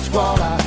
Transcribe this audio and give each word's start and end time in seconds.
Scuola, 0.00 0.65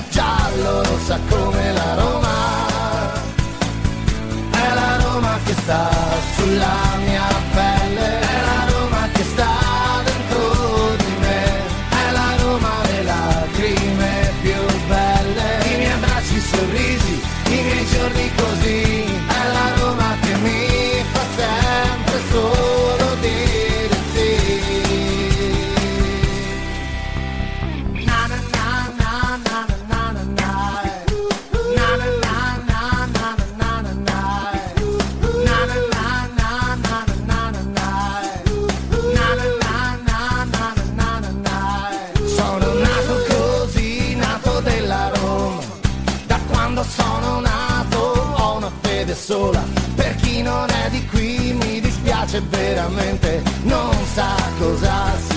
veramente, 52.50 53.41
non 53.63 53.94
sa 54.13 54.35
cosa 54.59 55.28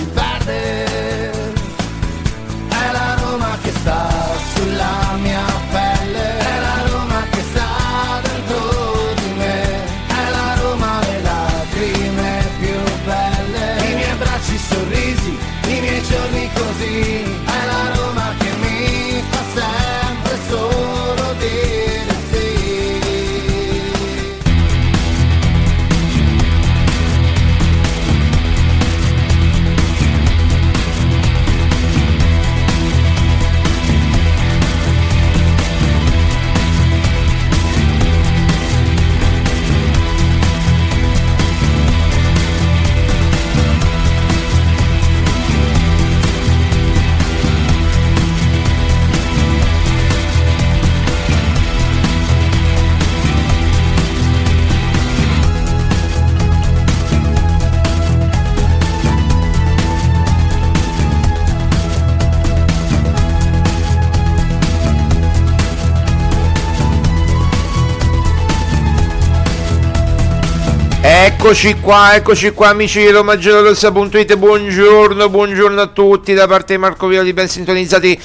Eccoci 71.53 71.79
qua, 71.81 72.15
eccoci 72.15 72.49
qua 72.49 72.69
amici 72.69 72.97
di 72.97 73.11
RomaGiallorossa.it, 73.11 74.37
buongiorno, 74.37 75.29
buongiorno 75.29 75.81
a 75.81 75.85
tutti 75.85 76.33
da 76.33 76.47
parte 76.47 76.73
di 76.73 76.79
Marco 76.79 77.05
Violi, 77.05 77.31
ben 77.31 77.47
sintonizzati 77.47 78.19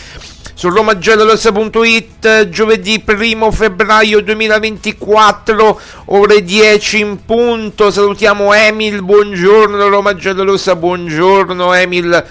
su 0.55 0.71
RomaGiallorossa.it, 0.71 2.49
giovedì 2.49 3.05
1 3.07 3.51
febbraio 3.53 4.23
2024, 4.23 5.81
ore 6.07 6.43
10 6.43 7.01
in 7.01 7.25
punto, 7.27 7.91
salutiamo 7.91 8.55
Emil, 8.55 9.03
buongiorno 9.03 9.89
Roma 9.89 10.15
Giallorossa, 10.15 10.75
buongiorno 10.75 11.75
Emil, 11.75 12.25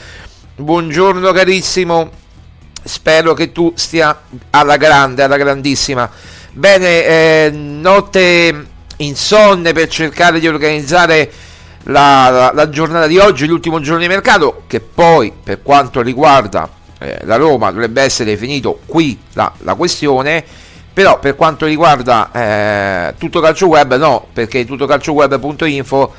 buongiorno 0.56 1.32
carissimo, 1.32 2.10
spero 2.84 3.36
che 3.36 3.52
tu 3.52 3.72
stia 3.76 4.20
alla 4.50 4.78
grande, 4.78 5.22
alla 5.22 5.38
grandissima. 5.38 6.10
Bene, 6.54 7.06
eh, 7.06 7.52
notte 7.52 8.76
insonne 8.98 9.74
per 9.74 9.88
cercare 9.88 10.40
di 10.40 10.48
organizzare 10.48 11.32
la, 11.84 12.30
la, 12.30 12.52
la, 12.54 12.70
giornata 12.70 13.08
di 13.08 13.18
oggi, 13.18 13.46
l'ultimo 13.48 13.80
giorno 13.80 14.02
di 14.02 14.08
mercato, 14.08 14.64
che 14.68 14.80
poi 14.80 15.32
per 15.42 15.62
quanto 15.62 16.02
riguarda 16.02 16.70
eh, 17.00 17.20
la 17.24 17.36
Roma 17.36 17.72
dovrebbe 17.72 18.02
essere 18.02 18.36
finito 18.38 18.80
qui 18.86 19.18
la, 19.34 19.52
la 19.60 19.76
questione, 19.76 20.44
però 20.92 21.20
per 21.20 21.36
quanto 21.36 21.66
riguarda 21.66 22.32
eh, 22.32 23.14
tutto 23.18 23.40
calcio 23.40 23.68
web 23.68 23.96
no, 23.96 24.28
perché 24.34 24.66
tuttocalcioweb.info 24.66 26.14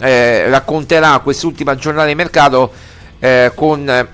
eh, 0.00 0.48
racconterà 0.48 1.18
quest'ultima 1.20 1.76
giornata 1.76 2.08
di 2.08 2.14
mercato 2.14 2.72
eh, 3.20 3.52
con 3.54 4.08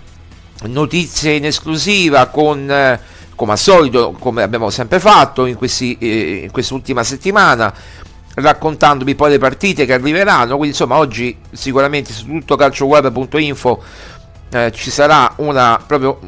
notizie 0.65 1.33
in 1.33 1.47
esclusiva, 1.47 2.27
con 2.27 2.71
eh, 2.71 3.01
come 3.35 3.53
al 3.53 3.59
solito, 3.59 4.15
come 4.19 4.43
abbiamo 4.43 4.71
sempre 4.71 5.01
fatto 5.01 5.47
in, 5.47 5.57
questi, 5.57 5.97
eh, 5.99 6.43
in 6.45 6.51
quest'ultima 6.51 7.03
settimana, 7.03 7.73
raccontandovi 8.35 9.15
poi 9.15 9.31
le 9.31 9.39
partite 9.39 9.85
che 9.85 9.93
arriveranno. 9.95 10.57
Quindi, 10.57 10.69
insomma, 10.69 10.97
oggi 10.97 11.37
sicuramente 11.51 12.13
su 12.13 12.27
tutto 12.27 12.57
calcioweb.info 12.57 13.83
eh, 14.51 14.73
ci 14.73 14.91
sarà 14.91 15.33
una, 15.37 15.83
proprio 15.87 16.19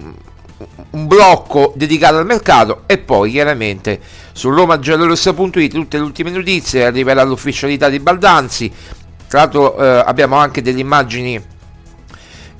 un 0.91 1.07
blocco 1.07 1.73
dedicato 1.77 2.17
al 2.17 2.27
mercato 2.27 2.83
e 2.87 2.99
poi 2.99 3.33
chiaramente 3.33 4.01
su 4.33 4.51
romagiallorossa.it 4.51 5.73
tutte 5.73 5.97
le 5.99 6.03
ultime 6.03 6.31
notizie 6.31 6.87
arriverà 6.87 7.23
l'ufficialità 7.23 7.89
di 7.89 7.99
Baldanzi. 8.01 8.73
Tra 9.29 9.41
l'altro 9.41 9.77
eh, 9.77 10.03
abbiamo 10.07 10.37
anche 10.37 10.63
delle 10.63 10.81
immagini 10.81 11.43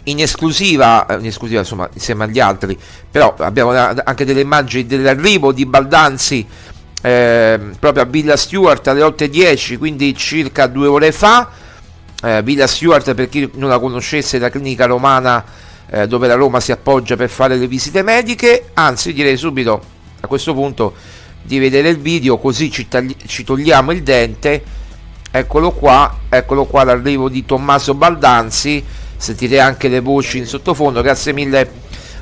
in 0.05 0.21
esclusiva, 0.21 1.07
in 1.19 1.27
esclusiva 1.27 1.61
insomma 1.61 1.89
insieme 1.93 2.25
agli 2.25 2.41
altri, 2.41 2.79
però 3.11 3.35
abbiamo 3.39 3.71
anche 3.71 4.25
delle 4.25 4.41
immagini 4.41 4.87
dell'arrivo 4.87 5.53
di 5.53 5.65
Baldanzi 5.65 6.47
eh, 7.05 7.61
proprio 7.79 8.03
a 8.03 8.07
Villa 8.07 8.35
Stewart 8.35 8.87
alle 8.89 9.03
8.10, 9.03 9.77
quindi 9.77 10.17
circa 10.17 10.67
due 10.67 10.87
ore 10.87 11.13
fa. 11.13 11.51
eh, 12.23 12.43
Villa 12.43 12.67
Stewart 12.67 13.13
per 13.13 13.29
chi 13.29 13.51
non 13.57 13.69
la 13.69 13.79
conoscesse 13.79 14.39
la 14.39 14.49
clinica 14.49 14.87
romana 14.87 15.45
eh, 15.91 16.07
dove 16.07 16.27
la 16.27 16.35
Roma 16.35 16.61
si 16.61 16.73
appoggia 16.73 17.15
per 17.15 17.29
fare 17.29 17.57
le 17.57 17.67
visite 17.67 18.03
mediche. 18.03 18.71
Anzi 18.73 19.13
direi 19.13 19.37
subito 19.37 19.83
a 20.21 20.27
questo 20.27 20.55
punto 20.55 20.95
di 21.43 21.59
vedere 21.59 21.91
il 21.91 21.99
video 21.99 22.39
così 22.39 22.71
ci, 22.71 22.89
tagli- 22.89 23.17
ci 23.27 23.45
togliamo 23.45 23.93
il 23.93 24.03
dente. 24.03 24.63
Eccolo 25.31 25.73
qua 25.73 26.21
eccolo 26.31 26.65
qua 26.65 26.85
l'arrivo 26.85 27.29
di 27.29 27.45
Tommaso 27.45 27.93
Baldanzi. 27.93 28.83
Sentite 29.15 29.61
anche 29.61 29.89
le 29.89 30.01
voci 30.01 30.39
in 30.39 30.47
sottofondo. 30.47 31.03
Grazie 31.03 31.35
mille 31.35 31.71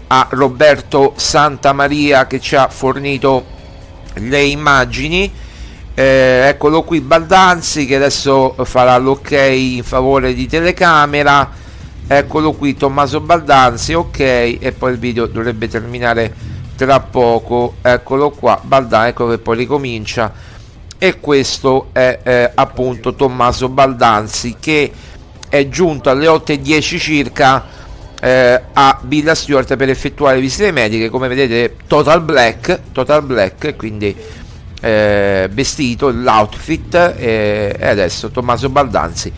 a 0.09 0.27
Roberto 0.31 1.13
Santamaria 1.15 2.27
che 2.27 2.41
ci 2.41 2.57
ha 2.57 2.67
fornito 2.67 3.61
le 4.15 4.43
immagini. 4.43 5.31
Eh, 5.95 6.49
eccolo 6.49 6.83
qui 6.85 7.01
Baldanzi 7.01 7.85
che 7.85 7.97
adesso 7.97 8.55
farà 8.65 8.97
l'ok 8.97 9.31
in 9.31 9.83
favore 9.83 10.35
di 10.35 10.47
telecamera. 10.47 11.51
Eccolo 12.07 12.53
qui 12.53 12.77
Tommaso 12.77 13.21
Baldanzi 13.21 13.95
ok 13.95 14.19
e 14.19 14.75
poi 14.77 14.93
il 14.93 14.99
video 14.99 15.27
dovrebbe 15.27 15.69
terminare 15.69 16.35
tra 16.77 17.01
poco. 17.01 17.77
Eccolo 17.83 18.31
qua 18.31 18.61
Baldanzi 18.63 19.09
ecco 19.09 19.29
che 19.29 19.39
poi 19.39 19.57
ricomincia. 19.57 20.33
E 20.99 21.19
questo 21.21 21.89
è 21.93 22.21
eh, 22.23 22.51
appunto 22.55 23.15
Tommaso 23.15 23.69
Baldanzi 23.69 24.57
che 24.61 24.93
è 25.49 25.69
giunto 25.69 26.09
alle 26.09 26.27
8.10 26.27 26.99
circa 26.99 27.65
eh, 28.25 28.63
a 28.73 29.01
Villa 29.03 29.35
Stewart 29.35 29.75
per 29.75 29.89
effettuare 29.89 30.39
visite 30.39 30.71
mediche 30.71 31.09
come 31.09 31.27
vedete 31.27 31.75
total 31.89 32.23
black 32.23 32.79
total 32.93 33.25
black 33.25 33.75
quindi 33.75 34.15
eh, 34.81 35.49
vestito 35.51 36.09
l'outfit 36.11 36.95
e, 37.17 37.75
e 37.77 37.87
adesso 37.89 38.31
Tommaso 38.31 38.69
Baldanzi 38.69 39.33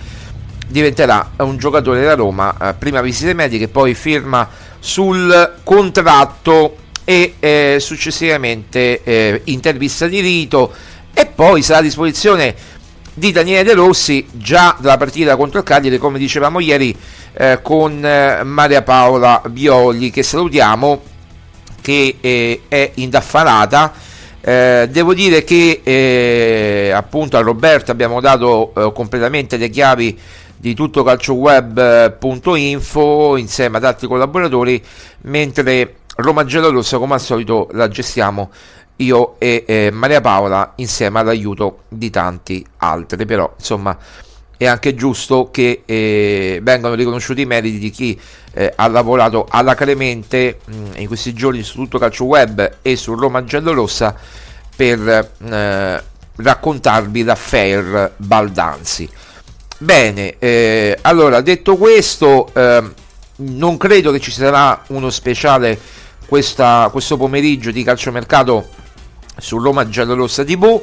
diventerà 0.69 1.31
un 1.37 1.57
giocatore 1.57 2.01
della 2.01 2.15
Roma 2.15 2.55
eh, 2.61 2.75
prima 2.75 3.01
visite 3.01 3.33
mediche 3.33 3.69
poi 3.69 3.95
firma 3.95 4.47
sul 4.79 5.55
contratto 5.65 6.77
e 7.05 7.37
eh, 7.41 7.77
successivamente 7.81 9.03
eh, 9.03 9.41
intervista 9.45 10.07
di 10.07 10.21
rito 10.21 10.75
e 11.15 11.25
poi 11.25 11.63
sarà 11.63 11.79
a 11.79 11.83
disposizione 11.83 12.55
di 13.15 13.33
Daniele 13.33 13.63
De 13.63 13.73
Rossi 13.73 14.27
già 14.33 14.77
dalla 14.79 14.99
partita 14.99 15.37
contro 15.37 15.61
il 15.61 15.65
Cagliari 15.65 15.97
come 15.97 16.19
dicevamo 16.19 16.61
ieri 16.61 16.95
eh, 17.35 17.61
con 17.63 18.05
eh, 18.05 18.43
Maria 18.45 18.83
Paola 18.83 19.43
Violi 19.49 20.11
che 20.11 20.23
salutiamo 20.23 21.03
che 21.81 22.19
eh, 22.21 22.63
è 22.69 22.91
indaffarata. 22.95 23.93
Eh, 24.41 24.89
devo 24.91 25.15
dire 25.15 25.45
che 25.45 25.81
eh, 25.83 26.93
appunto 26.95 27.37
a 27.37 27.41
Roberto 27.41 27.91
abbiamo 27.91 28.21
dato 28.21 28.73
eh, 28.75 28.93
completamente 28.93 29.57
le 29.57 29.71
chiavi 29.71 30.17
di 30.57 30.75
tutto 30.75 31.03
calcioweb.info 31.03 33.37
insieme 33.37 33.79
ad 33.79 33.85
altri 33.85 34.07
collaboratori 34.07 34.81
mentre 35.23 35.97
Roma 36.17 36.45
Gelo 36.45 36.71
Rossa 36.71 36.99
come 36.99 37.15
al 37.15 37.21
solito 37.21 37.69
la 37.73 37.89
gestiamo 37.89 38.51
io 38.97 39.37
e 39.39 39.65
eh, 39.67 39.91
Maria 39.91 40.21
Paola 40.21 40.73
insieme 40.77 41.21
all'aiuto 41.21 41.85
di 41.89 42.11
tanti 42.11 42.65
altri. 42.79 43.27
Però 43.27 43.55
insomma 43.59 43.97
è 44.57 44.67
anche 44.67 44.95
giusto 44.95 45.51
che 45.51 45.83
eh, 45.85 46.61
vengano 46.63 46.95
riconosciuti 46.95 47.43
i 47.43 47.47
meriti 47.47 47.79
di 47.79 47.91
chi 47.91 48.19
eh, 48.53 48.73
ha 48.75 48.87
lavorato 48.89 49.47
alacremente 49.49 50.61
mh, 50.65 50.75
in 50.97 51.07
questi 51.07 51.33
giorni 51.33 51.63
su 51.63 51.77
tutto 51.77 51.99
calcio 51.99 52.25
web 52.25 52.77
e 52.83 52.97
su 52.97 53.15
Roma 53.15 53.45
Giallorossa 53.45 54.17
per 54.75 55.31
eh, 55.43 56.03
raccontarvi 56.37 57.23
l'affair 57.23 58.13
Baldanzi. 58.17 59.09
Bene, 59.79 60.37
eh, 60.39 60.99
allora 61.03 61.41
detto 61.41 61.77
questo, 61.77 62.49
ehm, 62.53 62.95
non 63.37 63.77
credo 63.77 64.13
che 64.13 64.21
ci 64.21 64.31
sarà 64.31 64.83
uno 64.89 65.11
speciale 65.11 65.79
questa, 66.27 66.89
questo 66.91 67.17
pomeriggio 67.17 67.71
di 67.71 67.83
calciomercato 67.83 68.69
su 69.37 69.59
Roma 69.59 69.89
Giallorossa 69.89 70.45
TV 70.45 70.81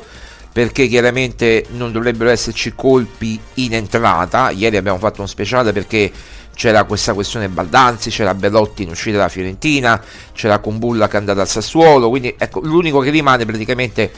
perché 0.51 0.87
chiaramente 0.87 1.65
non 1.71 1.91
dovrebbero 1.91 2.29
esserci 2.29 2.73
colpi 2.75 3.39
in 3.55 3.73
entrata. 3.73 4.49
Ieri 4.49 4.77
abbiamo 4.77 4.97
fatto 4.97 5.19
uno 5.19 5.27
speciale 5.27 5.71
perché 5.71 6.11
c'era 6.53 6.83
questa 6.83 7.13
questione 7.13 7.47
Baldanzi, 7.47 8.09
c'era 8.09 8.33
Bellotti 8.33 8.83
in 8.83 8.89
uscita 8.89 9.17
dalla 9.17 9.29
Fiorentina, 9.29 10.01
c'era 10.33 10.59
Combulla 10.59 11.07
che 11.07 11.15
è 11.15 11.19
andata 11.19 11.41
al 11.41 11.47
Sassuolo, 11.47 12.09
quindi 12.09 12.35
ecco, 12.37 12.59
l'unico 12.59 12.99
che 12.99 13.09
rimane 13.09 13.45
praticamente 13.45 14.11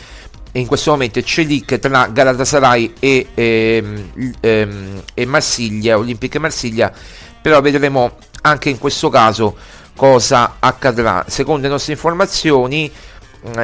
in 0.53 0.67
questo 0.67 0.91
momento 0.91 1.19
è 1.19 1.23
Celic 1.23 1.79
tra 1.79 2.07
Galatasaray 2.07 2.93
e, 2.99 3.27
ehm, 3.33 4.33
ehm, 4.39 5.01
e 5.13 5.25
Marsiglia, 5.25 5.97
Olimpica 5.97 6.39
Marsiglia, 6.39 6.91
però 7.41 7.61
vedremo 7.61 8.17
anche 8.41 8.69
in 8.69 8.77
questo 8.77 9.09
caso 9.09 9.55
cosa 9.95 10.57
accadrà. 10.59 11.25
Secondo 11.27 11.63
le 11.63 11.69
nostre 11.69 11.93
informazioni 11.93 12.91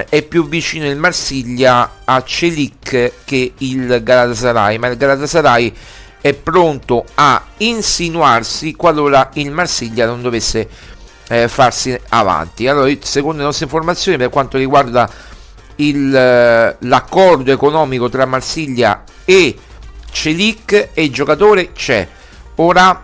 è 0.09 0.21
più 0.23 0.47
vicino 0.47 0.87
il 0.87 0.97
Marsiglia 0.97 2.01
a 2.03 2.23
Celic 2.23 3.11
che 3.23 3.53
il 3.57 4.01
Galatasaray, 4.03 4.77
ma 4.77 4.87
il 4.87 4.97
Galatasaray 4.97 5.73
è 6.21 6.33
pronto 6.33 7.05
a 7.15 7.41
insinuarsi 7.57 8.75
qualora 8.75 9.29
il 9.35 9.51
Marsiglia 9.51 10.05
non 10.05 10.21
dovesse 10.21 10.67
eh, 11.29 11.47
farsi 11.47 11.97
avanti. 12.09 12.67
Allora, 12.67 12.93
secondo 13.01 13.37
le 13.37 13.45
nostre 13.45 13.65
informazioni, 13.65 14.17
per 14.17 14.29
quanto 14.29 14.57
riguarda 14.57 15.09
il, 15.77 16.13
eh, 16.13 16.75
l'accordo 16.79 17.51
economico 17.51 18.09
tra 18.09 18.25
Marsiglia 18.25 19.03
e 19.23 19.55
Celic 20.11 20.89
e 20.93 21.03
il 21.03 21.11
giocatore 21.11 21.71
c'è. 21.71 22.07
Ora 22.55 23.03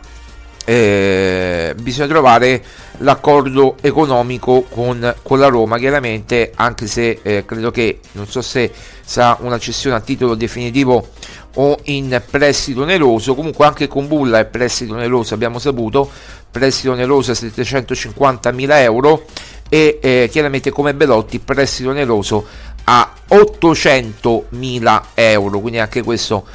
eh, 0.65 1.75
bisogna 1.79 2.07
trovare 2.07 2.63
l'accordo 2.99 3.75
economico 3.81 4.63
con, 4.63 5.15
con, 5.21 5.39
la 5.39 5.47
Roma 5.47 5.77
chiaramente 5.77 6.51
anche 6.55 6.87
se 6.87 7.19
eh, 7.21 7.45
credo 7.45 7.69
che 7.69 7.99
non 8.13 8.27
so 8.27 8.41
se 8.41 8.71
sarà 9.03 9.37
una 9.41 9.59
cessione 9.59 9.95
a 9.95 9.99
titolo 9.99 10.33
definitivo 10.33 11.09
o 11.55 11.77
in 11.83 12.21
prestito 12.29 12.81
oneroso 12.81 13.35
comunque 13.35 13.65
anche 13.65 13.87
con 13.87 14.07
Bulla 14.07 14.39
è 14.39 14.45
prestito 14.45 14.93
oneroso 14.93 15.35
abbiamo 15.35 15.59
saputo 15.59 16.09
prestito 16.49 16.93
oneroso 16.93 17.31
a 17.31 17.35
750 17.35 18.51
mila 18.51 18.81
euro 18.81 19.25
e 19.69 19.99
eh, 20.01 20.29
chiaramente 20.31 20.71
come 20.71 20.95
Belotti 20.95 21.39
prestito 21.39 21.89
oneroso 21.89 22.45
a 22.85 23.13
800 23.27 24.47
mila 24.49 25.07
euro 25.13 25.59
quindi 25.59 25.79
anche 25.79 26.01
questo 26.01 26.45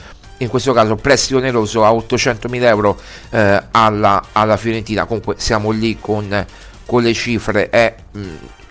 in 0.40 0.48
questo 0.48 0.72
caso 0.72 0.96
prestito 0.96 1.38
oneroso 1.38 1.84
a 1.84 1.90
800.000 1.90 2.62
euro 2.64 3.00
eh, 3.30 3.62
alla, 3.70 4.22
alla, 4.32 4.56
Fiorentina. 4.56 5.04
Comunque 5.04 5.34
siamo 5.38 5.70
lì 5.70 5.98
con, 6.00 6.46
con 6.86 7.02
le 7.02 7.12
cifre 7.12 7.68
è 7.70 7.94
mh, 8.10 8.20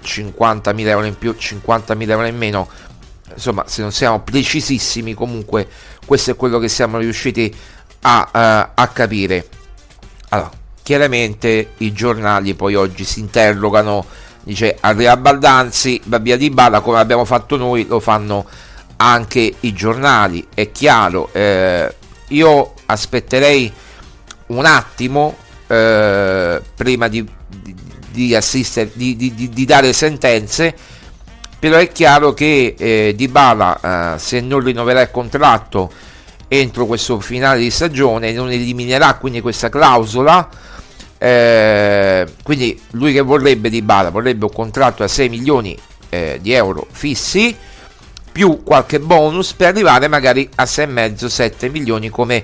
50.000 0.03 0.87
euro 0.87 1.05
in 1.05 1.17
più 1.17 1.35
50.000 1.37 2.09
euro 2.09 2.25
in 2.25 2.37
meno. 2.37 2.67
Insomma 3.33 3.63
se 3.67 3.81
non 3.81 3.91
siamo 3.91 4.21
precisissimi 4.21 5.13
comunque 5.13 5.67
questo 6.05 6.31
è 6.31 6.35
quello 6.35 6.57
che 6.57 6.67
siamo 6.67 6.97
riusciti 6.97 7.55
a, 8.01 8.29
uh, 8.31 8.71
a 8.73 8.87
capire. 8.87 9.47
Allora 10.29 10.51
chiaramente 10.81 11.73
i 11.77 11.93
giornali 11.93 12.55
poi 12.55 12.73
oggi 12.73 13.03
si 13.03 13.19
interrogano 13.19 14.03
dice 14.41 14.75
arriva 14.79 15.15
Baldanzi 15.17 16.01
va 16.05 16.17
via 16.17 16.35
di 16.35 16.49
balla 16.49 16.79
come 16.79 16.97
abbiamo 16.97 17.25
fatto 17.25 17.57
noi 17.57 17.85
lo 17.85 17.99
fanno 17.99 18.47
anche 19.01 19.53
i 19.61 19.73
giornali, 19.73 20.45
è 20.53 20.71
chiaro. 20.71 21.29
Eh, 21.31 21.93
io 22.29 22.73
aspetterei 22.85 23.71
un 24.47 24.65
attimo 24.65 25.35
eh, 25.67 26.61
prima 26.75 27.07
di, 27.07 27.25
di, 27.47 27.75
di, 28.11 28.35
assistere, 28.35 28.91
di, 28.93 29.65
dare 29.65 29.93
sentenze, 29.93 30.75
però 31.57 31.77
è 31.77 31.91
chiaro 31.91 32.33
che 32.33 32.75
eh, 32.77 33.13
Di 33.15 33.27
Bala, 33.27 34.15
eh, 34.15 34.19
se 34.19 34.41
non 34.41 34.59
rinnoverà 34.59 35.01
il 35.01 35.11
contratto 35.11 35.91
entro 36.47 36.85
questo 36.85 37.19
finale 37.19 37.59
di 37.59 37.69
stagione, 37.69 38.33
non 38.33 38.51
eliminerà 38.51 39.15
quindi 39.15 39.39
questa 39.39 39.69
clausola. 39.69 40.49
Eh, 41.21 42.25
quindi 42.43 42.79
lui 42.91 43.13
che 43.13 43.21
vorrebbe 43.21 43.69
Di 43.69 43.81
Bala 43.81 44.09
vorrebbe 44.09 44.45
un 44.45 44.53
contratto 44.53 45.03
a 45.03 45.07
6 45.07 45.27
milioni 45.29 45.77
eh, 46.09 46.39
di 46.41 46.53
euro 46.53 46.87
fissi 46.91 47.55
più 48.31 48.63
qualche 48.63 48.99
bonus 48.99 49.53
per 49.53 49.69
arrivare 49.69 50.07
magari 50.07 50.49
a 50.55 50.63
6,5-7 50.63 51.69
milioni 51.69 52.09
come 52.09 52.43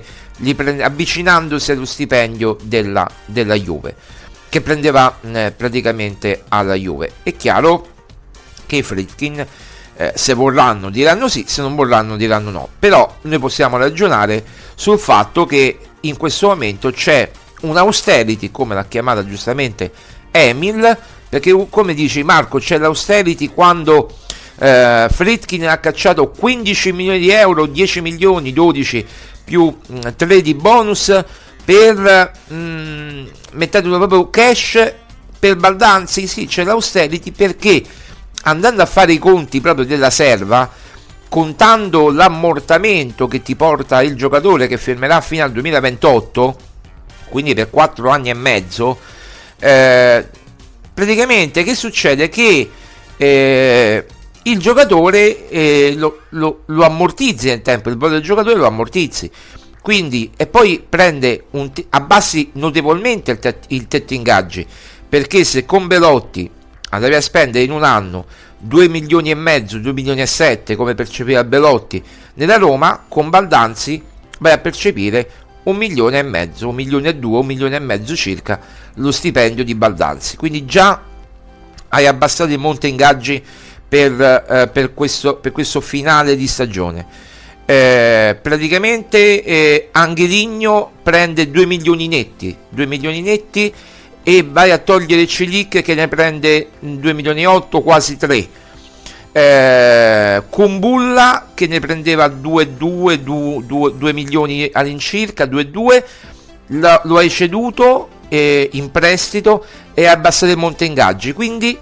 prende, 0.54 0.82
avvicinandosi 0.82 1.72
allo 1.72 1.84
stipendio 1.84 2.56
della, 2.62 3.08
della 3.24 3.54
Juve 3.54 3.94
che 4.48 4.60
prendeva 4.60 5.18
eh, 5.20 5.52
praticamente 5.56 6.44
alla 6.48 6.74
Juve. 6.74 7.12
È 7.22 7.34
chiaro 7.36 7.88
che 8.64 8.76
i 8.76 8.82
Fritkin 8.82 9.46
eh, 9.98 10.12
se 10.14 10.34
vorranno 10.34 10.90
diranno 10.90 11.28
sì 11.28 11.44
se 11.46 11.62
non 11.62 11.74
vorranno 11.74 12.16
diranno 12.16 12.50
no. 12.50 12.68
Però 12.78 13.16
noi 13.22 13.38
possiamo 13.38 13.76
ragionare 13.76 14.44
sul 14.74 14.98
fatto 14.98 15.46
che 15.46 15.78
in 16.00 16.16
questo 16.16 16.48
momento 16.48 16.90
c'è 16.90 17.30
un 17.62 17.76
austerity 17.76 18.50
come 18.50 18.74
l'ha 18.74 18.84
chiamata 18.84 19.26
giustamente 19.26 19.90
Emil 20.30 20.96
perché 21.28 21.66
come 21.70 21.94
dice 21.94 22.22
Marco 22.22 22.58
c'è 22.58 22.78
l'austerity 22.78 23.48
quando 23.48 24.10
eh, 24.58 25.08
Fritkin 25.10 25.68
ha 25.68 25.78
cacciato 25.78 26.30
15 26.30 26.92
milioni 26.92 27.18
di 27.18 27.30
euro, 27.30 27.66
10 27.66 28.00
milioni, 28.00 28.52
12 28.52 29.06
più 29.44 29.76
mh, 29.86 30.14
3 30.16 30.40
di 30.40 30.54
bonus 30.54 31.24
per 31.64 32.32
mh, 32.48 33.28
mettetelo 33.52 33.98
proprio 33.98 34.30
cash 34.30 34.94
per 35.38 35.56
Baldanzi, 35.56 36.26
sì 36.26 36.46
c'è 36.46 36.64
l'austerity 36.64 37.30
perché 37.30 37.82
andando 38.42 38.82
a 38.82 38.86
fare 38.86 39.12
i 39.12 39.18
conti 39.18 39.60
proprio 39.60 39.84
della 39.84 40.10
serva, 40.10 40.70
contando 41.28 42.10
l'ammortamento 42.10 43.26
che 43.26 43.42
ti 43.42 43.56
porta 43.56 44.02
il 44.02 44.14
giocatore 44.14 44.66
che 44.68 44.78
fermerà 44.78 45.20
fino 45.20 45.44
al 45.44 45.52
2028, 45.52 46.56
quindi 47.28 47.54
per 47.54 47.70
4 47.70 48.08
anni 48.08 48.30
e 48.30 48.34
mezzo, 48.34 48.98
eh, 49.58 50.26
praticamente 50.94 51.64
che 51.64 51.74
succede? 51.74 52.28
Che 52.28 52.70
eh, 53.16 54.06
il 54.46 54.58
giocatore 54.58 55.48
eh, 55.48 55.94
lo, 55.96 56.22
lo, 56.30 56.62
lo, 56.66 56.84
ammortizzi 56.84 57.48
nel 57.48 57.62
tempo, 57.62 57.88
il 57.88 57.96
valore 57.96 58.18
del 58.18 58.26
giocatore 58.26 58.56
lo 58.56 58.66
ammortizzi. 58.66 59.30
Quindi, 59.80 60.32
e 60.36 60.46
poi 60.46 60.84
prende 60.88 61.44
un 61.50 61.70
abbassi 61.90 62.50
notevolmente 62.54 63.30
il, 63.30 63.38
te- 63.38 63.58
il 63.68 63.86
tetto 63.86 64.14
ingaggi 64.14 64.66
perché 65.08 65.44
se 65.44 65.64
con 65.64 65.86
Belotti 65.86 66.50
andavi 66.90 67.14
a 67.14 67.20
spendere 67.20 67.64
in 67.64 67.70
un 67.70 67.84
anno 67.84 68.26
2 68.58 68.88
milioni 68.88 69.30
e 69.30 69.34
mezzo, 69.34 69.78
2 69.78 69.92
milioni 69.92 70.22
e 70.22 70.26
7 70.26 70.74
come 70.74 70.94
percepiva 70.94 71.44
Belotti 71.44 72.02
nella 72.34 72.56
Roma, 72.56 73.04
con 73.06 73.30
Baldanzi 73.30 74.02
vai 74.40 74.52
a 74.52 74.58
percepire 74.58 75.30
un 75.64 75.76
milione 75.76 76.18
e 76.18 76.22
mezzo, 76.22 76.68
un 76.68 76.74
milione 76.74 77.10
e 77.10 77.16
due, 77.16 77.38
un 77.38 77.46
milione 77.46 77.76
e 77.76 77.80
mezzo 77.80 78.16
circa 78.16 78.60
lo 78.94 79.12
stipendio 79.12 79.64
di 79.64 79.74
Baldanzi. 79.74 80.36
Quindi 80.36 80.64
già 80.64 81.00
hai 81.88 82.06
abbassato 82.06 82.50
il 82.50 82.58
monte 82.58 82.88
ingaggi 82.88 83.42
per, 83.88 84.44
eh, 84.48 84.68
per, 84.68 84.94
questo, 84.94 85.36
per 85.36 85.52
questo 85.52 85.80
finale 85.80 86.36
di 86.36 86.46
stagione. 86.46 87.06
Eh, 87.68 88.38
praticamente 88.40 89.42
eh, 89.42 89.88
Angheligno 89.90 90.92
prende 91.02 91.50
2 91.50 91.66
milioni 91.66 92.06
netti, 92.06 92.56
2 92.68 92.86
milioni 92.86 93.22
netti 93.22 93.72
e 94.22 94.46
vai 94.48 94.70
a 94.70 94.78
togliere 94.78 95.26
Celic 95.26 95.82
che 95.82 95.94
ne 95.94 96.08
prende 96.08 96.68
2 96.78 97.12
milioni 97.12 97.42
e 97.42 97.46
8, 97.46 97.80
quasi 97.82 98.16
3. 98.16 98.48
Eh, 99.32 100.42
Kumbulla 100.48 101.50
che 101.54 101.66
ne 101.66 101.80
prendeva 101.80 102.28
2, 102.28 102.76
2, 102.76 103.22
2, 103.22 103.64
2 103.96 104.12
milioni 104.12 104.68
all'incirca, 104.72 105.44
2, 105.44 105.70
2, 105.70 106.06
lo, 106.68 107.00
lo 107.04 107.16
hai 107.18 107.30
ceduto 107.30 108.08
eh, 108.28 108.68
in 108.72 108.90
prestito 108.90 109.64
e 109.94 110.06
abbassato 110.06 110.52
il 110.52 110.58
monte 110.58 110.84
ingaggi. 110.84 111.32
Quindi 111.32 111.78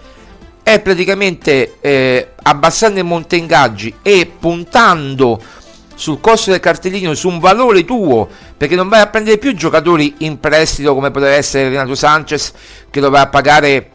è 0.64 0.80
praticamente 0.80 1.76
eh, 1.80 2.30
abbassando 2.42 2.99
il 2.99 3.04
monte 3.04 3.37
ingaggi 3.37 3.94
e 4.02 4.28
puntando 4.40 5.40
sul 5.94 6.21
costo 6.21 6.50
del 6.50 6.59
cartellino, 6.59 7.14
su 7.14 7.28
un 7.28 7.38
valore 7.38 7.85
tuo, 7.85 8.28
perché 8.56 8.75
non 8.75 8.88
vai 8.88 9.00
a 9.00 9.06
prendere 9.06 9.38
più 9.38 9.54
giocatori 9.54 10.14
in 10.18 10.40
prestito 10.40 10.94
come 10.94 11.11
potrebbe 11.11 11.37
essere 11.37 11.68
Renato 11.68 11.94
Sanchez 11.94 12.52
che 12.90 13.00
a 13.00 13.26
pagare 13.28 13.90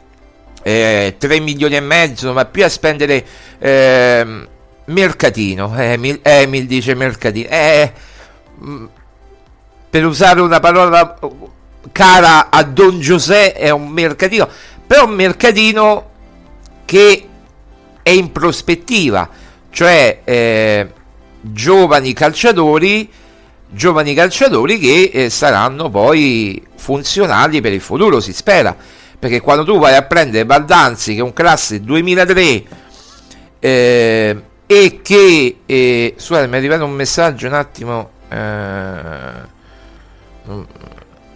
eh, 0.62 1.16
3 1.18 1.40
milioni 1.40 1.76
e 1.76 1.80
mezzo, 1.82 2.28
non 2.28 2.36
vai 2.36 2.46
più 2.46 2.64
a 2.64 2.70
spendere 2.70 3.26
eh, 3.58 4.48
mercatino. 4.86 5.74
Emil, 5.76 6.20
Emil 6.22 6.68
dice 6.68 6.94
mercatino. 6.94 7.50
Eh, 7.50 7.92
mm, 8.64 8.86
per 9.90 10.06
usare 10.06 10.40
una 10.40 10.60
parola 10.60 11.18
cara 11.92 12.50
a 12.52 12.62
Don 12.64 13.00
Giuseppe 13.00 13.54
è 13.54 13.72
un 13.72 13.88
mercatino, 13.88 14.48
però 14.86 15.06
un 15.06 15.16
mercatino 15.16 16.09
che 16.90 17.24
è 18.02 18.10
in 18.10 18.32
prospettiva, 18.32 19.30
cioè 19.70 20.22
eh, 20.24 20.92
giovani 21.40 22.14
calciatori, 22.14 23.08
giovani 23.70 24.16
calciatori 24.16 24.80
che 24.80 25.12
eh, 25.14 25.30
saranno 25.30 25.92
poi 25.92 26.66
funzionali 26.78 27.62
per 27.62 27.74
il 27.74 27.82
futuro, 27.82 28.20
si 28.20 28.34
spera. 28.34 28.76
Perché 29.20 29.40
quando 29.40 29.64
tu 29.66 29.78
vai 29.78 29.94
a 29.94 30.02
prendere 30.02 30.48
Baldanzi, 30.48 31.14
che 31.14 31.20
è 31.20 31.24
un 31.24 31.32
classe 31.32 31.80
2003, 31.80 32.64
eh, 33.60 34.44
e 34.66 35.00
che... 35.04 35.58
Eh, 35.68 36.16
scusate, 36.18 36.48
mi 36.48 36.54
è 36.54 36.58
arrivato 36.58 36.86
un 36.86 36.94
messaggio 36.94 37.46
un 37.46 37.54
attimo... 37.54 38.10
Eh, 38.30 39.48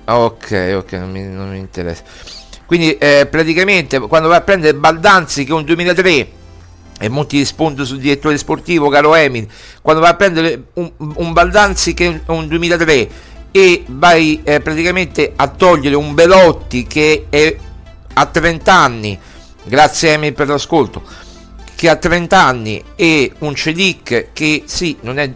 ok, 0.06 0.74
ok, 0.78 0.92
non 0.94 1.12
mi, 1.12 1.22
non 1.28 1.52
mi 1.52 1.60
interessa. 1.60 2.43
Quindi 2.74 2.98
eh, 2.98 3.28
praticamente 3.30 4.00
quando 4.00 4.30
vai 4.30 4.38
a 4.38 4.42
prendere 4.42 4.76
Baldanzi, 4.76 5.44
che 5.44 5.52
è 5.52 5.54
un 5.54 5.64
2003 5.64 6.28
e 7.00 7.08
monti 7.08 7.38
di 7.38 7.46
spunto 7.46 7.86
sul 7.86 8.00
direttore 8.00 8.36
sportivo, 8.36 8.90
caro 8.90 9.14
Emil, 9.14 9.48
quando 9.84 10.02
vai 10.02 10.10
a 10.10 10.16
prendere 10.16 10.64
un, 10.74 10.92
un 10.98 11.34
Baldanzi 11.34 11.94
che 11.94 12.22
è 12.26 12.32
un 12.32 12.48
2003 12.48 13.10
e 13.52 13.84
vai 13.90 14.42
eh, 14.44 14.60
praticamente 14.60 15.34
a 15.36 15.50
togliere 15.50 15.96
un 15.96 16.16
Belotti 16.16 16.88
che 16.88 17.28
è 17.30 17.56
a 18.12 18.26
30 18.26 18.74
anni, 18.74 19.20
grazie 19.66 20.14
Emil 20.14 20.34
per 20.34 20.48
l'ascolto, 20.48 21.04
che 21.76 21.90
ha 21.90 21.96
30 21.96 22.44
anni 22.44 22.84
e 22.96 23.34
un 23.38 23.54
Celic 23.54 24.30
che 24.34 24.64
sì, 24.66 24.98
non 25.02 25.20
è 25.20 25.32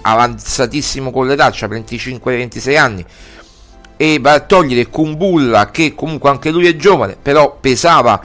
avanzatissimo 0.00 1.12
con 1.12 1.28
l'età, 1.28 1.44
ha 1.44 1.50
25-26 1.50 2.76
anni, 2.76 3.06
e 4.02 4.18
va 4.18 4.32
a 4.32 4.40
togliere 4.40 4.86
Kumbulla 4.86 5.70
che 5.70 5.94
comunque 5.94 6.30
anche 6.30 6.50
lui 6.50 6.66
è 6.66 6.74
giovane, 6.74 7.18
però 7.20 7.58
pesava 7.60 8.18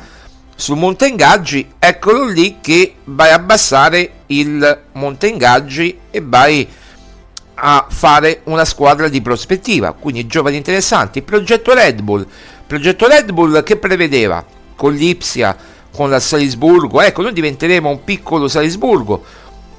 sul 0.56 0.78
monte 0.78 1.06
ingaggi, 1.06 1.70
eccolo 1.78 2.24
lì 2.28 2.60
che 2.62 2.96
vai 3.04 3.32
a 3.32 3.34
abbassare 3.34 4.12
il 4.28 4.84
monte 4.94 5.28
ingaggi 5.28 6.00
e 6.10 6.22
vai 6.24 6.66
a 7.56 7.88
fare 7.90 8.40
una 8.46 8.64
squadra 8.64 9.10
di 9.10 9.22
prospettiva, 9.22 9.92
quindi 9.92 10.28
giovani 10.28 10.56
interessanti. 10.56 11.22
Progetto 11.22 11.74
Red 11.74 12.00
Bull, 12.00 12.26
progetto 12.66 13.06
Red 13.06 13.34
Bull 13.34 13.62
che 13.64 13.76
prevedeva? 13.76 14.46
Con 14.78 14.94
l'Ipsia, 14.94 15.58
con 15.94 16.10
la 16.10 16.22
Salisburgo, 16.22 17.02
ecco, 17.02 17.22
noi 17.22 17.34
diventeremo 17.34 17.90
un 17.90 18.02
piccolo 18.06 18.48
Salisburgo, 18.48 19.26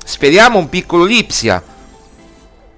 speriamo 0.04 0.58
un 0.58 0.68
piccolo 0.68 1.04
Lipsia, 1.04 1.62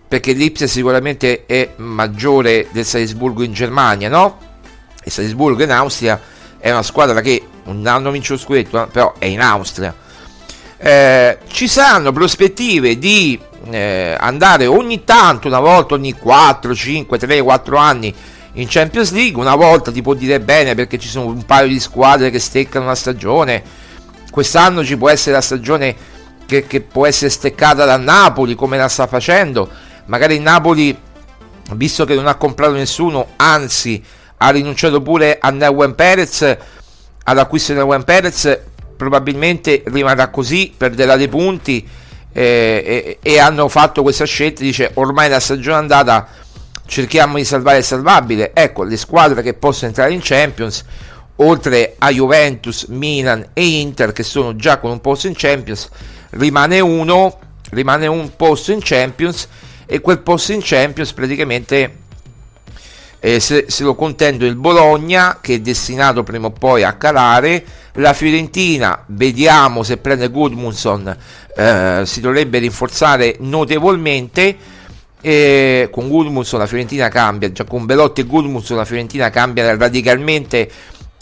perché 0.09 0.33
l'Ipsia 0.33 0.67
sicuramente 0.67 1.45
è 1.45 1.75
maggiore 1.77 2.69
del 2.73 2.87
Salisburgo 2.87 3.43
in 3.43 3.53
Germania, 3.53 4.09
no? 4.09 4.39
E 5.05 5.11
Salisburgo 5.11 5.63
in 5.63 5.71
Austria 5.71 6.19
è 6.59 6.71
una 6.71 6.83
squadra 6.83 7.21
che 7.21 7.43
un 7.65 7.87
anno 7.87 8.11
vince 8.11 8.33
lo 8.33 8.39
scudetto, 8.39 8.89
però 8.91 9.15
è 9.19 9.27
in 9.27 9.41
Austria. 9.41 9.95
Eh, 10.79 11.39
ci 11.49 11.69
saranno 11.69 12.13
prospettive 12.13 12.99
di 12.99 13.39
eh, 13.71 14.17
andare 14.19 14.67
ogni 14.67 15.05
tanto, 15.05 15.49
una 15.49 15.61
volta 15.61 15.95
ogni 15.95 16.13
4, 16.13 16.75
5, 16.75 17.19
3, 17.19 17.43
4 17.43 17.77
anni 17.77 18.15
in 18.55 18.67
Champions 18.69 19.13
League. 19.13 19.41
Una 19.41 19.57
volta 19.57 19.93
ti 19.93 20.01
può 20.01 20.15
dire 20.15 20.41
bene 20.41 20.75
perché 20.75 20.99
ci 20.99 21.09
sono 21.09 21.27
un 21.27 21.45
paio 21.45 21.69
di 21.69 21.81
squadre 21.81 22.31
che 22.31 22.39
steccano 22.39 22.87
una 22.87 22.95
stagione. 22.95 23.63
Quest'anno 24.31 24.85
ci 24.85 24.97
può 24.97 25.11
essere 25.11 25.35
la 25.37 25.43
stagione 25.43 25.95
che, 26.47 26.67
che 26.67 26.81
può 26.81 27.07
essere 27.07 27.31
steccata 27.31 27.85
da 27.85 27.97
Napoli 27.97 28.55
come 28.55 28.79
la 28.79 28.89
sta 28.89 29.07
facendo. 29.07 29.69
Magari 30.09 30.35
il 30.35 30.43
Napoli, 30.43 30.97
visto 31.73 32.05
che 32.05 32.15
non 32.15 32.27
ha 32.27 32.35
comprato 32.35 32.73
nessuno, 32.73 33.29
anzi 33.37 34.03
ha 34.39 34.51
rinunciato 34.51 35.01
pure 35.03 35.39
a 35.41 35.51
Neuen 35.51 35.95
Perez 35.95 36.57
all'acquisto 37.25 37.73
di 37.73 37.79
Neuen 37.79 38.05
Perez 38.05 38.59
probabilmente 38.97 39.83
rimarrà 39.87 40.29
così 40.29 40.73
perderà 40.77 41.17
dei 41.17 41.29
punti 41.29 41.87
eh, 42.33 43.19
e, 43.23 43.33
e, 43.33 43.39
hanno 43.39 43.69
fatto 43.69 44.03
questa 44.03 44.25
scelta 44.25 44.63
dice 44.63 44.91
ormai 44.95 45.29
la 45.29 45.41
stagione 45.41 45.77
è 45.77 45.81
andata 45.81 46.29
cerchiamo 46.87 47.37
di 47.37 47.45
salvare 47.45 47.79
il 47.79 47.85
salvabile 47.85 48.53
ecco 48.55 48.83
le 48.83 48.97
squadre 48.97 49.43
che 49.43 49.55
possono 49.55 49.89
entrare 49.89 50.13
in 50.13 50.21
Champions 50.23 50.85
oltre 51.41 51.95
a 51.99 52.11
Juventus, 52.11 52.87
Milan 52.89 53.51
e 53.53 53.81
Inter 53.81 54.13
che 54.13 54.23
sono 54.23 54.57
già 54.57 54.79
con 54.79 54.91
un 54.91 55.01
posto 55.01 55.27
in 55.27 55.35
Champions 55.37 55.89
rimane 56.31 56.81
uno 56.81 57.39
rimane 57.71 58.07
un 58.07 58.35
posto 58.35 58.73
in 58.73 58.81
Champions 58.83 59.47
e 59.91 60.01
quel 60.03 60.19
posto 60.19 60.53
in 60.53 60.61
Champions 60.63 61.15
praticamente 61.15 62.07
eh, 63.21 63.41
se, 63.41 63.65
se, 63.69 63.83
lo 63.85 63.95
contendo 63.95 64.45
il 64.45 64.55
Bologna 64.55 65.39
che 65.41 65.55
è 65.55 65.61
destinato 65.61 66.23
prima 66.23 66.49
o 66.49 66.51
poi 66.51 66.85
a 66.85 66.93
calare 66.93 67.65
la 67.95 68.13
Fiorentina 68.13 69.03
vediamo 69.07 69.83
se 69.83 69.97
prende 69.97 70.29
Gudmundsson 70.29 71.17
eh, 71.57 72.03
si 72.05 72.21
dovrebbe 72.21 72.59
rinforzare 72.59 73.37
notevolmente 73.41 74.57
eh, 75.23 75.89
con 75.91 76.07
Gudmundsson 76.09 76.61
la 76.61 76.67
Fiorentina 76.67 77.09
cambia 77.09 77.51
già 77.51 77.65
con 77.65 77.87
Belotti 77.87 78.21
e 78.21 78.25
Gudmundsson 78.25 78.77
la 78.77 78.85
Fiorentina 78.85 79.31
cambia 79.31 79.75
radicalmente 79.75 80.71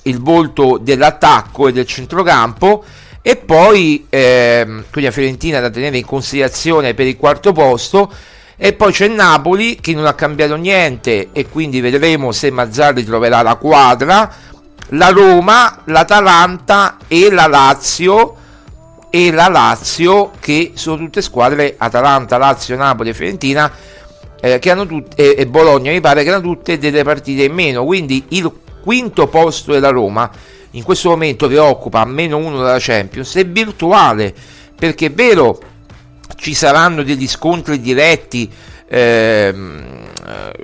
il 0.03 0.21
volto 0.21 0.79
dell'attacco 0.83 1.69
e 1.69 1.73
del 1.73 1.87
centrocampo 1.87 2.85
e 3.23 3.37
poi 3.37 4.07
ehm, 4.09 4.85
quindi 4.91 5.09
la 5.09 5.11
Fiorentina 5.11 5.61
da 5.61 5.71
tenere 5.71 5.99
in 5.99 6.05
considerazione 6.05 6.95
per 6.95 7.07
il 7.07 7.17
quarto 7.17 7.53
posto 7.53 8.13
e 8.57 8.73
poi 8.73 8.91
c'è 8.93 9.09
Napoli 9.09 9.77
che 9.81 9.93
non 9.95 10.07
ha 10.07 10.15
cambiato 10.15 10.57
niente 10.57 11.29
e 11.33 11.47
quindi 11.49 11.81
vedremo 11.81 12.33
se 12.33 12.51
Mazzarri 12.51 13.05
troverà 13.05 13.43
la 13.43 13.57
quadra. 13.57 14.33
La 14.91 15.09
Roma, 15.09 15.83
l'Atalanta 15.87 16.97
e 17.09 17.31
la 17.31 17.49
Lazio 17.49 18.37
e 19.11 19.33
la 19.33 19.49
Lazio, 19.49 20.31
che 20.39 20.73
sono 20.75 20.97
tutte 20.97 21.23
squadre 21.23 21.75
Atalanta, 21.77 22.39
Lazio, 22.39 22.77
Napoli 22.77 23.11
e 23.11 23.15
Fiorentina, 23.15 23.71
eh, 24.41 24.59
che 24.59 24.71
hanno 24.71 24.87
tutte, 24.87 25.35
e 25.35 25.47
Bologna 25.47 25.91
mi 25.91 26.01
pare 26.01 26.23
che 26.23 26.31
hanno 26.31 26.43
tutte 26.43 26.79
delle 26.79 27.03
partite 27.03 27.45
in 27.45 27.53
meno. 27.53 27.85
Quindi 27.85 28.25
il 28.29 28.51
quinto 28.83 29.27
posto 29.27 29.73
della 29.73 29.91
Roma, 29.91 30.31
in 30.73 30.83
questo 30.83 31.09
momento 31.09 31.49
che 31.49 31.59
occupa 31.59 32.05
meno 32.05 32.37
uno 32.37 32.63
dalla 32.63 32.79
Champions, 32.79 33.35
è 33.35 33.47
virtuale, 33.47 34.35
perché 34.79 35.07
è 35.07 35.13
vero, 35.13 35.59
ci 36.37 36.55
saranno 36.55 37.03
degli 37.03 37.29
scontri 37.29 37.81
diretti 37.81 38.51
ehm, 38.89 39.95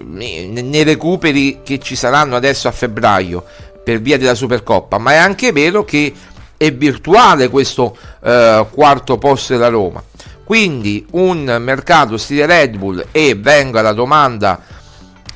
nei 0.03 0.83
recuperi 0.83 1.61
che 1.63 1.79
ci 1.79 1.95
saranno 1.97 2.37
adesso 2.37 2.69
a 2.69 2.73
febbraio 2.73 3.45
per 3.83 4.01
via 4.01 4.19
della 4.19 4.35
Supercoppa, 4.35 4.99
ma 4.99 5.13
è 5.13 5.17
anche 5.17 5.53
vero 5.53 5.85
che 5.85 6.13
è 6.57 6.73
virtuale 6.73 7.49
questo 7.49 7.97
eh, 8.23 8.67
quarto 8.71 9.19
posto 9.19 9.53
della 9.55 9.69
Roma. 9.69 10.03
Quindi 10.45 11.07
un 11.13 11.57
mercato 11.61 12.17
stile 12.17 12.47
Red 12.47 12.77
Bull 12.77 13.07
e 13.11 13.35
venga 13.35 13.81
la 13.81 13.93
domanda 13.93 14.61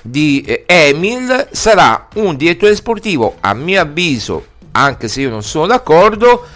di 0.03 0.43
eh, 0.43 0.65
Emil 0.67 1.49
sarà 1.51 2.09
un 2.15 2.37
direttore 2.37 2.77
sportivo, 2.77 3.37
a 3.41 3.55
mio 3.55 3.81
avviso, 3.81 4.47
anche 4.73 5.09
se 5.09 5.23
io 5.23 5.31
non 5.31 5.43
sono 5.43 5.67
d'accordo, 5.67 6.47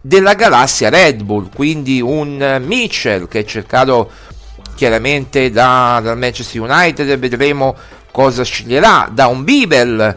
della 0.00 0.34
galassia 0.34 0.88
Red 0.88 1.22
Bull, 1.22 1.50
quindi 1.54 2.00
un 2.00 2.62
Mitchell 2.64 3.28
che 3.28 3.40
è 3.40 3.44
cercato 3.44 4.10
chiaramente 4.74 5.50
da, 5.50 6.00
dal 6.02 6.16
Manchester 6.16 6.62
United, 6.62 7.18
vedremo 7.18 7.76
cosa 8.10 8.42
sceglierà, 8.42 9.08
da 9.12 9.26
un 9.26 9.44
Bibel 9.44 10.16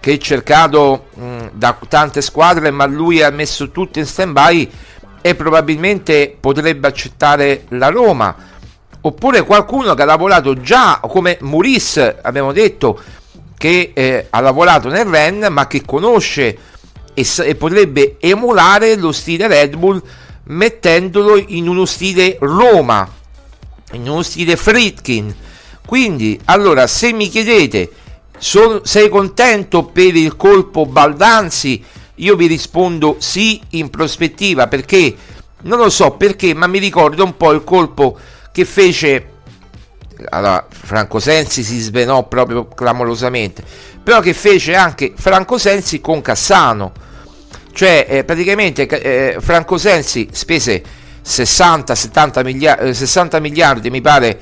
che 0.00 0.14
è 0.14 0.18
cercato 0.18 1.06
mh, 1.14 1.50
da 1.52 1.78
tante 1.88 2.20
squadre, 2.20 2.70
ma 2.70 2.84
lui 2.86 3.22
ha 3.22 3.30
messo 3.30 3.70
tutto 3.70 3.98
in 3.98 4.06
stand 4.06 4.32
by 4.32 4.70
e 5.22 5.34
probabilmente 5.34 6.36
potrebbe 6.38 6.88
accettare 6.88 7.64
la 7.68 7.88
Roma. 7.88 8.34
Oppure 9.00 9.42
qualcuno 9.42 9.94
che 9.94 10.02
ha 10.02 10.06
lavorato 10.06 10.60
già 10.60 11.00
come 11.00 11.38
Muris, 11.40 12.16
abbiamo 12.22 12.52
detto, 12.52 13.00
che 13.56 13.92
eh, 13.94 14.26
ha 14.28 14.40
lavorato 14.40 14.88
nel 14.88 15.06
Ren, 15.06 15.46
ma 15.50 15.66
che 15.68 15.82
conosce 15.84 16.58
e, 17.14 17.26
e 17.44 17.54
potrebbe 17.54 18.16
emulare 18.20 18.96
lo 18.96 19.12
stile 19.12 19.46
Red 19.46 19.76
Bull 19.76 20.02
mettendolo 20.44 21.36
in 21.36 21.68
uno 21.68 21.84
stile 21.84 22.36
Roma, 22.40 23.08
in 23.92 24.08
uno 24.08 24.22
stile 24.22 24.56
Fritkin. 24.56 25.34
Quindi, 25.86 26.40
allora, 26.46 26.86
se 26.86 27.12
mi 27.12 27.28
chiedete, 27.28 27.90
sono, 28.38 28.80
sei 28.84 29.08
contento 29.08 29.84
per 29.84 30.14
il 30.14 30.36
colpo 30.36 30.86
Baldanzi? 30.86 31.82
Io 32.16 32.36
vi 32.36 32.46
rispondo 32.46 33.16
sì 33.18 33.60
in 33.70 33.90
prospettiva 33.90 34.68
perché 34.68 35.16
non 35.62 35.78
lo 35.78 35.90
so 35.90 36.12
perché, 36.12 36.54
ma 36.54 36.66
mi 36.66 36.78
ricorda 36.78 37.22
un 37.22 37.36
po' 37.36 37.52
il 37.52 37.64
colpo 37.64 38.18
che 38.52 38.64
fece 38.64 39.31
allora, 40.30 40.66
Franco 40.68 41.18
Sensi 41.18 41.62
si 41.62 41.78
svenò 41.78 42.26
proprio 42.26 42.66
clamorosamente, 42.66 43.62
però 44.02 44.20
che 44.20 44.34
fece 44.34 44.74
anche 44.74 45.12
Franco 45.14 45.58
Sensi 45.58 46.00
con 46.00 46.20
Cassano. 46.20 46.92
Cioè, 47.72 48.06
eh, 48.08 48.24
praticamente 48.24 48.86
eh, 48.86 49.36
Franco 49.40 49.78
Sensi 49.78 50.28
spese 50.30 50.82
60-70 51.24 52.44
miliardi, 52.44 52.94
60 52.94 53.38
miliardi, 53.40 53.90
mi 53.90 54.00
pare, 54.00 54.38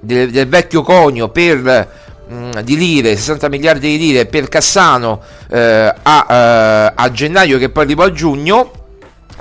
del, 0.00 0.30
del 0.30 0.48
vecchio 0.48 0.82
conio 0.82 1.28
per 1.28 1.88
mh, 2.28 2.60
di 2.60 2.76
lire, 2.76 3.16
60 3.16 3.48
miliardi 3.48 3.88
di 3.88 3.98
lire 3.98 4.26
per 4.26 4.48
Cassano 4.48 5.20
eh, 5.50 5.94
a, 6.02 6.26
eh, 6.28 6.92
a 6.94 7.10
gennaio 7.10 7.58
che 7.58 7.70
poi 7.70 7.84
arrivò 7.84 8.04
a 8.04 8.12
giugno 8.12 8.70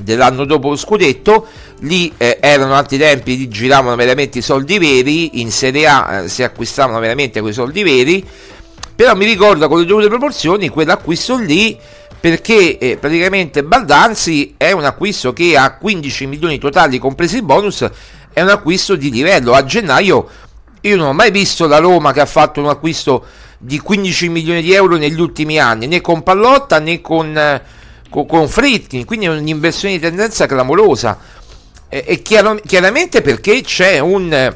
dell'anno 0.01 0.45
dopo 0.45 0.69
lo 0.69 0.75
scudetto 0.75 1.47
lì 1.83 2.11
eh, 2.17 2.37
erano 2.41 2.75
altri 2.75 2.97
tempi 2.97 3.37
lì 3.37 3.47
giravano 3.47 3.95
veramente 3.95 4.39
i 4.39 4.41
soldi 4.41 4.77
veri 4.77 5.41
in 5.41 5.51
Serie 5.51 5.87
A 5.87 6.21
eh, 6.23 6.27
si 6.27 6.43
acquistavano 6.43 6.99
veramente 6.99 7.41
quei 7.41 7.53
soldi 7.53 7.83
veri 7.83 8.25
però 8.95 9.15
mi 9.15 9.25
ricordo 9.25 9.67
con 9.67 9.79
le 9.79 9.85
dovute 9.85 10.07
proporzioni 10.07 10.69
quell'acquisto 10.69 11.37
lì 11.37 11.77
perché 12.23 12.77
eh, 12.77 12.97
praticamente 12.97 13.63
Baldanzi 13.63 14.53
è 14.55 14.71
un 14.71 14.85
acquisto 14.85 15.33
che 15.33 15.57
a 15.57 15.75
15 15.75 16.25
milioni 16.27 16.57
totali 16.57 16.97
compresi 16.97 17.35
il 17.35 17.43
bonus 17.43 17.85
è 18.31 18.41
un 18.41 18.47
acquisto 18.47 18.95
di 18.95 19.11
livello. 19.11 19.51
A 19.51 19.65
gennaio 19.65 20.29
io 20.79 20.95
non 20.95 21.07
ho 21.07 21.13
mai 21.13 21.31
visto 21.31 21.67
la 21.67 21.79
Roma 21.79 22.13
che 22.13 22.21
ha 22.21 22.25
fatto 22.25 22.61
un 22.61 22.67
acquisto 22.67 23.25
di 23.57 23.77
15 23.77 24.29
milioni 24.29 24.61
di 24.61 24.73
euro 24.73 24.95
negli 24.95 25.19
ultimi 25.19 25.59
anni 25.59 25.87
né 25.87 25.99
con 25.99 26.23
Pallotta 26.23 26.79
né 26.79 27.01
con, 27.01 27.37
eh, 27.37 27.61
con, 28.09 28.25
con 28.25 28.47
Fritkin 28.47 29.05
quindi 29.05 29.25
è 29.25 29.29
un'inversione 29.29 29.95
di 29.95 29.99
tendenza 30.01 30.45
clamorosa 30.45 31.17
e 32.05 32.21
chiaro, 32.23 32.59
chiaramente 32.65 33.21
perché 33.21 33.61
c'è 33.61 33.99
un 33.99 34.51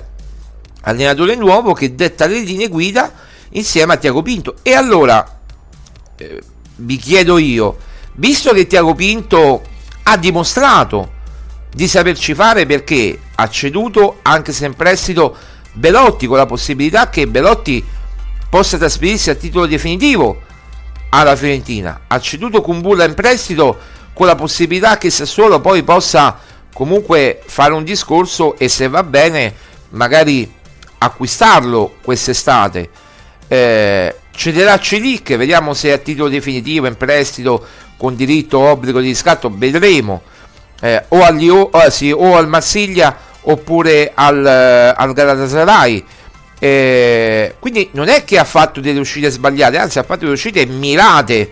allenatore 0.82 1.36
nuovo 1.36 1.74
che 1.74 1.94
detta 1.94 2.26
le 2.26 2.40
linee 2.40 2.68
guida 2.68 3.14
insieme 3.50 3.94
a 3.94 3.98
Tiago 3.98 4.24
Pinto. 4.24 4.56
E 4.64 4.74
allora 4.74 5.40
eh, 6.18 6.42
vi 6.78 6.98
chiedo 6.98 7.38
io, 7.38 7.78
visto 8.14 8.54
che 8.54 8.66
Tiago 8.66 8.96
Pinto 8.96 9.62
ha 10.04 10.18
dimostrato 10.18 11.14
di 11.72 11.88
saperci 11.88 12.34
fare 12.34 12.66
perché 12.66 13.20
ha 13.36 13.50
ceduto 13.50 14.20
anche 14.24 14.52
se 14.52 14.66
in 14.66 14.74
prestito 14.74 15.36
Belotti 15.74 16.26
con 16.26 16.38
la 16.38 16.48
possibilità 16.48 17.10
che 17.10 17.28
Belotti 17.28 17.86
possa 18.50 18.78
trasferirsi 18.78 19.30
a 19.30 19.36
titolo 19.36 19.68
definitivo 19.68 20.42
alla 21.10 21.36
Fiorentina, 21.36 22.02
ha 22.08 22.20
ceduto 22.20 22.62
Kumbulla 22.62 23.06
in 23.06 23.14
prestito 23.14 23.78
con 24.14 24.26
la 24.26 24.36
possibilità 24.36 24.98
che 24.98 25.12
Sassuolo 25.12 25.62
poi 25.62 25.84
possa 25.84 26.40
comunque 26.78 27.42
fare 27.44 27.74
un 27.74 27.84
discorso 27.84 28.56
e 28.56 28.70
se 28.70 28.88
va 28.88 29.02
bene 29.02 29.52
magari 29.90 30.48
acquistarlo 31.00 31.96
quest'estate. 32.04 32.88
Eh, 33.48 34.16
cederà 34.30 34.78
Celic 34.78 35.36
vediamo 35.38 35.74
se 35.74 35.92
a 35.92 35.98
titolo 35.98 36.30
definitivo 36.30 36.86
in 36.86 36.96
prestito 36.96 37.66
con 37.98 38.16
diritto 38.16 38.60
o 38.60 38.70
obbligo 38.70 39.00
di 39.00 39.08
riscatto 39.08 39.52
vedremo. 39.52 40.22
Eh, 40.80 41.04
o, 41.08 41.24
all'Io, 41.24 41.68
oh, 41.72 41.90
sì, 41.90 42.12
o 42.12 42.36
al 42.36 42.48
Marsiglia 42.48 43.18
oppure 43.42 44.12
al, 44.14 44.46
al 44.46 45.14
Galatasaray. 45.14 46.06
Eh, 46.60 47.56
quindi 47.58 47.90
non 47.94 48.08
è 48.08 48.24
che 48.24 48.38
ha 48.38 48.44
fatto 48.44 48.82
delle 48.82 49.00
uscite 49.00 49.32
sbagliate 49.32 49.80
anzi 49.80 49.98
ha 49.98 50.04
fatto 50.04 50.20
delle 50.20 50.34
uscite 50.34 50.64
mirate. 50.68 51.50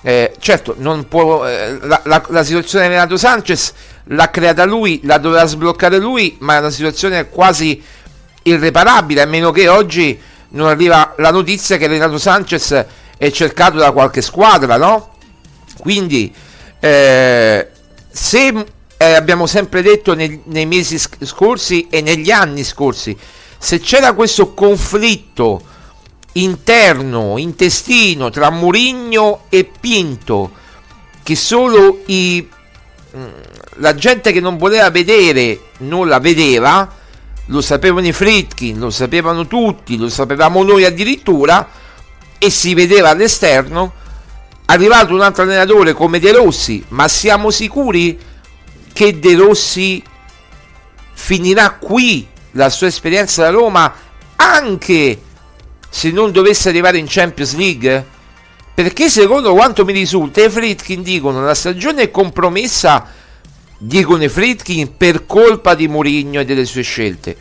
Eh, 0.00 0.34
certo 0.38 0.74
può, 1.06 1.46
eh, 1.46 1.78
la, 1.82 2.00
la, 2.04 2.22
la 2.28 2.44
situazione 2.44 2.86
di 2.86 2.92
Renato 2.92 3.18
Sanchez 3.18 3.72
l'ha 4.04 4.30
creata 4.30 4.64
lui, 4.64 5.00
la 5.04 5.18
dovrà 5.18 5.44
sbloccare 5.46 5.98
lui, 5.98 6.36
ma 6.40 6.56
è 6.56 6.58
una 6.58 6.70
situazione 6.70 7.28
quasi 7.28 7.82
irreparabile, 8.42 9.22
a 9.22 9.26
meno 9.26 9.50
che 9.50 9.68
oggi 9.68 10.18
non 10.50 10.68
arriva 10.68 11.14
la 11.18 11.30
notizia 11.30 11.76
che 11.76 11.86
Renato 11.86 12.18
Sanchez 12.18 12.84
è 13.16 13.30
cercato 13.30 13.78
da 13.78 13.92
qualche 13.92 14.20
squadra, 14.20 14.76
no? 14.76 15.16
Quindi, 15.78 16.32
eh, 16.80 17.68
se 18.10 18.66
eh, 18.96 19.14
abbiamo 19.14 19.46
sempre 19.46 19.82
detto 19.82 20.14
nei, 20.14 20.40
nei 20.44 20.66
mesi 20.66 20.98
scorsi 20.98 21.88
e 21.88 22.00
negli 22.00 22.30
anni 22.30 22.62
scorsi, 22.62 23.16
se 23.58 23.80
c'era 23.80 24.12
questo 24.12 24.52
conflitto 24.52 25.72
interno, 26.32 27.38
intestino 27.38 28.30
tra 28.30 28.50
Murigno 28.50 29.44
e 29.48 29.70
Pinto, 29.80 30.62
che 31.22 31.36
solo 31.36 32.02
i 32.06 32.46
mm, 33.16 33.28
la 33.76 33.94
gente 33.94 34.32
che 34.32 34.40
non 34.40 34.56
voleva 34.56 34.90
vedere 34.90 35.60
non 35.78 36.08
la 36.08 36.20
vedeva, 36.20 37.02
lo 37.46 37.60
sapevano 37.60 38.06
i 38.06 38.12
Fritkin, 38.12 38.78
lo 38.78 38.90
sapevano 38.90 39.46
tutti, 39.46 39.96
lo 39.96 40.08
sapevamo 40.08 40.62
noi 40.62 40.84
addirittura, 40.84 41.68
e 42.38 42.50
si 42.50 42.74
vedeva 42.74 43.10
all'esterno. 43.10 44.02
Arrivato 44.66 45.12
un 45.12 45.20
altro 45.20 45.42
allenatore 45.42 45.92
come 45.92 46.18
De 46.18 46.32
Rossi, 46.32 46.82
ma 46.88 47.06
siamo 47.08 47.50
sicuri 47.50 48.18
che 48.92 49.18
De 49.18 49.34
Rossi 49.34 50.02
finirà 51.12 51.72
qui 51.72 52.26
la 52.52 52.70
sua 52.70 52.86
esperienza 52.86 53.42
da 53.42 53.50
Roma 53.50 53.94
anche 54.36 55.20
se 55.88 56.10
non 56.10 56.32
dovesse 56.32 56.68
arrivare 56.70 56.98
in 56.98 57.06
Champions 57.08 57.54
League? 57.56 58.06
Perché 58.74 59.08
secondo 59.10 59.52
quanto 59.52 59.84
mi 59.84 59.92
risulta 59.92 60.42
i 60.42 60.48
Fritkin 60.48 61.02
dicono 61.02 61.44
la 61.44 61.54
stagione 61.54 62.02
è 62.02 62.10
compromessa 62.10 63.06
dicono 63.78 64.24
i 64.24 64.28
Fritkin 64.28 64.96
per 64.96 65.26
colpa 65.26 65.74
di 65.74 65.88
Mourinho 65.88 66.40
e 66.40 66.44
delle 66.44 66.64
sue 66.64 66.82
scelte. 66.82 67.36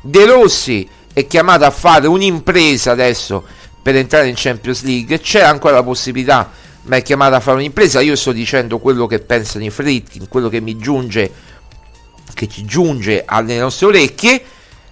De 0.00 0.26
Rossi 0.26 0.88
è 1.12 1.26
chiamato 1.26 1.64
a 1.64 1.70
fare 1.70 2.06
un'impresa 2.06 2.92
adesso 2.92 3.44
per 3.82 3.96
entrare 3.96 4.28
in 4.28 4.34
Champions 4.36 4.82
League, 4.82 5.20
c'è 5.20 5.42
ancora 5.42 5.76
la 5.76 5.82
possibilità, 5.82 6.50
ma 6.82 6.96
è 6.96 7.02
chiamato 7.02 7.36
a 7.36 7.40
fare 7.40 7.58
un'impresa. 7.58 8.00
Io 8.00 8.16
sto 8.16 8.32
dicendo 8.32 8.78
quello 8.78 9.06
che 9.06 9.20
pensano 9.20 9.64
i 9.64 9.70
Fritkin, 9.70 10.28
quello 10.28 10.48
che 10.48 10.60
mi 10.60 10.76
giunge, 10.76 11.32
che 12.34 12.48
ci 12.48 12.64
giunge 12.64 13.22
alle 13.24 13.58
nostre 13.58 13.86
orecchie. 13.86 14.42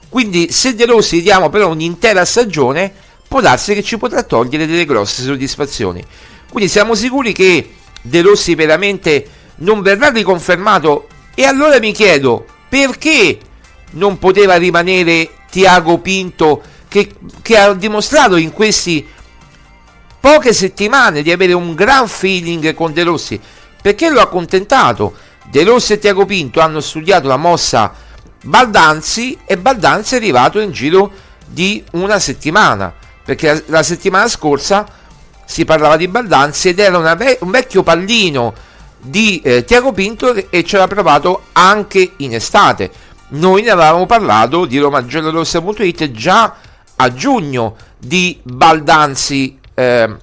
Quindi, 0.09 0.53
se 0.53 0.77
De 0.77 0.87
Rossi 0.87 1.23
diamo 1.23 1.51
però 1.51 1.71
un'intera 1.71 2.25
stagione, 2.25 2.93
può 3.27 3.41
darsi 3.41 3.75
che 3.75 3.83
ci 3.83 3.99
potrà 3.99 4.23
togliere 4.23 4.65
delle 4.65 4.85
grosse 4.85 5.23
soddisfazioni. 5.23 6.05
Quindi 6.49 6.71
siamo 6.71 6.95
sicuri 6.95 7.33
che 7.33 7.75
De 8.01 8.23
Rossi 8.23 8.55
veramente 8.55 9.27
non 9.57 9.83
verrà 9.83 10.09
riconfermato. 10.09 11.09
E 11.35 11.45
allora 11.45 11.79
mi 11.79 11.93
chiedo 11.93 12.47
perché 12.69 13.39
non 13.93 14.19
poteva 14.19 14.57
rimanere 14.57 15.31
Tiago 15.51 15.99
Pinto 15.99 16.63
che, 16.89 17.15
che 17.43 17.57
ha 17.57 17.73
dimostrato 17.75 18.37
in 18.37 18.53
questi 18.53 19.07
poche 20.21 20.53
settimane 20.53 21.23
di 21.23 21.31
avere 21.31 21.53
un 21.53 21.75
gran 21.75 22.09
feeling 22.09 22.75
con 22.75 22.93
De 22.93 23.03
Rossi? 23.03 23.41
Perché 23.83 24.09
lo 24.09 24.21
ha 24.21 24.25
accontentato? 24.25 25.15
De 25.51 25.65
Rossi 25.65 25.93
e 25.93 25.99
Tiago 25.99 26.25
Pinto 26.25 26.61
hanno 26.61 26.81
studiato 26.81 27.29
la 27.29 27.37
mossa 27.37 27.93
Baldanzi 28.45 29.39
e 29.45 29.57
Baldanzi 29.57 30.15
è 30.15 30.17
arrivato 30.19 30.61
in 30.61 30.71
giro 30.71 31.11
di 31.47 31.83
una 31.93 32.19
settimana 32.19 32.93
perché 33.25 33.65
la, 33.67 33.83
settimana 33.83 34.29
scorsa 34.29 34.87
si 35.47 35.65
parlava 35.65 35.97
di 35.97 36.09
Baldanzi 36.09 36.69
ed 36.69 36.79
era 36.79 37.15
ve- 37.15 37.39
un 37.41 37.51
vecchio 37.51 37.83
pallino 37.83 38.53
di 39.05 39.41
eh, 39.45 39.65
Tiago 39.65 39.93
Pinto 39.93 40.35
e 40.35 40.65
ci 40.65 40.77
aveva 40.77 40.89
provato 40.89 41.45
anche 41.53 42.13
in 42.19 42.35
estate. 42.35 42.91
Noi 43.29 43.63
ne 43.63 43.71
avevamo 43.71 44.07
parlato 44.07 44.65
di 44.65 44.79
RomaGiallorossa.it 44.79 46.11
già 46.11 46.55
a 46.97 47.13
giugno 47.13 47.77
di 47.99 48.39
Baldanzi 48.43 49.59
eh, 49.75 50.17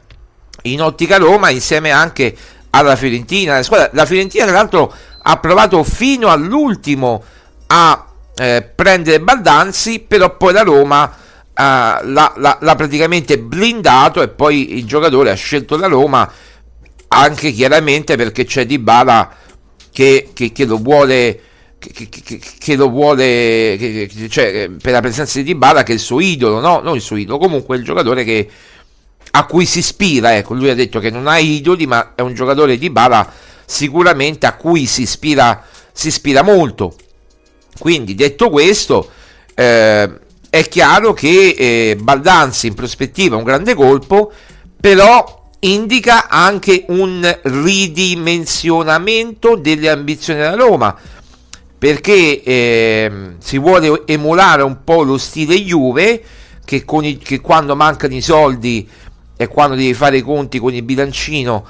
in 0.63 0.81
ottica 0.81 1.17
Roma 1.17 1.49
insieme 1.49 1.91
anche 1.91 2.35
alla 2.71 2.95
Fiorentina. 2.95 3.55
La, 3.55 3.63
squadra, 3.63 3.89
la 3.93 4.05
Fiorentina 4.05 4.45
tra 4.45 4.55
l'altro 4.55 4.93
ha 5.21 5.37
provato 5.37 5.83
fino 5.83 6.29
all'ultimo 6.29 7.23
a 7.67 8.05
eh, 8.35 8.67
prendere 8.73 9.19
Baldanzi 9.19 9.99
però 9.99 10.35
poi 10.37 10.53
la 10.53 10.63
Roma 10.63 11.15
l'ha, 11.53 12.33
l'ha, 12.35 12.57
l'ha, 12.59 12.75
praticamente 12.75 13.37
blindato 13.37 14.21
e 14.21 14.29
poi 14.29 14.77
il 14.77 14.85
giocatore 14.85 15.29
ha 15.29 15.35
scelto 15.35 15.77
la 15.77 15.87
Roma 15.87 16.31
anche 17.13 17.51
chiaramente 17.51 18.15
perché 18.15 18.45
c'è 18.45 18.65
Di 18.65 18.79
Bala 18.79 19.35
che, 19.91 20.29
che, 20.33 20.51
che, 20.51 20.65
lo 20.65 20.77
vuole 20.77 21.39
che, 21.77 22.09
che 22.57 22.75
lo 22.75 22.89
vuole 22.89 23.77
cioè, 24.29 24.69
per 24.81 24.91
la 24.91 25.01
presenza 25.01 25.37
di 25.39 25.43
Di 25.43 25.55
Bala 25.55 25.83
che 25.83 25.91
è 25.91 25.95
il 25.95 26.01
suo 26.01 26.19
idolo 26.19 26.59
no? 26.59 26.79
non 26.79 26.95
il 26.95 27.01
suo 27.01 27.17
idolo 27.17 27.37
comunque 27.37 27.77
il 27.77 27.83
giocatore 27.83 28.23
che, 28.23 28.49
a 29.31 29.45
cui 29.45 29.65
si 29.65 29.79
ispira 29.79 30.35
ecco 30.35 30.53
lui 30.53 30.69
ha 30.69 30.75
detto 30.75 30.99
che 30.99 31.09
non 31.09 31.27
ha 31.27 31.37
idoli 31.37 31.85
ma 31.85 32.13
è 32.15 32.21
un 32.21 32.33
giocatore 32.33 32.77
di 32.77 32.89
Bala 32.89 33.29
sicuramente 33.65 34.45
a 34.45 34.55
cui 34.55 34.85
si 34.85 35.01
ispira 35.01 35.65
si 35.91 36.07
ispira 36.07 36.41
molto 36.43 36.95
quindi 37.77 38.15
detto 38.15 38.49
questo 38.49 39.09
eh, 39.53 40.19
è 40.51 40.67
chiaro 40.67 41.13
che 41.13 41.55
eh, 41.57 41.95
Baldanzi 41.97 42.67
in 42.67 42.73
prospettiva 42.73 43.35
è 43.35 43.37
un 43.37 43.45
grande 43.45 43.73
colpo, 43.73 44.33
però 44.79 45.40
indica 45.61 46.27
anche 46.27 46.83
un 46.87 47.39
ridimensionamento 47.43 49.55
delle 49.55 49.89
ambizioni 49.89 50.39
della 50.39 50.55
Roma, 50.55 50.95
perché 51.77 52.41
eh, 52.43 53.35
si 53.39 53.57
vuole 53.57 54.03
emulare 54.05 54.63
un 54.63 54.83
po' 54.83 55.03
lo 55.03 55.17
stile 55.17 55.61
Juve, 55.61 56.21
che, 56.63 56.85
i, 56.85 57.17
che, 57.17 57.41
quando 57.41 57.75
mancano 57.75 58.13
i 58.13 58.21
soldi 58.21 58.87
e 59.35 59.47
quando 59.47 59.75
devi 59.75 59.93
fare 59.93 60.17
i 60.17 60.21
conti 60.21 60.59
con 60.59 60.73
il 60.73 60.83
bilancino 60.83 61.65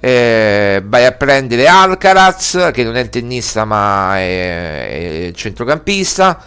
eh, 0.00 0.82
vai 0.84 1.04
a 1.04 1.12
prendere 1.12 1.66
Alcaraz, 1.66 2.70
che 2.72 2.84
non 2.84 2.96
è 2.96 3.08
tennista 3.08 3.64
ma 3.64 4.18
è, 4.18 5.28
è 5.28 5.32
centrocampista 5.32 6.42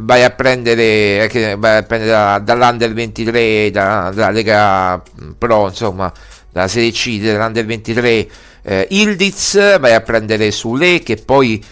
vai 0.00 0.22
a 0.24 0.30
prendere, 0.30 1.28
eh, 1.28 1.56
vai 1.56 1.78
a 1.78 1.82
prendere 1.82 2.10
da, 2.10 2.38
dall'Under 2.38 2.92
23 2.92 3.70
da, 3.70 4.12
dalla 4.14 4.30
Lega 4.30 5.02
Pro 5.36 5.68
insomma 5.68 6.12
dalla 6.50 6.68
Serie 6.68 6.92
C 6.92 7.18
dell'Under 7.20 7.64
23 7.64 8.28
eh, 8.62 8.86
Ildiz 8.90 9.78
vai 9.78 9.94
a 9.94 10.00
prendere 10.00 10.50
Sule 10.50 11.00
che 11.00 11.16
poi 11.16 11.62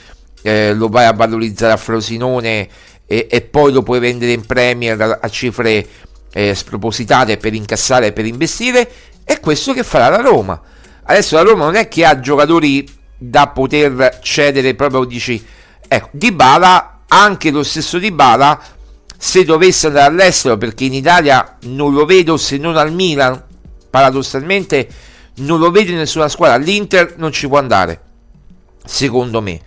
eh, 0.42 0.72
lo 0.74 0.88
vai 0.88 1.06
a 1.06 1.12
valorizzare 1.12 1.72
a 1.72 1.76
Frosinone 1.76 2.68
e, 3.06 3.26
e, 3.30 3.40
poi 3.42 3.72
lo 3.72 3.82
puoi 3.82 4.00
vendere 4.00 4.32
in 4.32 4.46
Premier 4.46 5.00
a, 5.00 5.18
a 5.20 5.28
cifre 5.28 5.86
eh, 6.32 6.54
spropositate 6.54 7.36
per 7.36 7.54
incassare 7.54 8.06
e 8.06 8.12
per 8.12 8.26
investire. 8.26 8.88
È 9.24 9.40
questo 9.40 9.72
che 9.72 9.82
farà 9.82 10.08
la 10.08 10.20
Roma. 10.20 10.60
Adesso 11.04 11.36
la 11.36 11.42
Roma 11.42 11.64
non 11.64 11.76
è 11.76 11.88
che 11.88 12.04
ha 12.04 12.18
giocatori 12.20 12.88
da 13.16 13.48
poter 13.48 14.18
cedere 14.22 14.74
proprio 14.74 15.04
dici 15.04 15.42
ecco 15.88 16.08
Di 16.12 16.32
Bala 16.32 16.95
anche 17.08 17.50
lo 17.50 17.62
stesso 17.62 17.98
Di 17.98 18.10
Bala 18.10 18.60
se 19.18 19.44
dovesse 19.44 19.86
andare 19.86 20.06
all'estero 20.06 20.56
perché 20.56 20.84
in 20.84 20.92
Italia 20.92 21.56
non 21.62 21.92
lo 21.92 22.04
vedo 22.04 22.36
se 22.36 22.58
non 22.58 22.76
al 22.76 22.92
Milan 22.92 23.42
paradossalmente 23.88 24.88
non 25.36 25.58
lo 25.58 25.70
vedo 25.70 25.90
in 25.90 25.98
nessuna 25.98 26.28
squadra. 26.28 26.56
all'Inter 26.56 27.14
non 27.16 27.32
ci 27.32 27.48
può 27.48 27.58
andare 27.58 28.00
secondo 28.84 29.40
me 29.40 29.60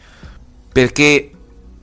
perché 0.71 1.31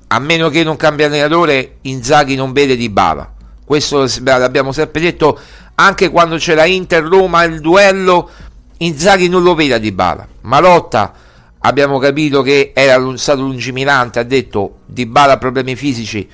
a 0.09 0.19
meno 0.21 0.49
che 0.49 0.62
non 0.62 0.77
cambia 0.77 1.07
allenatore 1.07 1.79
Inzaghi 1.83 2.37
non 2.37 2.53
vede 2.53 2.77
Di 2.77 2.88
Bala 2.88 3.33
questo 3.64 4.07
l'abbiamo 4.23 4.73
sempre 4.73 5.01
detto 5.01 5.38
anche 5.75 6.09
quando 6.09 6.37
c'era 6.37 6.64
Inter-Roma 6.64 7.42
il 7.45 7.61
duello 7.61 8.31
Inzaghi 8.79 9.29
non 9.29 9.42
lo 9.42 9.55
vede 9.55 9.75
a 9.75 9.79
Di 9.79 9.95
Malotta 10.42 11.25
abbiamo 11.61 11.99
capito 11.99 12.42
che 12.42 12.73
era 12.75 13.01
stato 13.16 13.40
lungimirante, 13.40 14.19
ha 14.19 14.23
detto 14.25 14.79
Di 14.87 15.07
Bala 15.07 15.33
ha 15.35 15.38
problemi 15.38 15.77
fisici, 15.77 16.29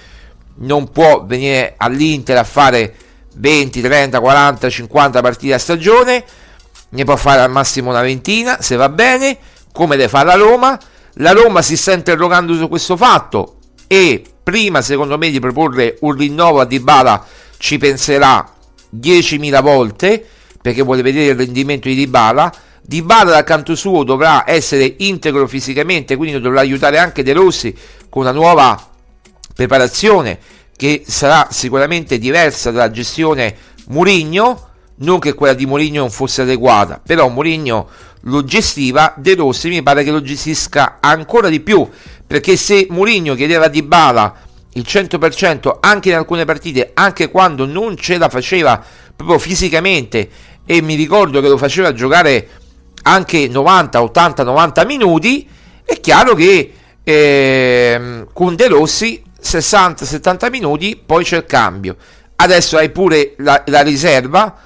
non 0.57 0.91
può 0.91 1.25
venire 1.25 1.75
all'Inter 1.77 2.37
a 2.37 2.45
fare 2.45 2.95
20, 3.35 3.81
30, 3.81 4.21
40, 4.21 4.69
50 4.69 5.21
partite 5.21 5.55
a 5.55 5.59
stagione, 5.59 6.25
ne 6.91 7.05
può 7.05 7.17
fare 7.17 7.41
al 7.41 7.51
massimo 7.51 7.91
una 7.91 8.03
ventina, 8.03 8.61
se 8.61 8.77
va 8.77 8.89
bene, 8.89 9.39
come 9.73 9.97
le 9.97 10.09
fa 10.09 10.23
la 10.23 10.35
Roma. 10.35 10.79
La 11.17 11.33
Roma 11.33 11.63
si 11.63 11.77
sta 11.77 11.93
interrogando 11.93 12.55
su 12.55 12.69
questo 12.69 12.97
fatto 12.97 13.57
e 13.87 14.23
prima 14.43 14.81
secondo 14.81 15.19
me 15.19 15.31
di 15.31 15.41
proporre 15.41 15.99
un 16.01 16.13
rinnovo 16.13 16.61
a 16.61 16.65
Di 16.65 16.81
Bala 16.81 17.25
ci 17.59 17.77
penserà 17.77 18.51
10.000 18.95 19.63
volte 19.63 20.27
perché 20.61 20.83
vuole 20.83 21.03
vedere 21.03 21.33
il 21.33 21.37
rendimento 21.37 21.89
di 21.89 21.95
Di 21.95 22.07
Bala 22.07 22.51
di 22.85 23.01
Bala 23.03 23.31
dal 23.31 23.45
canto 23.45 23.75
suo 23.75 24.03
dovrà 24.03 24.45
essere 24.47 24.97
integro 24.99 25.47
fisicamente, 25.47 26.17
quindi 26.17 26.41
dovrà 26.41 26.61
aiutare 26.61 26.99
anche 26.99 27.23
De 27.23 27.33
Rossi 27.33 27.75
con 28.09 28.23
una 28.23 28.33
nuova 28.33 28.91
preparazione 29.55 30.39
che 30.77 31.05
sarà 31.07 31.49
sicuramente 31.51 32.19
diversa 32.19 32.71
dalla 32.71 32.91
gestione 32.91 33.55
Murigno, 33.87 34.69
non 34.97 35.21
che 35.21 35.33
quella 35.35 35.55
di 35.55 35.65
Murigno 35.65 36.01
non 36.01 36.11
fosse 36.11 36.43
adeguata, 36.43 37.01
però 37.05 37.29
Murigno 37.29 37.89
lo 38.23 38.45
gestiva, 38.45 39.15
De 39.17 39.37
Rossi 39.37 39.69
mi 39.69 39.83
pare 39.83 40.03
che 40.03 40.11
lo 40.11 40.21
gestisca 40.21 40.99
ancora 41.01 41.49
di 41.49 41.61
più, 41.61 41.89
perché 42.27 42.57
se 42.57 42.87
Murigno 42.91 43.35
chiedeva 43.35 43.69
di 43.69 43.83
Bala 43.83 44.35
il 44.75 44.85
100% 44.87 45.79
anche 45.81 46.09
in 46.09 46.17
alcune 46.17 46.45
partite, 46.45 46.91
anche 46.95 47.31
quando 47.31 47.65
non 47.65 47.97
ce 47.97 48.19
la 48.19 48.29
faceva 48.29 48.83
proprio 49.15 49.39
fisicamente 49.39 50.29
e 50.65 50.81
mi 50.81 50.95
ricordo 50.95 51.41
che 51.41 51.49
lo 51.49 51.57
faceva 51.57 51.93
giocare 51.93 52.49
anche 53.03 53.49
90, 53.49 54.03
80, 54.03 54.43
90 54.43 54.85
minuti, 54.85 55.49
è 55.85 56.01
chiaro 56.01 56.35
che 56.35 56.73
eh, 57.03 58.27
con 58.33 58.55
De 58.55 58.69
Rossi 58.69 59.23
60, 59.39 60.05
70 60.05 60.51
minuti, 60.51 61.01
poi 61.05 61.25
c'è 61.25 61.39
il 61.39 61.47
cambio. 61.47 61.97
Adesso 62.37 62.77
hai 62.77 62.91
pure 62.91 63.35
la, 63.39 63.63
la 63.67 63.83
riserva, 63.83 64.57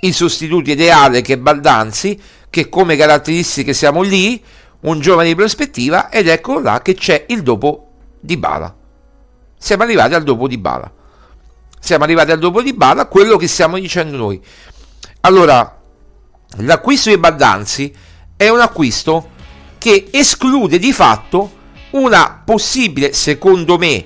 il 0.00 0.14
sostituto 0.14 0.70
ideale 0.70 1.22
che 1.22 1.34
è 1.34 1.38
Baldanzi, 1.38 2.20
che 2.50 2.68
come 2.68 2.96
caratteristiche 2.96 3.72
siamo 3.72 4.02
lì, 4.02 4.42
un 4.80 5.00
giovane 5.00 5.28
di 5.28 5.34
prospettiva, 5.34 6.10
ed 6.10 6.28
eccolo 6.28 6.60
là 6.60 6.80
che 6.82 6.94
c'è 6.94 7.24
il 7.28 7.42
dopo 7.42 7.88
di 8.20 8.36
Bala. 8.36 8.74
Siamo 9.58 9.82
arrivati 9.82 10.14
al 10.14 10.22
dopo 10.22 10.46
di 10.46 10.58
Bala. 10.58 10.92
Siamo 11.80 12.04
arrivati 12.04 12.30
al 12.30 12.38
dopo 12.38 12.62
di 12.62 12.72
Bala, 12.72 13.06
quello 13.06 13.36
che 13.36 13.48
stiamo 13.48 13.78
dicendo 13.78 14.16
noi. 14.16 14.40
Allora, 15.20 15.77
l'acquisto 16.56 17.10
di 17.10 17.18
Baldanzi 17.18 17.92
è 18.36 18.48
un 18.48 18.60
acquisto 18.60 19.30
che 19.78 20.08
esclude 20.10 20.78
di 20.78 20.92
fatto 20.92 21.56
una 21.90 22.42
possibile, 22.44 23.12
secondo 23.12 23.78
me, 23.78 24.04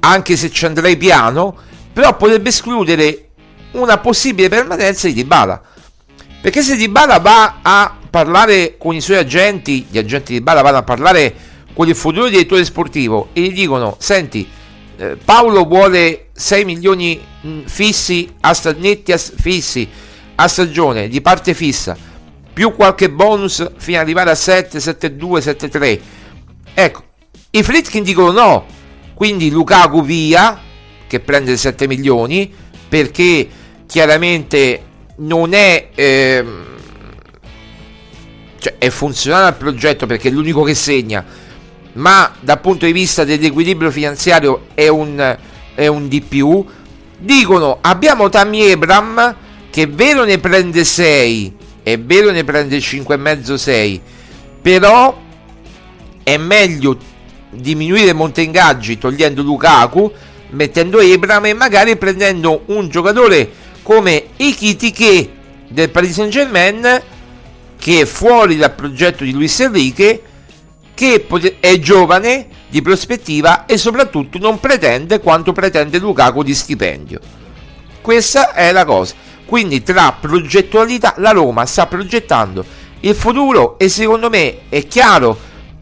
anche 0.00 0.36
se 0.36 0.50
ci 0.50 0.64
andrei 0.64 0.96
piano, 0.96 1.56
però 1.92 2.16
potrebbe 2.16 2.48
escludere 2.48 3.28
una 3.72 3.98
possibile 3.98 4.48
permanenza 4.48 5.06
di 5.06 5.14
Dybala. 5.14 5.60
Perché 6.40 6.62
se 6.62 6.76
Dybala 6.76 7.18
va 7.18 7.58
a 7.62 7.96
parlare 8.08 8.76
con 8.78 8.94
i 8.94 9.00
suoi 9.00 9.18
agenti, 9.18 9.86
gli 9.90 9.98
agenti 9.98 10.32
di 10.32 10.38
Dybala 10.38 10.62
vanno 10.62 10.78
a 10.78 10.82
parlare 10.82 11.34
con 11.74 11.88
il 11.88 11.94
futuro 11.94 12.28
direttore 12.28 12.64
sportivo 12.64 13.28
e 13.32 13.42
gli 13.42 13.52
dicono, 13.52 13.96
senti, 13.98 14.48
eh, 14.96 15.16
Paolo 15.22 15.64
vuole 15.64 16.28
6 16.32 16.64
milioni 16.64 17.20
mh, 17.40 17.60
fissi 17.64 18.32
a 18.40 18.56
netti 18.76 19.12
a, 19.12 19.18
fissi 19.18 19.88
a 20.40 20.48
stagione 20.48 21.08
di 21.08 21.20
parte 21.20 21.54
fissa 21.54 21.96
più 22.52 22.74
qualche 22.74 23.10
bonus 23.10 23.72
fino 23.76 23.98
ad 23.98 24.04
arrivare 24.04 24.30
a 24.30 24.34
7, 24.34 24.78
7,2, 24.78 25.38
7,3 25.38 26.00
ecco 26.74 27.02
i 27.50 27.62
Fritkin 27.62 28.02
dicono 28.02 28.30
no 28.30 28.66
quindi 29.14 29.50
Lukaku 29.50 30.02
via 30.02 30.58
che 31.06 31.20
prende 31.20 31.56
7 31.56 31.86
milioni 31.86 32.52
perché 32.88 33.48
chiaramente 33.86 34.84
non 35.16 35.52
è 35.52 35.90
ehm, 35.94 36.66
cioè 38.58 38.74
è 38.78 38.88
funzionale 38.88 39.46
al 39.46 39.56
progetto 39.56 40.06
perché 40.06 40.28
è 40.28 40.32
l'unico 40.32 40.62
che 40.62 40.74
segna 40.74 41.24
ma 41.94 42.32
dal 42.40 42.60
punto 42.60 42.86
di 42.86 42.92
vista 42.92 43.24
dell'equilibrio 43.24 43.90
finanziario 43.90 44.66
è 44.74 44.88
un, 44.88 45.36
è 45.74 45.86
un 45.86 46.08
di 46.08 46.20
più. 46.20 46.64
Dicono 47.18 47.78
abbiamo 47.80 48.28
Tammy 48.28 48.70
Abram 48.70 49.36
che 49.70 49.82
è 49.82 49.88
vero 49.88 50.24
ne 50.24 50.38
prende 50.38 50.84
6, 50.84 51.56
è 51.82 51.98
vero 51.98 52.30
ne 52.30 52.44
prende 52.44 52.78
5,5-6, 52.78 54.00
però 54.60 55.18
è 56.22 56.36
meglio 56.36 56.98
diminuire 57.50 58.12
monte 58.12 58.42
ingaggi 58.42 58.98
togliendo 58.98 59.42
Lukaku, 59.42 60.12
mettendo 60.50 60.98
Abram 60.98 61.46
e 61.46 61.54
magari 61.54 61.96
prendendo 61.96 62.62
un 62.66 62.88
giocatore 62.88 63.50
come 63.82 64.26
Ikitike 64.36 65.30
del 65.68 65.90
Paris 65.90 66.14
Saint 66.14 66.30
Germain 66.30 67.02
che 67.78 68.00
è 68.00 68.04
fuori 68.04 68.56
dal 68.56 68.74
progetto 68.74 69.24
di 69.24 69.32
Luis 69.32 69.58
Enrique 69.60 70.22
che 70.92 71.26
è 71.60 71.78
giovane 71.78 72.48
di 72.68 72.82
prospettiva 72.82 73.64
e 73.64 73.78
soprattutto 73.78 74.38
non 74.38 74.60
pretende 74.60 75.20
quanto 75.20 75.52
pretende 75.52 75.98
Lukaku 75.98 76.42
di 76.42 76.54
stipendio. 76.54 77.20
Questa 78.00 78.52
è 78.52 78.70
la 78.72 78.84
cosa 78.84 79.14
quindi 79.50 79.82
tra 79.82 80.12
progettualità 80.12 81.14
la 81.16 81.32
Roma 81.32 81.66
sta 81.66 81.88
progettando 81.88 82.64
il 83.00 83.16
futuro 83.16 83.76
e 83.80 83.88
secondo 83.88 84.30
me 84.30 84.58
è 84.68 84.86
chiaro 84.86 85.36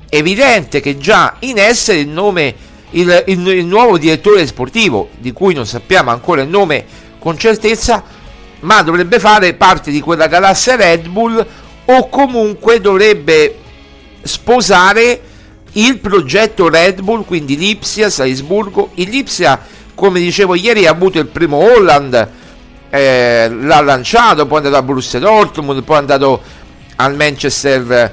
evidente 0.09 0.81
che 0.81 0.97
già 0.97 1.37
in 1.41 1.59
essere 1.59 1.99
il 1.99 2.09
nome 2.09 2.55
il, 2.93 3.25
il, 3.27 3.47
il 3.47 3.67
nuovo 3.67 3.99
direttore 3.99 4.47
sportivo 4.47 5.11
di 5.19 5.33
cui 5.33 5.53
non 5.53 5.67
sappiamo 5.67 6.09
ancora 6.09 6.41
il 6.41 6.49
nome 6.49 6.83
con 7.19 7.37
certezza 7.37 8.03
ma 8.61 8.81
dovrebbe 8.81 9.19
fare 9.19 9.53
parte 9.53 9.91
di 9.91 10.01
quella 10.01 10.29
galassia 10.29 10.77
Red 10.77 11.07
Bull 11.07 11.47
o 11.85 12.09
comunque 12.09 12.81
dovrebbe 12.81 13.55
sposare 14.23 15.21
il 15.73 15.99
progetto 15.99 16.71
Red 16.71 17.03
Bull, 17.03 17.27
quindi 17.27 17.55
Lipsia, 17.55 18.09
Salisburgo. 18.09 18.93
Il 18.95 19.11
Lipsia, 19.11 19.61
come 19.95 20.21
dicevo 20.21 20.55
ieri, 20.55 20.87
ha 20.87 20.91
avuto 20.91 21.19
il 21.19 21.27
primo 21.27 21.59
Holland, 21.59 22.31
eh, 22.90 23.48
l'ha 23.51 23.81
lanciato, 23.81 24.46
poi 24.46 24.61
è 24.61 24.64
andato 24.64 24.83
a 24.83 24.83
Borussia 24.83 25.18
Dortmund, 25.18 25.83
poi 25.83 25.96
è 25.96 26.01
andato 26.01 26.42
al 26.96 27.14
Manchester 27.14 28.12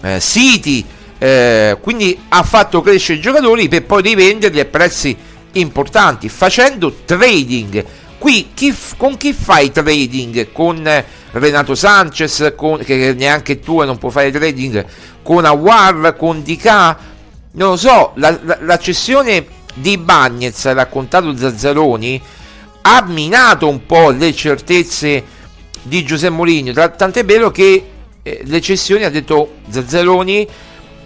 eh, 0.00 0.20
City, 0.20 0.84
eh, 1.18 1.76
quindi 1.80 2.18
ha 2.28 2.42
fatto 2.42 2.80
crescere 2.82 3.18
i 3.18 3.22
giocatori 3.22 3.68
per 3.68 3.84
poi 3.84 4.02
rivenderli 4.02 4.60
a 4.60 4.64
prezzi 4.64 5.16
importanti, 5.52 6.28
facendo 6.28 6.94
trading. 7.04 7.84
Qui 8.18 8.50
chi, 8.54 8.74
con 8.96 9.16
chi 9.16 9.32
fai 9.32 9.70
trading? 9.70 10.50
Con 10.52 11.04
Renato 11.32 11.74
Sanchez, 11.74 12.54
con, 12.56 12.78
che 12.78 13.14
neanche 13.16 13.60
tu 13.60 13.82
non 13.82 13.98
puoi 13.98 14.10
fare 14.10 14.30
trading, 14.30 14.84
con 15.22 15.44
Awar, 15.44 16.16
con 16.16 16.42
DK, 16.42 16.96
non 17.52 17.70
lo 17.70 17.76
so, 17.76 18.12
la, 18.16 18.38
la, 18.42 18.58
la 18.62 18.78
cessione 18.78 19.46
di 19.74 19.98
Bagnez, 19.98 20.72
raccontato 20.72 21.36
Zazzaroni, 21.36 22.20
ha 22.88 23.04
minato 23.04 23.68
un 23.68 23.84
po' 23.84 24.10
le 24.10 24.32
certezze 24.32 25.24
di 25.82 26.04
Giuseppe 26.04 26.32
Mourinho, 26.32 26.72
tant'è 26.72 27.24
vero 27.24 27.50
che 27.50 27.84
eh, 28.22 28.40
le 28.44 28.60
cessioni, 28.60 29.02
ha 29.02 29.10
detto 29.10 29.56
Zazzaroni, 29.68 30.46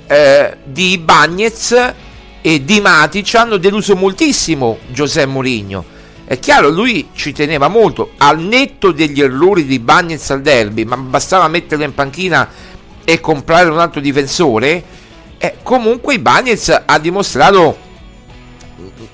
eh, 0.07 0.57
di 0.63 0.99
Bagnez 0.99 1.95
e 2.43 2.65
di 2.65 2.81
Matic 2.81 3.35
hanno 3.35 3.57
deluso 3.57 3.97
moltissimo 3.97 4.79
Giuseppe 4.89 5.27
Mourinho 5.27 5.99
è 6.31 6.39
chiaro, 6.39 6.69
lui 6.69 7.09
ci 7.13 7.33
teneva 7.33 7.67
molto, 7.67 8.13
al 8.19 8.39
netto 8.39 8.93
degli 8.93 9.21
errori 9.21 9.65
di 9.65 9.81
Bagnez 9.81 10.31
al 10.31 10.43
derby, 10.43 10.85
ma 10.85 10.97
bastava 10.97 11.49
metterlo 11.49 11.83
in 11.83 11.93
panchina 11.93 12.49
e 13.05 13.19
comprare 13.19 13.69
un 13.69 13.81
altro 13.81 14.01
difensore. 14.01 14.81
Eh, 15.39 15.57
comunque 15.65 16.21
Bagnez 16.21 16.83
ha 16.87 16.99
dimostrato 17.01 17.77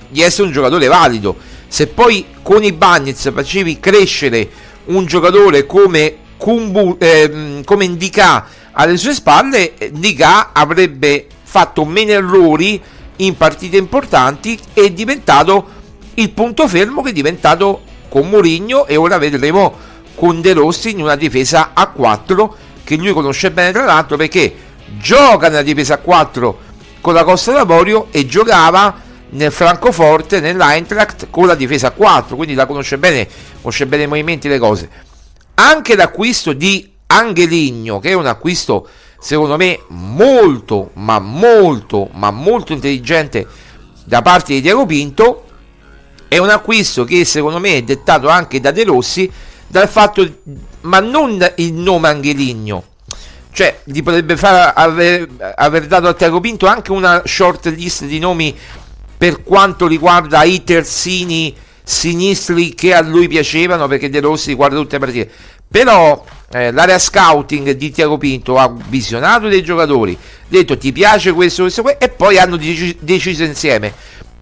di 0.09 0.21
essere 0.21 0.45
un 0.45 0.53
giocatore 0.53 0.85
valido. 0.85 1.35
Se 1.67 1.87
poi 1.87 2.25
con 2.41 2.63
i 2.63 2.71
Bagnez 2.71 3.31
facevi 3.31 3.79
crescere 3.79 4.49
un 4.85 5.05
giocatore 5.05 5.65
come, 5.65 6.15
Kumbu, 6.37 6.97
eh, 6.99 7.61
come 7.65 7.85
Indica 7.85 8.45
alle 8.71 8.97
sue 8.97 9.13
spalle, 9.13 9.73
Indica 9.79 10.51
avrebbe 10.53 11.27
fatto 11.43 11.85
meno 11.85 12.11
errori 12.11 12.81
in 13.17 13.35
partite 13.35 13.77
importanti 13.77 14.57
e 14.73 14.93
diventato 14.93 15.75
il 16.15 16.29
punto 16.31 16.67
fermo 16.67 17.01
che 17.01 17.09
è 17.09 17.13
diventato 17.13 17.81
con 18.09 18.29
Mourinho 18.29 18.87
e 18.87 18.95
ora 18.95 19.17
vedremo 19.17 19.75
con 20.15 20.41
De 20.41 20.53
Rossi 20.53 20.91
in 20.91 21.01
una 21.01 21.15
difesa 21.15 21.71
a 21.73 21.87
4 21.87 22.55
che 22.83 22.95
lui 22.95 23.13
conosce 23.13 23.51
bene 23.51 23.71
tra 23.71 23.85
l'altro 23.85 24.17
perché 24.17 24.55
gioca 24.99 25.49
nella 25.49 25.61
difesa 25.61 25.95
a 25.95 25.97
4 25.97 26.59
con 27.01 27.13
la 27.13 27.23
Costa 27.23 27.51
d'Avorio 27.51 28.07
e 28.11 28.25
giocava 28.25 29.01
nel 29.29 29.51
Francoforte, 29.51 30.39
nell'Eintracht 30.39 31.27
con 31.29 31.47
la 31.47 31.55
difesa 31.55 31.87
a 31.87 31.91
4 31.91 32.35
quindi 32.35 32.53
la 32.53 32.65
conosce 32.65 32.97
bene, 32.97 33.27
conosce 33.61 33.85
bene 33.85 34.03
i 34.03 34.07
movimenti 34.07 34.47
e 34.47 34.51
le 34.51 34.59
cose. 34.59 34.89
Anche 35.55 35.95
l'acquisto 35.95 36.53
di 36.53 36.93
Angeligno 37.07 37.99
che 37.99 38.09
è 38.09 38.13
un 38.13 38.25
acquisto 38.25 38.87
secondo 39.19 39.57
me 39.57 39.79
molto 39.87 40.91
ma 40.93 41.19
molto 41.19 42.09
ma 42.13 42.31
molto 42.31 42.73
intelligente 42.73 43.47
da 44.05 44.21
parte 44.21 44.53
di 44.53 44.61
Diego 44.61 44.85
Pinto. 44.85 45.43
È 46.29 46.37
un 46.37 46.49
acquisto 46.49 47.05
che 47.05 47.23
secondo 47.23 47.59
me 47.59 47.77
è 47.77 47.83
dettato 47.83 48.27
anche 48.27 48.59
da 48.59 48.71
De 48.71 48.83
Rossi 48.83 49.31
dal 49.67 49.87
fatto, 49.89 50.25
ma 50.81 50.99
non 50.99 51.45
il 51.55 51.73
nome 51.73 52.07
Angeligno, 52.07 52.83
cioè 53.51 53.81
gli 53.83 54.01
potrebbe 54.01 54.37
far 54.37 54.73
aver, 54.75 55.27
aver 55.55 55.87
dato 55.87 56.07
a 56.07 56.13
Tiago 56.13 56.39
Pinto 56.39 56.67
anche 56.67 56.91
una 56.91 57.21
short 57.25 57.65
list 57.67 58.05
di 58.05 58.19
nomi 58.19 58.55
per 59.17 59.43
quanto 59.43 59.87
riguarda 59.87 60.43
i 60.43 60.63
terzini 60.63 61.55
sinistri 61.83 62.73
che 62.75 62.93
a 62.93 63.01
lui 63.01 63.27
piacevano 63.27 63.87
perché 63.87 64.09
De 64.09 64.19
Rossi 64.19 64.53
guarda 64.53 64.75
tutte 64.75 64.99
le 64.99 65.05
partite. 65.05 65.31
Però 65.69 66.23
eh, 66.51 66.71
l'area 66.71 66.99
scouting 66.99 67.71
di 67.71 67.91
Tiago 67.91 68.17
Pinto 68.17 68.57
ha 68.57 68.73
visionato 68.87 69.47
dei 69.47 69.63
giocatori 69.63 70.17
detto 70.47 70.77
ti 70.77 70.91
piace 70.91 71.33
questo, 71.33 71.63
questo, 71.63 71.81
questo 71.81 72.03
e 72.03 72.09
poi 72.09 72.37
hanno 72.37 72.57
deciso 72.57 73.43
insieme. 73.43 73.93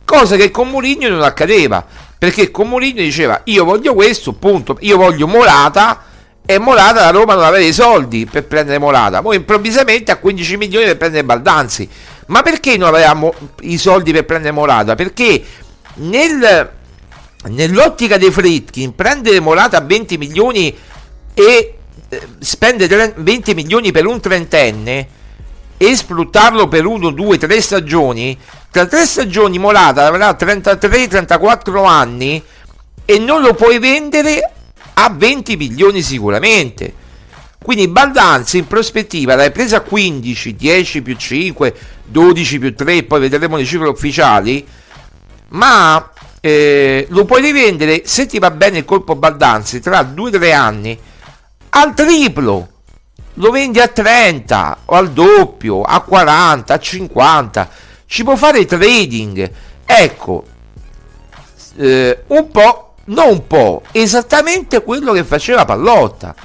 Cosa 0.04 0.36
che 0.36 0.52
con 0.52 0.70
Mourinho 0.70 1.10
non 1.10 1.22
accadeva 1.24 1.86
perché 2.18 2.52
con 2.52 2.68
Mourinho 2.68 3.02
diceva 3.02 3.42
io 3.46 3.64
voglio 3.64 3.94
questo 3.94 4.34
punto 4.34 4.78
io 4.82 4.98
voglio 4.98 5.28
Morata 5.28 6.04
e 6.46 6.60
Morata 6.60 7.02
la 7.02 7.10
Roma 7.10 7.34
non 7.34 7.44
aveva 7.44 7.66
i 7.66 7.74
soldi 7.74 8.28
per 8.30 8.46
prendere 8.46 8.78
Morata. 8.78 9.22
Poi 9.22 9.38
improvvisamente 9.38 10.12
ha 10.12 10.18
15 10.18 10.58
milioni 10.58 10.86
per 10.86 10.98
prendere 10.98 11.24
Baldanzi 11.24 11.90
ma 12.28 12.42
perché 12.42 12.78
non 12.78 12.90
avevamo 12.90 13.34
i 13.62 13.78
soldi 13.78 14.12
per 14.12 14.26
prendere 14.26 14.54
Morata 14.54 14.96
perché 14.96 15.44
nel, 15.96 16.72
nell'ottica 17.50 18.18
dei 18.18 18.32
Fritkin 18.32 18.96
prendere 18.96 19.40
Morata 19.40 19.78
a 19.78 19.82
20 19.82 20.18
milioni 20.18 20.76
e 21.34 21.78
eh, 22.10 22.28
spendere 22.40 23.14
20 23.16 23.54
milioni 23.54 23.92
per 23.92 24.06
un 24.06 24.20
trentenne 24.20 25.08
e 25.78 25.96
sfruttarlo 25.96 26.68
per 26.68 26.86
uno, 26.86 27.12
due, 27.12 27.38
tre 27.38 27.60
stagioni 27.62 28.38
tra 28.76 28.88
tre 28.88 29.06
stagioni 29.06 29.58
Morata 29.58 30.06
avrà 30.06 30.32
33-34 30.32 31.86
anni 31.86 32.44
e 33.06 33.20
non 33.20 33.42
lo 33.42 33.54
puoi 33.54 33.80
vendere 33.80 34.52
a 34.96 35.10
20 35.16 35.56
milioni 35.56 36.02
sicuramente. 36.02 36.94
Quindi 37.64 37.88
Baldanzi 37.88 38.58
in 38.58 38.68
prospettiva 38.68 39.36
l'hai 39.36 39.52
presa 39.52 39.78
a 39.78 39.80
15, 39.80 40.56
10 40.58 41.02
più 41.02 41.16
5, 41.16 41.76
12 42.06 42.60
più 42.60 42.76
3, 42.76 43.04
poi 43.04 43.20
vedremo 43.20 43.58
le 43.58 43.66
cifre 43.66 43.88
ufficiali, 43.88 44.66
ma 45.50 46.12
eh, 46.40 47.08
lo 47.10 47.26
puoi 47.26 47.42
rivendere 47.42 48.04
se 48.06 48.26
ti 48.26 48.40
va 48.40 48.52
bene 48.52 48.80
il 48.80 48.86
colpo 48.86 49.16
Baldanzi 49.16 49.80
tra 49.80 50.02
2-3 50.02 50.54
anni 50.54 51.00
al 51.70 51.94
triplo. 51.94 52.70
Lo 53.40 53.52
vendi 53.52 53.80
a 53.80 53.88
30 53.88 54.78
o 54.86 54.96
al 54.96 55.12
doppio, 55.12 55.82
a 55.82 56.00
40, 56.00 56.74
a 56.74 56.80
50 56.80 57.70
ci 58.06 58.24
può 58.24 58.36
fare 58.36 58.66
trading. 58.66 59.52
Ecco, 59.86 60.46
eh, 61.78 62.24
un 62.28 62.50
po', 62.50 62.94
non 63.06 63.28
un 63.28 63.48
po', 63.48 63.82
esattamente 63.92 64.84
quello 64.84 65.12
che 65.12 65.24
faceva 65.24 65.66
Pallotta. 65.66 66.36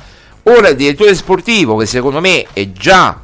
Ora 0.45 0.69
il 0.69 0.77
direttore 0.77 1.15
sportivo, 1.15 1.77
che 1.77 1.87
secondo 1.87 2.21
me 2.21 2.47
è 2.53 2.73
già 2.73 3.21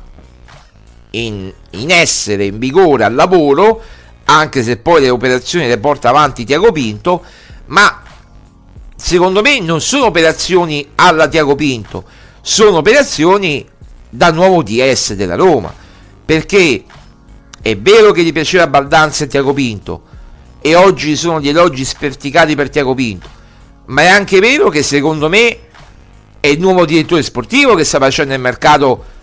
in, 1.17 1.53
in 1.71 1.91
essere, 1.91 2.45
in 2.45 2.59
vigore, 2.59 3.05
al 3.05 3.15
lavoro, 3.15 3.83
anche 4.25 4.63
se 4.63 4.77
poi 4.77 5.03
le 5.03 5.11
operazioni 5.11 5.67
le 5.67 5.79
porta 5.79 6.09
avanti 6.09 6.45
Tiago 6.45 6.73
Pinto, 6.73 7.23
ma 7.67 8.03
secondo 8.95 9.41
me 9.41 9.61
non 9.61 9.81
sono 9.81 10.07
operazioni 10.07 10.87
alla 10.95 11.29
Tiago 11.29 11.55
Pinto, 11.55 12.05
sono 12.41 12.79
operazioni 12.79 13.67
da 14.09 14.31
nuovo 14.31 14.63
DS 14.63 15.15
della 15.15 15.37
Roma, 15.37 15.73
perché 16.25 16.85
è 17.61 17.77
vero 17.77 18.13
che 18.13 18.23
gli 18.23 18.33
piaceva 18.33 18.67
Baldanza 18.67 19.25
e 19.25 19.29
Tiago 19.29 19.53
Pinto 19.53 20.03
e 20.61 20.75
oggi 20.75 21.17
sono 21.17 21.41
gli 21.41 21.49
elogi 21.49 21.85
sperticati 21.85 22.55
per 22.55 22.69
Tiago 22.69 22.95
Pinto, 22.95 23.29
ma 23.87 24.03
è 24.03 24.09
anche 24.09 24.41
vero 24.41 24.69
che 24.69 24.83
secondo 24.83 25.29
me 25.29 25.59
è 26.41 26.49
il 26.49 26.61
nuovo 26.61 26.85
direttore 26.85 27.23
sportivo 27.23 27.75
che 27.75 27.85
sta 27.85 27.99
facendo 27.99 28.35
il 28.35 28.41
mercato 28.41 29.15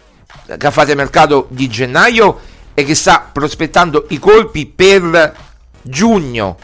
che 0.46 0.68
ha 0.68 0.72
fatto 0.72 0.92
il 0.92 0.98
mercato 0.98 1.48
di 1.50 1.68
gennaio 1.68 2.40
e 2.74 2.84
che 2.84 2.96
sta 2.96 3.30
prospettando 3.32 4.06
i 4.10 4.20
colpi 4.20 4.66
per 4.66 5.36
giugno. 5.82 6.58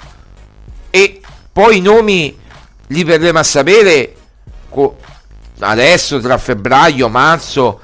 E 0.90 1.22
poi 1.52 1.78
i 1.78 1.82
nomi 1.82 2.38
li 2.88 3.04
verremo 3.04 3.40
a 3.40 3.44
sapere 3.44 4.16
adesso 5.60 6.20
tra 6.20 6.38
febbraio, 6.38 7.10
marzo, 7.10 7.80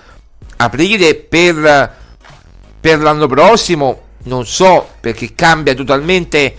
aprile 0.57 1.15
per, 1.15 1.95
per 2.79 2.99
l'anno 2.99 3.27
prossimo. 3.27 4.01
Non 4.23 4.45
so 4.45 4.89
perché 4.99 5.35
cambia 5.35 5.75
totalmente 5.75 6.57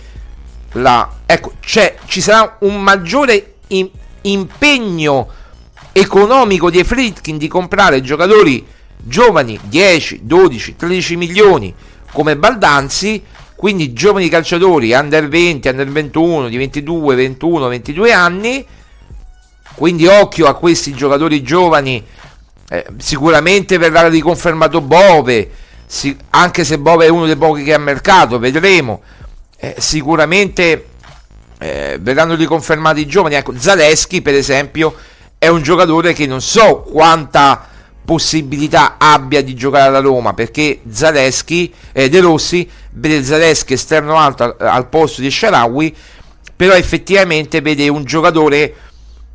la 0.73 1.09
ecco 1.25 1.53
c'è 1.59 1.95
ci 2.05 2.21
sarà 2.21 2.57
un 2.61 2.81
maggiore 2.81 3.55
in- 3.67 3.89
impegno 4.21 5.29
economico 5.91 6.69
dei 6.69 6.83
Fritkin 6.83 7.37
di 7.37 7.47
comprare 7.47 8.01
giocatori 8.01 8.65
giovani 8.97 9.59
10, 9.63 10.21
12, 10.23 10.75
13 10.75 11.15
milioni 11.15 11.73
come 12.11 12.35
Baldanzi 12.35 13.23
quindi 13.57 13.91
giovani 13.91 14.29
calciatori 14.29 14.93
under 14.93 15.27
20, 15.27 15.67
under 15.69 15.89
21, 15.89 16.47
di 16.47 16.57
22, 16.57 17.15
21, 17.15 17.67
22 17.67 18.13
anni. 18.13 18.65
Quindi 19.73 20.05
occhio 20.05 20.45
a 20.45 20.53
questi 20.53 20.93
giocatori 20.93 21.41
giovani. 21.41 22.05
Eh, 22.69 22.85
sicuramente 22.97 23.79
verrà 23.79 24.09
riconfermato 24.09 24.79
Bove, 24.81 25.49
si, 25.87 26.15
anche 26.31 26.63
se 26.63 26.77
Bove 26.77 27.07
è 27.07 27.09
uno 27.09 27.25
dei 27.25 27.35
pochi 27.35 27.63
che 27.63 27.73
ha 27.73 27.79
mercato, 27.79 28.37
vedremo. 28.37 29.01
Eh, 29.57 29.73
sicuramente 29.79 30.89
eh, 31.57 31.97
verranno 31.99 32.35
riconfermati 32.35 33.01
i 33.01 33.07
giovani. 33.07 33.33
Ecco, 33.33 33.57
Zaleschi, 33.57 34.21
per 34.21 34.35
esempio, 34.35 34.93
è 35.39 35.47
un 35.47 35.63
giocatore 35.63 36.13
che 36.13 36.27
non 36.27 36.41
so 36.41 36.83
quanta 36.83 37.69
possibilità 38.07 38.95
abbia 38.97 39.43
di 39.43 39.53
giocare 39.53 39.89
alla 39.89 39.99
Roma 39.99 40.33
perché 40.33 40.79
Zaleschi 40.89 41.73
eh, 41.91 42.07
De 42.07 42.21
Rossi 42.21 42.65
vede 42.91 43.21
Zaleschi 43.21 43.73
esterno 43.73 44.15
alto 44.15 44.43
al, 44.43 44.55
al 44.59 44.87
posto 44.87 45.19
di 45.19 45.29
Sharawi 45.29 45.93
però 46.55 46.73
effettivamente 46.73 47.59
vede 47.59 47.89
un 47.89 48.05
giocatore 48.05 48.73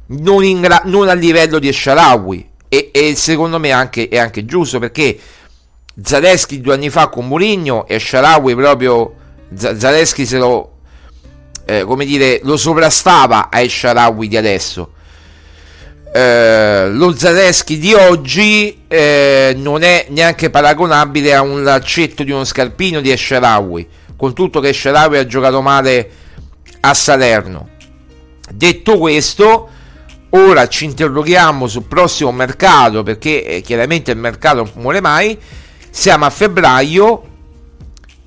non, 0.07 0.43
in, 0.43 0.67
non 0.85 1.09
a 1.09 1.13
livello 1.13 1.59
di 1.59 1.71
Sharawi. 1.71 2.49
E, 2.67 2.91
e, 2.95 3.15
secondo 3.15 3.59
me 3.59 3.73
anche, 3.73 4.09
è 4.09 4.17
anche 4.19 4.47
giusto 4.47 4.79
perché 4.79 5.19
Zaleschi 6.03 6.63
due 6.63 6.73
anni 6.73 6.89
fa 6.89 7.09
con 7.09 7.29
Mourinho 7.29 7.87
e 7.87 7.99
Sharawi 7.99 8.55
proprio 8.55 9.15
Z- 9.55 9.77
Zaleschi 9.77 10.25
se 10.25 10.39
lo 10.39 10.71
eh, 11.67 11.85
come 11.85 12.07
dire 12.07 12.41
lo 12.45 12.57
sovrastava 12.57 13.51
ai 13.51 13.69
Sharawi 13.69 14.29
di 14.29 14.39
adesso 14.39 14.95
eh, 16.13 16.91
lo 16.91 17.17
Zaleschi 17.17 17.79
di 17.79 17.95
oggi 17.95 18.83
eh, 18.87 19.55
non 19.57 19.83
è 19.83 20.07
neanche 20.11 20.51
paragonabile 20.51 21.35
a 21.35 21.41
un 21.41 21.63
laccetto 21.63 22.23
di 22.23 22.31
uno 22.31 22.45
scarpino 22.45 23.01
di 23.01 23.11
Esharawi, 23.11 23.89
con 24.17 24.35
tutto 24.35 24.61
che 24.61 24.69
Esharawi 24.69 25.17
ha 25.17 25.27
giocato 25.27 25.63
male 25.63 26.11
a 26.81 26.93
Salerno. 26.93 27.71
Detto 28.53 28.99
questo, 28.99 29.69
ora 30.31 30.69
ci 30.69 30.85
interroghiamo 30.85 31.67
sul 31.67 31.85
prossimo 31.85 32.31
mercato, 32.31 33.03
perché 33.03 33.45
eh, 33.45 33.61
chiaramente 33.63 34.11
il 34.11 34.19
mercato 34.19 34.57
non 34.57 34.71
muore 34.75 35.01
mai. 35.01 35.39
Siamo 35.89 36.27
a 36.27 36.31
febbraio, 36.31 37.23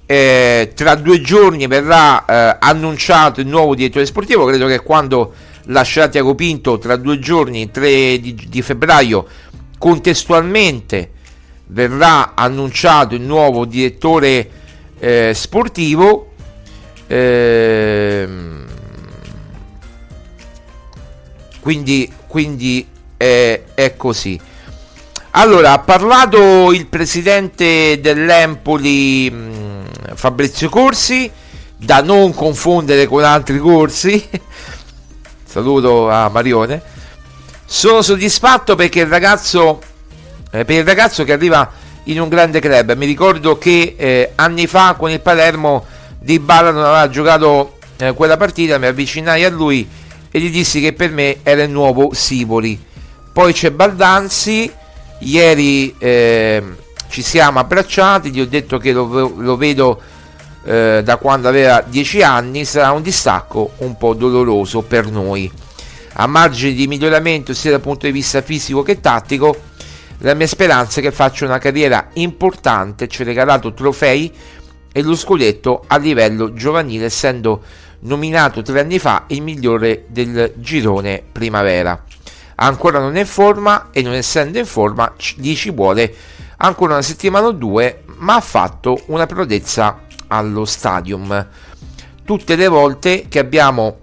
eh, 0.08 0.71
tra 0.76 0.95
due 0.95 1.21
giorni 1.21 1.67
verrà 1.67 2.26
eh, 2.26 2.58
annunciato 2.60 3.41
il 3.41 3.48
nuovo 3.48 3.76
direttore 3.76 4.06
sportivo, 4.06 4.45
credo 4.45 4.65
che 4.65 4.82
quando 4.82 5.34
lascerà 5.65 6.08
Tiago 6.08 6.36
Pinto 6.36 6.78
tra 6.78 6.95
due 6.95 7.19
giorni, 7.19 7.71
3 7.71 8.19
di, 8.19 8.47
di 8.47 8.62
febbraio, 8.62 9.25
contestualmente 9.78 11.12
verrà 11.67 12.34
annunciato 12.36 13.15
il 13.15 13.21
nuovo 13.21 13.65
direttore 13.65 14.49
eh, 14.99 15.32
sportivo. 15.34 16.34
Ehm, 17.08 18.65
quindi, 21.60 22.12
quindi 22.28 22.88
è, 23.17 23.62
è, 23.73 23.95
così. 23.95 24.39
Allora, 25.32 25.73
ha 25.73 25.80
parlato 25.80 26.71
il 26.71 26.86
presidente 26.86 27.99
dell'Empoli 27.99 29.30
mh, 29.30 30.15
Fabrizio 30.15 30.69
Corsi, 30.69 31.30
da 31.75 32.01
non 32.01 32.34
confondere 32.34 33.06
con 33.06 33.23
altri 33.23 33.58
corsi, 33.58 34.23
saluto 35.56 36.10
a 36.10 36.28
Marione. 36.28 36.82
Sono 37.65 38.02
soddisfatto 38.02 38.76
perché 38.76 39.00
il 39.00 39.08
ragazzo, 39.08 39.82
eh, 40.52 40.65
per 40.65 40.76
il 40.76 40.84
ragazzo 40.84 41.24
che 41.24 41.32
arriva 41.32 41.72
in 42.06 42.20
un 42.20 42.28
grande 42.28 42.60
club, 42.60 42.94
mi 42.96 43.06
ricordo 43.06 43.58
che 43.58 43.96
eh, 43.98 44.32
anni 44.36 44.68
fa 44.68 44.96
con 44.98 45.12
il 45.12 45.22
Palermo 45.22 45.86
Di 46.20 46.39
Bala 46.39 46.72
non 46.72 46.84
aveva 46.84 47.10
giocato 47.10 47.78
eh, 47.96 48.13
quella 48.13 48.36
partita, 48.36 48.78
mi 48.78 48.88
avvicinai 48.88 49.46
a 49.46 49.50
lui 49.50 49.88
e 50.30 50.39
gli 50.41 50.52
dissi 50.52 50.82
che 50.82 50.91
per 50.91 51.12
me 51.12 51.38
era 51.41 51.63
il 51.63 51.70
nuovo 51.70 52.13
Sivoli. 52.13 52.78
Poi 53.32 53.54
c'è 53.54 53.72
Baldanzi, 53.72 54.70
ieri 55.20 55.96
ehm, 55.98 56.76
ci 57.08 57.22
siamo 57.22 57.60
abbracciati, 57.60 58.30
gli 58.30 58.41
ho 58.41 58.46
detto 58.46 58.78
che 58.78 58.91
lo, 58.91 59.34
lo 59.38 59.56
vedo 59.56 60.02
eh, 60.65 61.01
da 61.04 61.17
quando 61.17 61.47
aveva 61.47 61.84
10 61.86 62.23
anni 62.23 62.65
sarà 62.65 62.91
un 62.91 63.04
distacco 63.04 63.73
un 63.78 63.95
po' 63.97 64.13
doloroso 64.15 64.82
per 64.82 65.10
noi. 65.10 65.51
A 66.13 66.28
margine 66.28 66.73
di 66.73 66.88
miglioramento 66.88 67.54
sia 67.54 67.71
dal 67.71 67.82
punto 67.82 68.06
di 68.06 68.12
vista 68.12 68.41
fisico 68.41 68.82
che 68.82 68.99
tattico, 68.99 69.56
la 70.19 70.34
mia 70.34 70.47
speranza 70.47 70.99
è 70.99 71.04
che 71.04 71.12
faccia 71.12 71.45
una 71.45 71.60
carriera 71.60 72.10
importante, 72.13 73.08
ci 73.08 73.21
ha 73.21 73.25
regalato 73.25 73.73
trofei 73.73 74.32
e 74.91 75.01
lo 75.01 75.15
scudetto 75.15 75.84
a 75.88 75.97
livello 75.97 76.54
giovanile, 76.54 77.06
essendo 77.06 77.62
nominato 77.99 78.62
tre 78.62 78.80
anni 78.80 78.97
fa 78.97 79.25
il 79.28 79.41
migliore 79.41 80.06
del 80.08 80.54
girone 80.56 81.21
primavera. 81.32 82.01
Ancora 82.56 82.99
non 82.99 83.17
è 83.17 83.19
in 83.19 83.25
forma 83.25 83.89
e 83.91 84.01
non 84.01 84.13
essendo 84.13 84.58
in 84.58 84.65
forma 84.65 85.13
gli 85.36 85.54
ci 85.54 85.69
vuole 85.69 86.13
ancora 86.58 86.93
una 86.93 87.01
settimana 87.01 87.47
o 87.47 87.51
due, 87.51 88.04
ma 88.19 88.36
ha 88.36 88.41
fatto 88.41 89.01
una 89.08 89.25
prodezza 89.25 90.05
allo 90.28 90.66
stadium. 90.66 91.48
Tutte 92.24 92.56
le 92.56 92.68
volte 92.68 93.26
che 93.28 93.40
abbiamo 93.40 94.00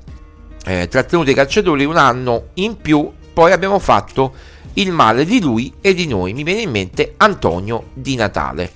eh, 0.65 0.89
trattenuto 0.89 1.31
i 1.31 1.35
calciatori 1.35 1.85
un 1.85 1.97
anno 1.97 2.49
in 2.55 2.77
più, 2.77 3.11
poi 3.33 3.53
abbiamo 3.53 3.79
fatto 3.79 4.35
il 4.75 4.93
male 4.93 5.25
di 5.25 5.41
lui 5.41 5.73
e 5.81 5.95
di 5.95 6.07
noi. 6.07 6.33
Mi 6.33 6.45
viene 6.45 6.61
in 6.61 6.71
mente 6.71 7.15
Antonio 7.17 7.89
Di 7.95 8.15
Natale. 8.15 8.71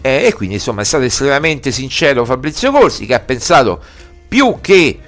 Eh, 0.00 0.26
e 0.26 0.32
quindi 0.32 0.56
insomma 0.56 0.82
è 0.82 0.84
stato 0.84 1.04
estremamente 1.04 1.72
sincero 1.72 2.24
Fabrizio 2.24 2.70
Corsi 2.70 3.04
che 3.04 3.14
ha 3.14 3.20
pensato 3.20 3.82
più 4.28 4.58
che 4.60 5.00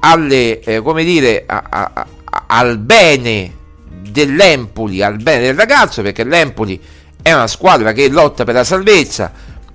alle, 0.00 0.60
eh, 0.60 0.80
come 0.80 1.04
dire, 1.04 1.44
a, 1.46 1.64
a, 1.68 1.90
a, 1.94 2.06
al 2.46 2.78
bene 2.78 3.62
dell'Empoli, 4.10 5.02
al 5.02 5.16
bene 5.16 5.44
del 5.44 5.54
ragazzo, 5.54 6.02
perché 6.02 6.24
l'Empoli 6.24 6.80
è 7.22 7.32
una 7.32 7.46
squadra 7.46 7.92
che 7.92 8.08
lotta 8.08 8.44
per 8.44 8.54
la 8.54 8.64
salvezza, 8.64 9.32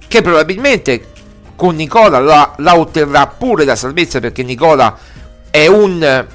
che 0.08 0.22
probabilmente 0.22 1.08
con 1.60 1.76
Nicola 1.76 2.20
la, 2.20 2.54
la 2.60 2.78
otterrà 2.78 3.28
pure 3.28 3.66
la 3.66 3.76
salvezza 3.76 4.22
perché 4.22 4.44
Nicola 4.44 4.98
è 5.50 5.68
un 5.68 6.26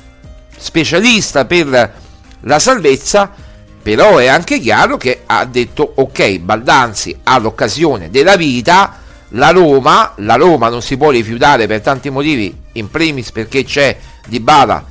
specialista 0.55 1.47
per 1.47 1.93
la 2.41 2.59
salvezza 2.59 3.33
però 3.81 4.19
è 4.19 4.27
anche 4.27 4.61
chiaro 4.61 4.99
che 4.99 5.23
ha 5.25 5.47
detto 5.47 5.95
ok 5.95 6.41
Baldanzi 6.41 7.21
ha 7.23 7.39
l'occasione 7.39 8.11
della 8.11 8.37
vita 8.37 8.99
la 9.29 9.49
Roma 9.49 10.13
la 10.17 10.35
Roma 10.35 10.69
non 10.69 10.83
si 10.83 10.99
può 10.99 11.09
rifiutare 11.09 11.67
per 11.67 11.81
tanti 11.81 12.11
motivi 12.11 12.55
in 12.73 12.91
primis 12.91 13.33
perché 13.33 13.65
c'è 13.65 13.97
Di 14.27 14.41
Bala 14.41 14.85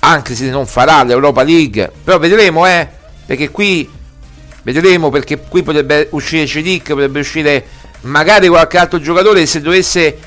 anche 0.00 0.34
se 0.34 0.50
non 0.50 0.66
farà 0.66 1.02
l'Europa 1.04 1.42
League 1.42 1.90
però 2.04 2.18
vedremo 2.18 2.66
eh 2.66 2.86
perché 3.24 3.48
qui 3.48 3.88
vedremo 4.62 5.08
perché 5.08 5.40
qui 5.40 5.62
potrebbe 5.62 6.08
uscire 6.10 6.46
Cedic 6.46 6.88
potrebbe 6.88 7.20
uscire 7.20 7.64
magari 8.02 8.48
qualche 8.48 8.78
altro 8.78 9.00
giocatore 9.00 9.46
se 9.46 9.60
dovesse 9.60 10.18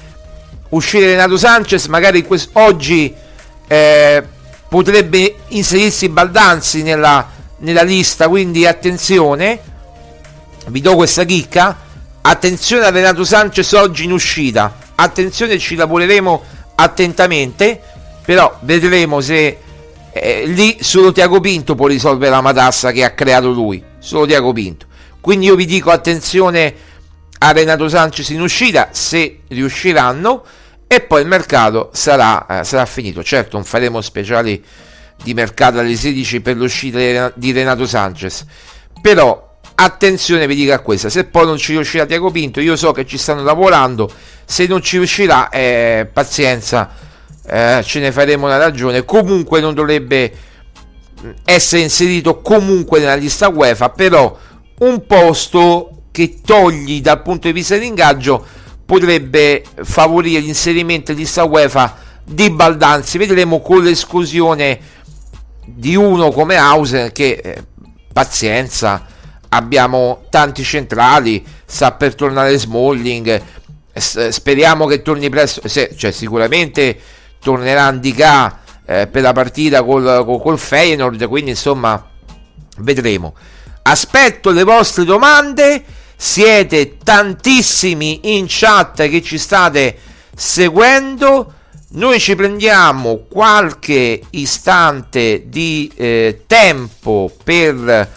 uscire 0.70 1.08
Renato 1.08 1.38
Sanchez 1.38 1.86
magari 1.88 2.24
quest- 2.24 2.50
oggi 2.54 3.14
eh, 3.68 4.24
potrebbe 4.68 5.36
inserirsi 5.50 6.10
Baldanzi 6.10 6.84
nella, 6.84 7.30
nella 7.58 7.84
lista. 7.84 8.28
Quindi 8.28 8.66
attenzione 8.66 9.60
vi 10.68 10.82
do 10.82 10.96
questa 10.96 11.24
chicca. 11.24 11.78
Attenzione 12.22 12.86
a 12.86 12.90
Renato 12.90 13.24
Sanchez 13.24 13.72
oggi 13.74 14.06
in 14.06 14.12
uscita. 14.12 14.76
Attenzione 14.96 15.58
ci 15.60 15.76
lavoreremo 15.76 16.44
attentamente 16.76 17.82
però 18.24 18.58
vedremo 18.62 19.20
se 19.20 19.58
eh, 20.12 20.44
lì 20.46 20.78
solo 20.80 21.12
Tiago 21.12 21.40
Pinto 21.40 21.76
può 21.76 21.88
risolvere 21.88 22.32
la 22.32 22.42
matassa 22.42 22.92
che 22.92 23.04
ha 23.04 23.12
creato 23.12 23.52
lui. 23.52 23.84
Solo 24.00 24.26
Tiago 24.26 24.54
Pinto. 24.54 24.86
Quindi 25.20 25.48
io 25.48 25.56
vi 25.56 25.66
dico 25.66 25.92
attenzione 25.92 26.74
a 27.44 27.52
Renato 27.52 27.88
Sanchez 27.90 28.30
in 28.30 28.42
uscita 28.42 28.90
se 28.92 29.42
riusciranno 29.50 30.44
e 30.88 31.02
poi 31.02 31.22
il 31.22 31.28
mercato 31.28 31.90
sarà, 31.94 32.46
eh, 32.46 32.64
sarà 32.64 32.86
finito. 32.86 33.24
Certo 33.24 33.58
non 33.58 33.66
faremo 33.66 34.02
speciali 34.02 34.64
di 35.22 35.34
mercato 35.34 35.80
alle 35.80 35.96
16 35.96 36.42
per 36.42 36.56
l'uscita 36.56 37.32
di 37.36 37.52
Renato 37.52 37.86
Sanchez 37.86 38.46
però 39.04 39.52
attenzione 39.76 40.48
vi 40.48 40.56
dico 40.56 40.72
a 40.72 40.80
questa, 40.80 41.10
se 41.10 41.26
poi 41.26 41.46
non 41.46 41.58
ci 41.58 41.74
riuscirà 41.74 42.06
Tiago 42.06 42.32
Pinto, 42.32 42.62
io 42.62 42.78
so 42.78 42.94
che 42.94 43.06
ci 43.06 43.18
stanno 43.18 43.44
lavorando, 43.44 44.10
se 44.46 44.66
non 44.66 44.82
ci 44.82 44.96
riuscirà, 44.96 45.50
eh, 45.50 46.08
pazienza, 46.12 46.90
eh, 47.46 47.82
ce 47.84 48.00
ne 48.00 48.14
faremo 48.14 48.46
una 48.46 48.56
ragione, 48.56 49.04
comunque 49.04 49.60
non 49.60 49.74
dovrebbe 49.74 50.32
essere 51.44 51.82
inserito 51.82 52.40
comunque 52.40 53.00
nella 53.00 53.16
lista 53.16 53.50
UEFA, 53.50 53.90
però 53.90 54.38
un 54.80 55.06
posto 55.06 55.93
che 56.14 56.42
togli 56.46 57.02
dal 57.02 57.24
punto 57.24 57.48
di 57.48 57.54
vista 57.54 57.74
dell'ingaggio 57.74 58.46
potrebbe 58.86 59.64
favorire 59.82 60.40
l'inserimento 60.42 61.12
in 61.12 61.18
lista 61.18 61.44
UEFA 61.44 61.98
di 62.24 62.52
Baldanzi, 62.52 63.18
vedremo 63.18 63.62
con 63.62 63.82
l'esclusione 63.82 64.80
di 65.66 65.96
uno 65.96 66.32
come 66.32 66.56
Hauser 66.56 67.12
che 67.12 67.42
eh, 67.44 67.64
pazienza 68.14 69.08
abbiamo 69.50 70.26
tanti 70.30 70.64
centrali 70.64 71.44
sta 71.66 71.94
per 71.94 72.14
tornare 72.14 72.58
Smalling. 72.60 73.42
Speriamo 73.96 74.86
che 74.86 75.02
torni 75.02 75.30
presto 75.30 75.68
se, 75.68 75.96
cioè 75.96 76.12
sicuramente 76.12 76.96
tornerà 77.40 77.86
Andicà 77.86 78.60
eh, 78.86 79.08
per 79.08 79.24
la 79.24 79.34
partita 79.34 79.84
col, 79.84 80.24
col, 80.26 80.42
col 80.42 80.60
Feyenoord 80.60 81.28
quindi 81.28 81.52
insomma 81.52 82.08
vedremo. 82.78 83.34
Aspetto 83.82 84.52
le 84.52 84.64
vostre 84.64 85.06
domande 85.06 85.84
siete 86.26 87.00
tantissimi 87.04 88.38
in 88.38 88.46
chat 88.48 89.10
che 89.10 89.22
ci 89.22 89.38
state 89.38 89.98
seguendo. 90.34 91.54
Noi 91.96 92.18
ci 92.18 92.34
prendiamo 92.36 93.26
qualche 93.30 94.22
istante 94.30 95.44
di 95.48 95.92
eh, 95.94 96.44
tempo 96.48 97.30
per 97.44 98.10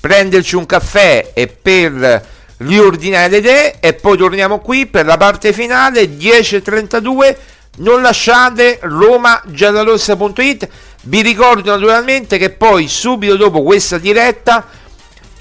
prenderci 0.00 0.56
un 0.56 0.64
caffè 0.64 1.32
e 1.34 1.46
per 1.48 2.26
riordinare 2.56 3.28
le 3.28 3.36
idee 3.36 3.78
e 3.78 3.92
poi 3.92 4.16
torniamo 4.16 4.60
qui 4.60 4.86
per 4.86 5.04
la 5.04 5.18
parte 5.18 5.52
finale 5.52 6.16
10.32 6.16 7.36
non 7.76 8.00
lasciate 8.00 8.78
romagiallorossa.it 8.80 10.68
vi 11.02 11.20
ricordo 11.20 11.72
naturalmente 11.72 12.38
che 12.38 12.50
poi 12.50 12.88
subito 12.88 13.36
dopo 13.36 13.62
questa 13.62 13.98
diretta 13.98 14.66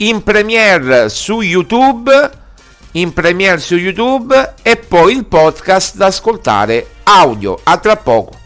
in 0.03 0.21
premiere 0.21 1.07
su 1.07 1.41
youtube 1.41 2.31
in 2.91 3.13
premiere 3.13 3.59
su 3.59 3.75
youtube 3.75 4.55
e 4.61 4.75
poi 4.75 5.15
il 5.15 5.25
podcast 5.25 5.95
da 5.95 6.07
ascoltare 6.07 6.87
audio. 7.03 7.57
A 7.63 7.77
tra 7.77 7.95
poco 7.95 8.42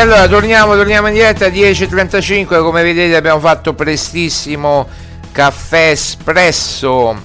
allora 0.00 0.26
torniamo, 0.28 0.74
torniamo 0.76 1.08
in 1.08 1.14
diretta 1.14 1.48
10.35, 1.48 2.62
come 2.62 2.82
vedete 2.82 3.14
abbiamo 3.16 3.38
fatto 3.38 3.74
prestissimo 3.74 4.88
caffè 5.30 5.90
espresso, 5.90 7.22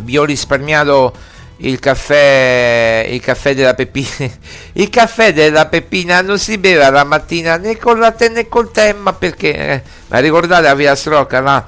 vi 0.00 0.18
ho 0.18 0.24
risparmiato 0.24 1.14
il 1.58 1.78
caffè, 1.78 3.06
il 3.08 3.20
caffè 3.22 3.54
della 3.54 3.72
Peppina, 3.72 4.30
il 4.74 4.90
caffè 4.90 5.32
della 5.32 5.64
Peppina 5.64 6.20
non 6.20 6.38
si 6.38 6.58
beve 6.58 6.90
la 6.90 7.04
mattina 7.04 7.56
né 7.56 7.78
con 7.78 7.98
latte 7.98 8.28
né 8.28 8.48
col 8.48 8.70
tè, 8.70 8.92
ma 8.92 9.14
perché? 9.14 9.56
Eh, 9.56 9.82
ma 10.08 10.18
ricordate 10.18 10.68
la 10.68 10.76
filastrocca, 10.76 11.40
no? 11.40 11.64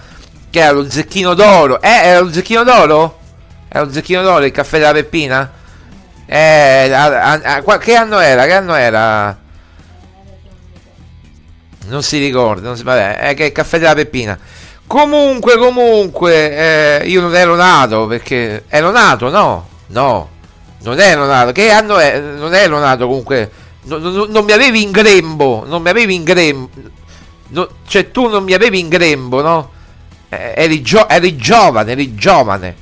Che 0.51 0.61
era 0.61 0.73
lo 0.73 0.91
zecchino 0.91 1.33
d'oro, 1.33 1.81
eh, 1.81 1.89
era 1.89 2.21
lo 2.21 2.31
zecchino 2.31 2.63
d'oro? 2.63 3.19
Era 3.69 3.85
lo 3.85 3.91
zecchino 3.91 4.21
d'oro 4.21 4.45
il 4.45 4.53
caffè 4.53 4.79
della 4.79 4.93
Peppina? 4.93 5.51
Eh, 6.27 6.91
a, 6.93 7.21
a, 7.23 7.63
a, 7.65 7.79
che 7.79 7.95
anno 7.95 8.19
era? 8.19 8.45
Che 8.45 8.53
anno 8.53 8.75
era? 8.75 9.45
Non 11.89 12.03
si 12.03 12.19
ricorda, 12.19 12.69
non 12.69 12.77
si, 12.77 12.83
vabbè, 12.83 13.19
è 13.19 13.35
che 13.35 13.45
è 13.45 13.47
il 13.47 13.53
caffè 13.53 13.79
della 13.79 13.95
Peppina. 13.95 14.39
Comunque, 14.87 15.57
comunque, 15.57 17.01
eh, 17.03 17.09
io 17.09 17.21
non 17.21 17.35
ero 17.35 17.55
nato 17.57 18.07
perché 18.07 18.65
ero 18.69 18.91
nato, 18.91 19.29
no, 19.31 19.69
no, 19.89 20.31
non 20.83 21.01
ero 21.01 21.27
nato. 21.27 21.53
Che 21.53 21.71
anno 21.71 21.99
è? 21.99 22.19
Non 22.21 22.55
ero 22.55 22.79
nato 22.79 23.07
comunque. 23.07 23.51
Non, 23.83 24.01
non- 24.03 24.31
non 24.31 24.45
mi 24.45 24.53
avevi 24.53 24.83
in 24.83 24.91
grembo, 24.91 25.65
non 25.67 25.83
mi 25.83 25.89
avevi 25.89 26.15
in 26.15 26.25
grembo. 26.25 26.71
no, 27.49 27.69
cioè, 27.87 28.11
tu 28.11 28.29
non 28.29 28.43
mi 28.45 28.53
avevi 28.53 28.81
in 28.81 28.89
grembo, 28.89 29.43
no? 29.43 29.71
Eh, 30.29 30.55
eri, 30.57 30.83
gio- 30.83 31.09
eri 31.09 31.37
giovane, 31.37 31.93
eri 31.93 32.15
giovane 32.15 32.75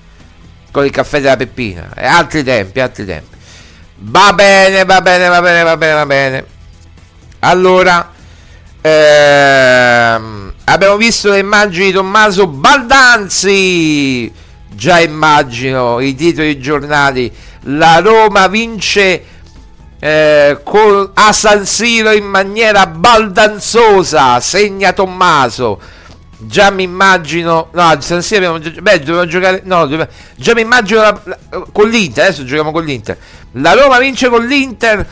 con 0.70 0.84
il 0.84 0.90
caffè 0.90 1.20
della 1.20 1.36
Peppina. 1.36 1.90
Eh, 1.94 2.07
altri 2.07 2.42
tempi, 2.42 2.80
altri 2.80 3.05
tempi. 3.05 3.36
Va 3.96 4.32
bene, 4.32 4.84
va 4.84 5.00
bene, 5.02 5.28
va 5.28 5.40
bene, 5.42 5.62
va 5.62 5.76
bene, 5.76 5.92
va 5.94 6.07
bene. 6.07 6.44
Allora, 7.40 8.12
ehm, 8.87 10.53
abbiamo 10.64 10.97
visto 10.97 11.30
le 11.30 11.39
immagini 11.39 11.87
di 11.87 11.93
Tommaso 11.93 12.47
Baldanzi. 12.47 14.32
Già 14.68 14.99
immagino 15.01 16.01
i 16.01 16.14
titoli 16.14 16.59
giornali. 16.59 17.32
La 17.66 18.01
Roma 18.01 18.49
vince 18.49 19.24
eh, 20.01 20.61
col- 20.64 21.11
a 21.14 21.32
San 21.32 21.64
Siro 21.64 22.11
in 22.12 22.24
maniera 22.24 22.87
baldanzosa. 22.87 24.41
Segna 24.41 24.93
Tommaso. 24.93 25.80
Già 26.39 26.70
mi 26.70 26.82
immagino. 26.82 27.68
No, 27.72 27.82
a 27.82 28.01
San 28.01 28.20
Siro 28.20 28.55
abbiamo 28.55 28.80
Beh, 28.82 28.99
dovevamo 28.99 29.26
giocare. 29.26 29.62
No, 29.64 29.87
dove- 29.87 30.09
già 30.37 30.53
mi 30.55 30.61
immagino 30.62 31.01
la- 31.01 31.20
la- 31.24 31.39
con 31.72 31.89
l'Inter. 31.89 32.24
Adesso 32.24 32.45
giochiamo 32.45 32.72
con 32.72 32.85
l'Inter. 32.85 33.16
La 33.53 33.72
Roma 33.74 33.99
vince 33.99 34.28
con 34.28 34.45
l'Inter 34.45 35.07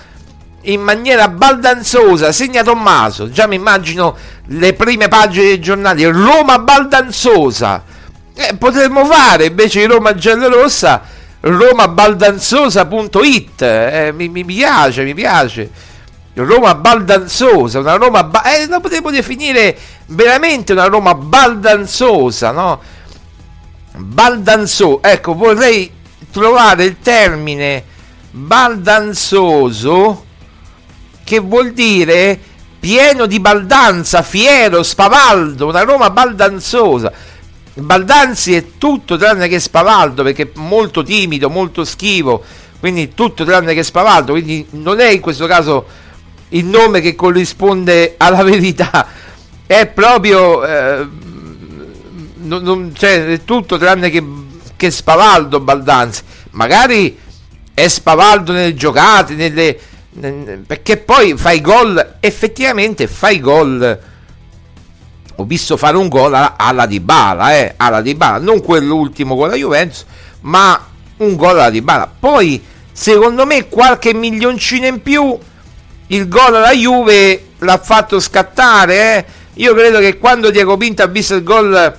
in 0.62 0.80
maniera 0.80 1.28
baldanzosa. 1.28 2.32
Segna 2.32 2.62
Tommaso. 2.62 3.30
Già 3.30 3.46
mi 3.46 3.56
immagino 3.56 4.16
le 4.46 4.72
prime 4.74 5.08
pagine 5.08 5.44
dei 5.46 5.60
giornali. 5.60 6.04
Roma 6.04 6.58
baldanzosa. 6.58 7.84
Eh, 8.34 8.54
potremmo 8.56 9.04
fare 9.04 9.46
invece 9.46 9.80
di 9.80 9.86
Roma 9.86 10.14
giallorossa 10.14 11.02
romabaldanzosa.it 11.42 13.62
eh, 13.62 14.12
mi, 14.14 14.28
mi 14.28 14.44
piace, 14.44 15.02
mi 15.04 15.12
piace 15.12 15.68
Roma 16.34 16.74
baldanzosa, 16.74 17.80
una 17.80 17.96
Roma 17.96 18.24
ba- 18.24 18.42
eh, 18.54 18.66
la 18.66 18.80
potremmo 18.80 19.10
definire 19.10 19.76
veramente 20.06 20.72
una 20.72 20.86
Roma 20.86 21.14
baldanzosa, 21.14 22.52
no? 22.52 22.80
Baldanzoso, 23.94 25.02
ecco, 25.02 25.34
vorrei 25.34 25.92
trovare 26.30 26.84
il 26.84 26.96
termine 27.02 27.84
baldanzoso 28.30 30.24
che 31.24 31.38
vuol 31.38 31.72
dire 31.72 32.38
pieno 32.78 33.26
di 33.26 33.38
baldanza, 33.38 34.22
fiero, 34.22 34.82
spavaldo, 34.82 35.68
una 35.68 35.82
Roma 35.82 36.10
baldanzosa. 36.10 37.12
Baldanzi 37.74 38.54
è 38.54 38.64
tutto 38.76 39.16
tranne 39.16 39.48
che 39.48 39.58
spavaldo 39.58 40.22
perché 40.22 40.42
è 40.42 40.50
molto 40.54 41.02
timido, 41.02 41.48
molto 41.48 41.84
schivo, 41.84 42.42
quindi 42.80 43.14
tutto 43.14 43.44
tranne 43.44 43.72
che 43.72 43.82
spavaldo, 43.82 44.32
quindi 44.32 44.66
non 44.70 45.00
è 45.00 45.08
in 45.08 45.20
questo 45.20 45.46
caso 45.46 45.86
il 46.50 46.66
nome 46.66 47.00
che 47.00 47.14
corrisponde 47.14 48.14
alla 48.18 48.42
verità, 48.42 49.06
è 49.64 49.86
proprio 49.86 50.64
eh, 50.66 51.06
non, 52.42 52.62
non- 52.62 52.92
cioè, 52.94 53.26
è 53.26 53.44
tutto 53.44 53.78
tranne 53.78 54.10
che, 54.10 54.22
che 54.76 54.90
spavaldo 54.90 55.60
Baldanzi. 55.60 56.22
Magari 56.50 57.16
è 57.72 57.88
spavaldo 57.88 58.52
nelle 58.52 58.74
giocate, 58.74 59.34
nelle, 59.34 59.52
nel- 59.54 59.78
perché 60.66 60.98
poi 60.98 61.36
fai 61.36 61.60
gol, 61.60 62.16
effettivamente 62.20 63.06
fai 63.06 63.40
gol. 63.40 64.00
Ho 65.36 65.44
visto 65.44 65.76
fare 65.76 65.96
un 65.96 66.08
gol 66.08 66.34
alla, 66.34 66.54
alla 66.58 66.86
Dybala, 66.86 67.54
eh, 67.54 67.74
alla 67.76 68.02
Dybala, 68.02 68.38
non 68.38 68.60
quell'ultimo 68.60 69.34
con 69.36 69.48
la 69.48 69.56
Juventus, 69.56 70.04
ma 70.42 70.88
un 71.16 71.36
gol 71.36 71.58
alla 71.58 71.70
Dybala. 71.70 72.12
Poi, 72.18 72.62
secondo 72.92 73.46
me, 73.46 73.68
qualche 73.68 74.12
milioncino 74.12 74.86
in 74.86 75.00
più 75.00 75.38
il 76.08 76.28
gol 76.28 76.54
alla 76.54 76.72
Juve 76.72 77.46
l'ha 77.58 77.78
fatto 77.78 78.20
scattare. 78.20 79.16
eh. 79.16 79.24
Io 79.54 79.74
credo 79.74 79.98
che 79.98 80.18
quando 80.18 80.50
Diego 80.50 80.76
Pinto 80.76 81.02
ha 81.02 81.06
visto 81.06 81.34
il 81.34 81.42
gol 81.42 81.98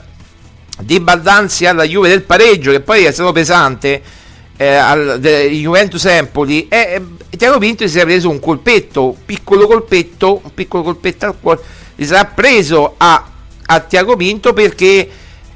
di 0.79 0.99
Baldanzi 0.99 1.65
alla 1.65 1.83
Juve 1.83 2.09
del 2.09 2.23
pareggio, 2.23 2.71
che 2.71 2.79
poi 2.79 3.05
è 3.05 3.11
stato 3.11 3.31
pesante, 3.31 4.01
eh, 4.57 4.75
al, 4.75 5.19
de- 5.19 5.49
Juventus 5.49 6.05
Empoli, 6.05 6.67
e 6.67 6.77
eh, 6.77 7.01
Diego 7.37 7.57
Pinto 7.57 7.87
si 7.87 7.99
è 7.99 8.03
preso 8.03 8.29
un 8.29 8.39
colpetto, 8.39 9.05
un 9.05 9.25
piccolo 9.25 9.67
colpetto, 9.67 10.41
un 10.43 10.53
piccolo 10.53 10.83
colpetto 10.83 11.25
al 11.25 11.35
cuore, 11.39 11.61
si 11.95 12.05
sarà 12.05 12.25
preso 12.25 12.95
a, 12.97 13.31
a 13.65 13.79
Tiago 13.79 14.15
Pinto 14.15 14.53
perché 14.53 15.09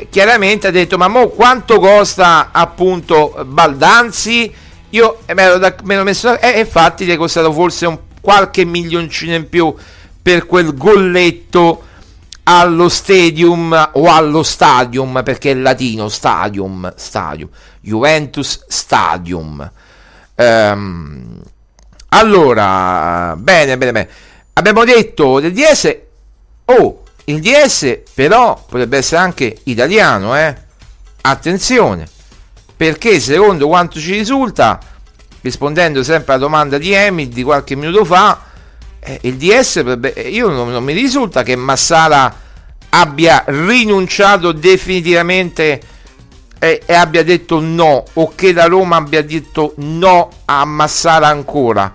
chiaramente 0.10 0.68
ha 0.68 0.72
detto 0.72 0.98
ma 0.98 1.08
mo 1.08 1.30
quanto 1.30 1.80
costa 1.80 2.50
appunto 2.52 3.44
Baldanzi? 3.46 4.52
Io 4.92 5.20
eh, 5.26 5.34
me 5.34 5.46
l'ero, 5.46 5.58
da- 5.58 5.76
me 5.84 5.94
l'ero 5.94 6.04
messo 6.04 6.40
e 6.40 6.60
infatti 6.60 7.06
gli 7.06 7.12
è 7.12 7.18
costato 7.18 7.52
forse 7.52 7.86
un 7.86 8.00
qualche 8.22 8.66
milioncino 8.66 9.36
in 9.36 9.48
più 9.48 9.74
per 10.22 10.46
quel 10.46 10.76
golletto 10.76 11.84
allo 12.50 12.88
stadium 12.88 13.90
o 13.94 14.10
allo 14.10 14.42
stadium 14.42 15.22
perché 15.24 15.52
è 15.52 15.54
latino 15.54 16.08
stadium 16.08 16.94
stadium 16.96 17.50
Juventus 17.82 18.64
Stadium. 18.68 19.70
Ehm, 20.36 21.42
allora 22.10 23.36
bene 23.38 23.78
bene 23.78 23.92
bene. 23.92 24.10
Abbiamo 24.54 24.86
detto 24.86 25.40
del 25.40 25.52
DS 25.52 25.98
oh 26.66 27.04
il 27.26 27.42
DS 27.42 28.00
però 28.14 28.64
potrebbe 28.68 28.98
essere 28.98 29.22
anche 29.22 29.58
italiano 29.64 30.38
eh. 30.38 30.56
Attenzione 31.22 32.08
perché 32.78 33.20
secondo 33.20 33.68
quanto 33.68 34.00
ci 34.00 34.14
risulta 34.14 34.80
rispondendo 35.42 36.02
sempre 36.02 36.34
alla 36.34 36.42
domanda 36.42 36.78
di 36.78 36.94
Emil 36.94 37.28
di 37.28 37.44
qualche 37.44 37.76
minuto 37.76 38.06
fa 38.06 38.47
il 39.22 39.36
DS 39.36 39.84
eh, 40.14 40.22
io 40.30 40.50
non, 40.50 40.72
non 40.72 40.84
mi 40.84 40.94
risulta 40.94 41.44
che 41.44 41.56
Massara 41.56 42.46
abbia 42.90 43.44
rinunciato 43.48 44.52
definitivamente 44.52 45.82
e, 46.60 46.82
e 46.86 46.94
abbia 46.94 47.24
detto 47.24 47.60
no 47.60 48.04
o 48.14 48.32
che 48.36 48.54
la 48.54 48.66
Roma 48.66 48.98
abbia 48.98 49.24
detto 49.24 49.74
no 49.78 50.30
a 50.46 50.66
Massara 50.66 51.28
ancora. 51.28 51.94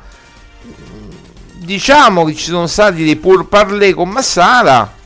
Diciamo 1.54 2.24
che 2.24 2.34
ci 2.34 2.44
sono 2.44 2.66
stati 2.66 3.04
dei 3.04 3.16
pourparlers 3.16 3.94
con 3.94 4.08
Massara 4.08 5.00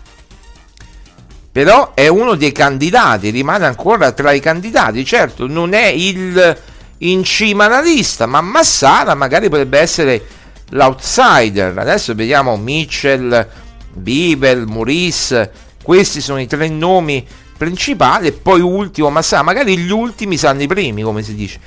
però 1.57 1.95
è 1.95 2.07
uno 2.07 2.35
dei 2.35 2.53
candidati, 2.53 3.31
rimane 3.31 3.65
ancora 3.65 4.13
tra 4.13 4.33
i 4.33 4.41
candidati, 4.41 5.03
certo 5.07 5.47
non 5.47 5.73
è 5.73 5.87
il 5.87 6.59
in 6.99 7.25
cima 7.25 7.65
alla 7.65 7.81
lista, 7.81 8.27
ma 8.27 8.43
Massara 8.43 9.15
magari 9.15 9.49
potrebbe 9.49 9.79
essere 9.79 10.23
l'outsider. 10.71 11.77
Adesso 11.79 12.15
vediamo 12.15 12.57
Mitchell, 12.57 13.49
Bibel, 13.93 14.67
Maurice, 14.67 15.53
questi 15.83 16.21
sono 16.21 16.41
i 16.41 16.47
tre 16.47 16.69
nomi 16.69 17.27
principali 17.57 18.27
e 18.29 18.33
poi 18.33 18.61
ultimo 18.61 19.09
Massara, 19.11 19.43
magari 19.43 19.79
gli 19.79 19.91
ultimi 19.91 20.37
sanno 20.37 20.63
i 20.63 20.67
primi, 20.67 21.03
come 21.03 21.23
si 21.23 21.35
dice. 21.35 21.59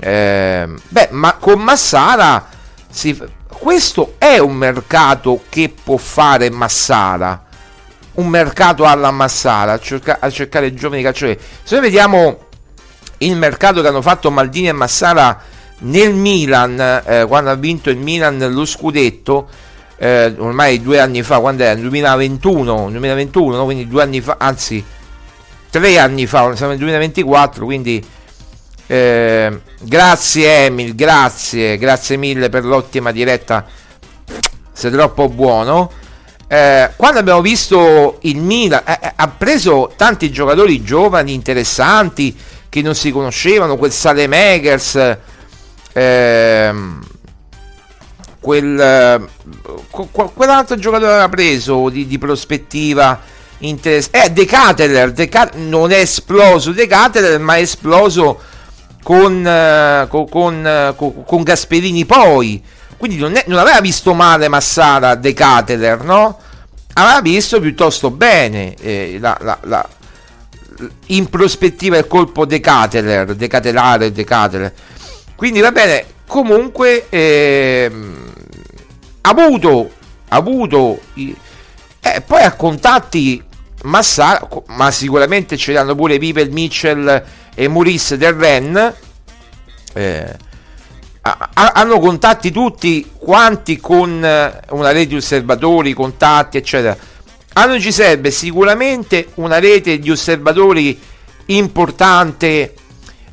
Eh, 0.00 0.68
beh, 0.88 1.08
ma 1.10 1.34
con 1.34 1.60
Massara 1.60 2.48
si- 2.88 3.20
questo 3.48 4.14
è 4.18 4.38
un 4.38 4.54
mercato 4.54 5.42
che 5.48 5.72
può 5.82 5.96
fare 5.96 6.50
Massara 6.50 7.44
un 8.18 8.26
mercato 8.28 8.84
alla 8.84 9.10
Massara 9.10 9.72
a, 9.72 9.78
cerca- 9.78 10.18
a 10.20 10.30
cercare 10.30 10.74
giovani 10.74 11.02
calciatori. 11.02 11.38
Se 11.62 11.74
noi 11.74 11.84
vediamo 11.84 12.46
il 13.18 13.36
mercato 13.36 13.80
che 13.80 13.88
hanno 13.88 14.02
fatto 14.02 14.30
Maldini 14.30 14.68
e 14.68 14.72
Massara 14.72 15.40
nel 15.80 16.14
Milan, 16.14 17.02
eh, 17.04 17.24
quando 17.26 17.50
ha 17.50 17.54
vinto 17.54 17.90
il 17.90 17.98
Milan 17.98 18.38
lo 18.52 18.64
scudetto, 18.64 19.48
eh, 19.96 20.34
ormai 20.38 20.80
due 20.80 21.00
anni 21.00 21.22
fa, 21.22 21.40
quando 21.40 21.62
era? 21.62 21.74
Nel 21.74 21.82
2021, 21.82 22.90
2021 22.90 23.56
no? 23.56 23.64
quindi 23.64 23.88
due 23.88 24.02
anni 24.02 24.20
fa, 24.20 24.36
anzi 24.38 24.84
tre 25.70 25.98
anni 25.98 26.26
fa, 26.26 26.54
siamo 26.54 26.72
nel 26.72 26.80
2024, 26.80 27.64
quindi 27.64 28.04
eh, 28.86 29.60
grazie 29.80 30.64
Emil, 30.66 30.94
grazie, 30.94 31.76
grazie 31.76 32.16
mille 32.16 32.48
per 32.48 32.64
l'ottima 32.64 33.12
diretta, 33.12 33.66
sei 34.72 34.90
troppo 34.90 35.28
buono. 35.28 35.90
Eh, 36.50 36.92
quando 36.96 37.18
abbiamo 37.18 37.42
visto 37.42 38.18
il 38.22 38.38
Milan, 38.38 38.82
eh, 38.86 38.98
eh, 39.02 39.12
ha 39.14 39.28
preso 39.28 39.92
tanti 39.96 40.30
giocatori 40.30 40.82
giovani, 40.82 41.34
interessanti, 41.34 42.34
che 42.70 42.80
non 42.80 42.94
si 42.94 43.10
conoscevano, 43.10 43.76
quel 43.76 43.92
Salemekers, 43.92 45.18
ehm, 45.98 47.00
quel, 48.40 48.78
qu- 49.90 50.08
qu- 50.10 50.32
quell'altro 50.32 50.76
giocatore 50.76 51.10
aveva 51.12 51.28
preso 51.28 51.88
di, 51.88 52.06
di 52.06 52.18
prospettiva 52.18 53.20
interessante. 53.58 54.24
Eh, 54.24 54.30
De 54.30 54.44
Cateler, 54.44 55.12
De 55.12 55.28
Cat- 55.28 55.54
non 55.56 55.90
è 55.90 55.98
esploso 55.98 56.72
De 56.72 56.86
ma 57.38 57.56
è 57.56 57.60
esploso 57.60 58.40
con, 59.02 59.46
eh, 59.46 60.06
co- 60.08 60.26
con, 60.26 60.66
eh, 60.66 60.92
co- 60.96 61.24
con 61.26 61.42
Gasperini 61.42 62.04
poi. 62.04 62.62
Quindi 62.96 63.16
non, 63.16 63.36
è- 63.36 63.44
non 63.46 63.58
aveva 63.58 63.80
visto 63.80 64.14
male 64.14 64.48
Massara 64.48 65.14
De 65.14 65.32
no? 66.02 66.38
aveva 66.94 67.20
visto 67.20 67.60
piuttosto 67.60 68.10
bene 68.10 68.74
eh, 68.74 69.18
la, 69.20 69.38
la, 69.40 69.58
la, 69.62 69.88
in 71.06 71.28
prospettiva 71.28 71.96
il 71.96 72.06
colpo 72.06 72.44
decateler, 72.44 73.34
decatelare, 73.34 74.12
decateler. 74.12 74.72
Quindi 75.38 75.60
va 75.60 75.70
bene, 75.70 76.04
comunque 76.26 77.06
ehm, 77.08 78.32
ha 79.20 79.30
avuto, 79.30 79.88
ha 80.30 80.36
avuto 80.36 80.98
eh, 81.14 82.20
poi 82.26 82.42
a 82.42 82.54
contatti 82.54 83.40
Massa, 83.84 84.48
ma 84.66 84.90
sicuramente 84.90 85.56
ce 85.56 85.70
l'hanno 85.70 85.94
pure 85.94 86.18
Piper, 86.18 86.50
Mitchell 86.50 87.24
e 87.54 87.68
Maurice 87.68 88.16
del 88.16 88.32
Ren. 88.32 88.94
Eh, 89.92 90.36
hanno 91.54 92.00
contatti 92.00 92.50
tutti 92.50 93.08
quanti 93.16 93.76
con 93.76 94.24
eh, 94.24 94.60
una 94.70 94.90
rete 94.90 95.06
di 95.06 95.16
osservatori, 95.18 95.92
contatti, 95.92 96.56
eccetera. 96.56 96.96
A 97.52 97.64
noi 97.64 97.80
ci 97.80 97.92
serve 97.92 98.32
sicuramente 98.32 99.28
una 99.34 99.60
rete 99.60 100.00
di 100.00 100.10
osservatori 100.10 101.00
importante 101.46 102.74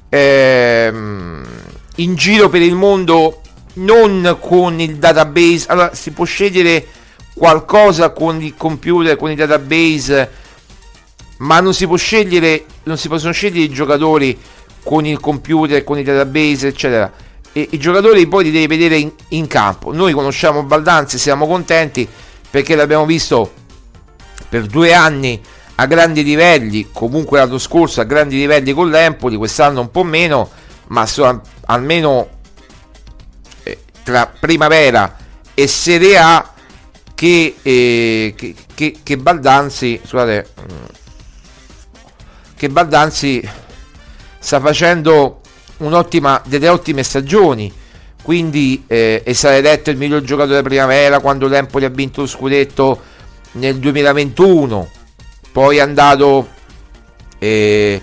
ehm, 0.08 1.64
in 1.96 2.16
giro 2.16 2.50
per 2.50 2.62
il 2.62 2.76
mondo, 2.76 3.42
non 3.74 4.38
con 4.40 4.80
il 4.80 4.98
database. 4.98 5.66
Allora, 5.68 5.94
si 5.94 6.12
può 6.12 6.26
scegliere 6.26 6.86
qualcosa 7.34 8.12
con 8.12 8.42
il 8.42 8.56
computer, 8.56 9.16
con 9.18 9.32
i 9.32 9.36
database, 9.36 10.32
ma 11.38 11.60
non 11.60 11.74
si 11.74 11.86
può 11.86 11.98
scegliere, 11.98 12.66
non 12.84 12.98
si 12.98 13.08
possono 13.08 13.34
scegliere 13.34 13.66
i 13.66 13.70
giocatori 13.70 14.38
con 14.84 15.06
il 15.06 15.20
computer, 15.20 15.84
con 15.84 15.98
i 15.98 16.04
database, 16.04 16.68
eccetera. 16.68 17.12
E 17.52 17.68
i 17.72 17.78
giocatori 17.78 18.28
poi 18.28 18.46
li 18.46 18.52
devi 18.52 18.68
vedere 18.68 18.98
in, 18.98 19.12
in 19.30 19.48
campo. 19.48 19.94
Noi 19.94 20.14
conosciamo 20.14 20.64
Baldanzi, 20.64 21.18
siamo 21.18 21.48
contenti 21.48 22.08
perché 22.50 22.76
l'abbiamo 22.76 23.06
visto 23.06 23.52
per 24.48 24.66
due 24.66 24.94
anni 24.94 25.42
a 25.76 25.86
grandi 25.88 26.24
livelli, 26.24 26.88
comunque 26.94 27.40
l'anno 27.40 27.58
scorso 27.58 28.00
a 28.00 28.06
grandi 28.06 28.38
livelli 28.38 28.72
con 28.72 28.90
l'Empoli, 28.90 29.36
quest'anno 29.36 29.82
un 29.82 29.92
po' 29.92 30.04
meno, 30.04 30.50
ma 30.88 31.06
so, 31.06 31.42
almeno 31.66 32.30
eh, 33.64 33.80
tra 34.04 34.32
primavera 34.40 35.16
e 35.54 35.68
Serie 35.68 36.18
A 36.18 36.54
che, 37.16 37.56
eh, 37.62 38.34
che, 38.36 38.56
che, 38.74 38.98
che 39.02 39.18
Baldanzi, 39.18 40.00
scusate, 40.04 40.48
mm, 40.62 40.86
che 42.56 42.70
Baldanzi 42.70 43.50
sta 44.38 44.60
facendo 44.60 45.42
un'ottima, 45.78 46.42
delle 46.46 46.70
ottime 46.70 47.04
stagioni. 47.04 47.74
Quindi 48.22 48.84
eh, 48.88 49.22
è 49.24 49.34
stato 49.34 49.56
eletto 49.56 49.92
il 49.92 49.98
miglior 49.98 50.22
giocatore 50.22 50.56
della 50.56 50.68
primavera 50.68 51.20
quando 51.20 51.48
l'Empoli 51.48 51.86
ha 51.86 51.90
vinto 51.90 52.22
lo 52.22 52.28
scudetto 52.28 53.02
nel 53.54 53.78
2021. 53.78 54.90
Poi 55.52 55.78
è 55.78 55.82
andato. 55.82 56.50
Eh, 57.38 58.02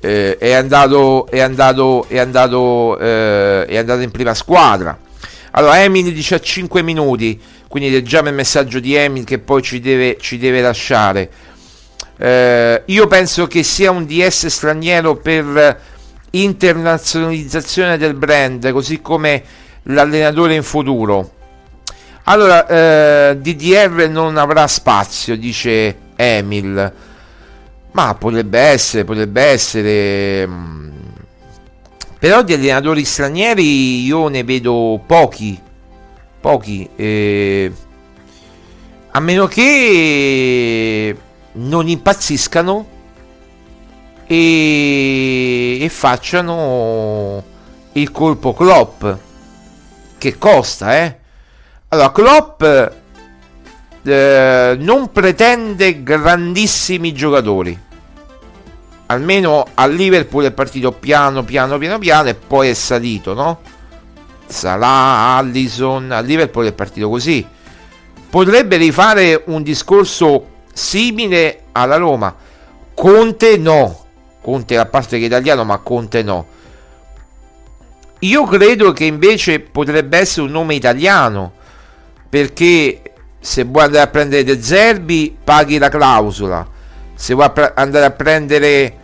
eh, 0.00 0.36
è 0.38 0.52
andato, 0.52 1.26
è 1.28 1.40
andato, 1.40 2.06
è 2.08 2.18
andato, 2.18 2.98
eh, 2.98 3.66
è 3.66 3.76
andato 3.76 4.00
in 4.00 4.10
prima 4.10 4.34
squadra. 4.34 4.98
Allora, 5.52 5.82
Emil 5.82 6.12
dice 6.12 6.36
a 6.36 6.40
5 6.40 6.82
minuti 6.82 7.40
quindi 7.68 7.90
leggiamo 7.90 8.30
il 8.30 8.34
messaggio 8.34 8.80
di 8.80 8.94
Emil 8.94 9.24
che 9.24 9.38
poi 9.38 9.62
ci 9.62 9.78
deve, 9.78 10.16
ci 10.18 10.38
deve 10.38 10.62
lasciare. 10.62 11.30
Eh, 12.16 12.82
io 12.86 13.06
penso 13.06 13.46
che 13.46 13.62
sia 13.62 13.90
un 13.90 14.06
DS 14.06 14.46
straniero 14.46 15.16
per 15.16 15.80
internazionalizzazione 16.30 17.98
del 17.98 18.14
brand, 18.14 18.72
così 18.72 19.02
come 19.02 19.42
l'allenatore 19.84 20.54
in 20.54 20.62
futuro. 20.62 21.32
Allora, 22.24 22.66
eh, 22.66 23.36
DDR 23.38 24.08
non 24.08 24.38
avrà 24.38 24.66
spazio, 24.66 25.36
dice 25.36 25.96
Emil. 26.16 26.92
Ma 27.98 28.14
potrebbe 28.14 28.60
essere, 28.60 29.04
potrebbe 29.04 29.42
essere. 29.42 30.46
Mm. 30.46 30.88
Però 32.18 32.42
di 32.42 32.52
allenatori 32.52 33.04
stranieri 33.04 34.04
io 34.04 34.28
ne 34.28 34.44
vedo 34.44 35.00
pochi 35.06 35.66
pochi. 36.40 36.88
Eh, 36.96 37.72
a 39.10 39.20
meno 39.20 39.46
che 39.46 41.16
non 41.52 41.88
impazziscano 41.88 42.86
e, 44.26 45.78
e 45.80 45.88
facciano 45.88 47.42
il 47.92 48.10
colpo 48.10 48.54
Klopp. 48.54 49.04
Che 50.18 50.38
costa, 50.38 50.96
eh? 50.98 51.16
Allora, 51.88 52.12
Klopp 52.12 52.62
eh, 54.02 54.76
non 54.78 55.12
pretende 55.12 56.02
grandissimi 56.02 57.12
giocatori. 57.12 57.86
Almeno 59.10 59.64
a 59.74 59.86
Liverpool 59.86 60.44
è 60.44 60.50
partito 60.50 60.92
piano, 60.92 61.42
piano, 61.42 61.78
piano, 61.78 61.98
piano 61.98 62.28
e 62.28 62.34
poi 62.34 62.68
è 62.68 62.74
salito, 62.74 63.32
no? 63.32 63.60
Salah, 64.46 65.36
Allison, 65.36 66.10
a 66.10 66.20
Liverpool 66.20 66.66
è 66.66 66.72
partito 66.72 67.08
così. 67.08 67.46
Potrebbe 68.28 68.76
rifare 68.76 69.42
un 69.46 69.62
discorso 69.62 70.46
simile 70.74 71.62
alla 71.72 71.96
Roma. 71.96 72.34
Conte 72.92 73.56
no. 73.56 74.04
Conte 74.42 74.76
a 74.76 74.84
parte 74.84 75.18
che 75.18 75.24
italiano, 75.24 75.64
ma 75.64 75.78
Conte 75.78 76.22
no. 76.22 76.46
Io 78.20 78.44
credo 78.44 78.92
che 78.92 79.04
invece 79.04 79.60
potrebbe 79.60 80.18
essere 80.18 80.46
un 80.46 80.52
nome 80.52 80.74
italiano. 80.74 81.52
Perché 82.28 83.02
se 83.40 83.64
vuoi 83.64 83.84
andare 83.84 84.04
a 84.04 84.08
prendere 84.08 84.44
De 84.44 84.62
Zerbi, 84.62 85.34
paghi 85.42 85.78
la 85.78 85.88
clausola. 85.88 86.76
Se 87.20 87.34
vuoi 87.34 87.50
andare 87.74 88.04
a 88.04 88.12
prendere 88.12 88.96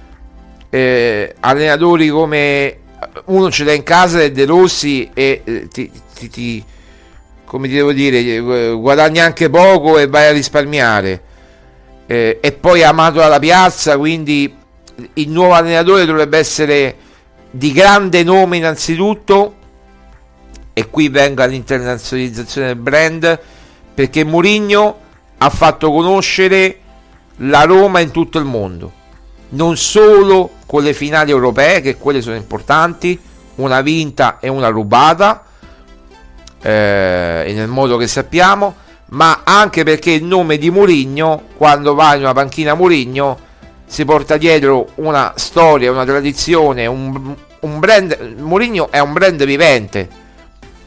eh, 0.71 1.35
allenatori 1.41 2.09
come 2.11 2.79
uno 3.25 3.51
ce 3.51 3.65
l'ha 3.65 3.73
in 3.73 3.83
casa 3.83 4.23
è 4.23 4.31
De 4.31 4.45
Rossi 4.45 5.11
e 5.13 5.43
eh, 5.43 5.67
ti, 5.67 5.91
ti, 6.15 6.31
ti, 6.31 6.65
come 7.45 7.67
ti 7.67 7.75
devo 7.75 7.93
dire 7.93 8.19
eh, 8.19 8.71
guadagni 8.71 9.19
anche 9.19 9.51
poco 9.51 9.99
e 9.99 10.07
vai 10.07 10.29
a 10.29 10.31
risparmiare. 10.31 11.23
Eh, 12.07 12.39
e 12.41 12.53
poi 12.53 12.85
amato 12.85 13.19
dalla 13.19 13.41
piazza 13.41 13.99
quindi 13.99 14.55
il 15.15 15.29
nuovo 15.29 15.55
allenatore 15.55 16.05
dovrebbe 16.05 16.39
essere 16.39 16.97
di 17.51 17.73
grande 17.73 18.23
nome 18.23 18.59
innanzitutto 18.59 19.55
e 20.73 20.89
qui 20.89 21.09
venga 21.09 21.47
l'internazionalizzazione 21.47 22.69
del 22.69 22.77
brand 22.77 23.41
perché 23.93 24.23
Mourinho 24.23 24.99
ha 25.39 25.51
fatto 25.51 25.91
conoscere 25.91 26.79
la 27.39 27.63
Roma 27.63 28.01
in 28.01 28.11
tutto 28.11 28.39
il 28.39 28.45
mondo 28.45 29.03
non 29.55 29.77
solo 29.77 30.51
con 30.67 30.83
le 30.83 30.93
finali 30.93 31.31
europee, 31.31 31.81
che 31.81 31.97
quelle 31.97 32.21
sono 32.21 32.37
importanti, 32.37 33.19
una 33.57 33.81
vinta 33.81 34.39
e 34.41 34.49
una 34.49 34.69
rubata, 34.69 35.45
eh, 36.61 37.53
nel 37.55 37.69
modo 37.69 37.97
che 37.97 38.07
sappiamo, 38.07 38.75
ma 39.11 39.43
anche 39.45 39.85
perché 39.85 40.11
il 40.11 40.25
nome 40.25 40.59
di 40.59 40.71
Murigno, 40.71 41.43
quando 41.57 41.95
va 41.95 42.15
in 42.15 42.23
una 42.23 42.33
panchina 42.33 42.75
Murigno, 42.75 43.39
si 43.87 44.05
porta 44.05 44.37
dietro 44.37 44.89
una 44.97 45.35
storia, 45.37 45.93
una 45.93 46.05
tradizione, 46.05 46.87
un, 46.87 47.35
un 47.61 47.79
brand. 47.79 48.35
Murigno 48.39 48.91
è 48.91 48.99
un 48.99 49.13
brand 49.13 49.45
vivente, 49.45 50.09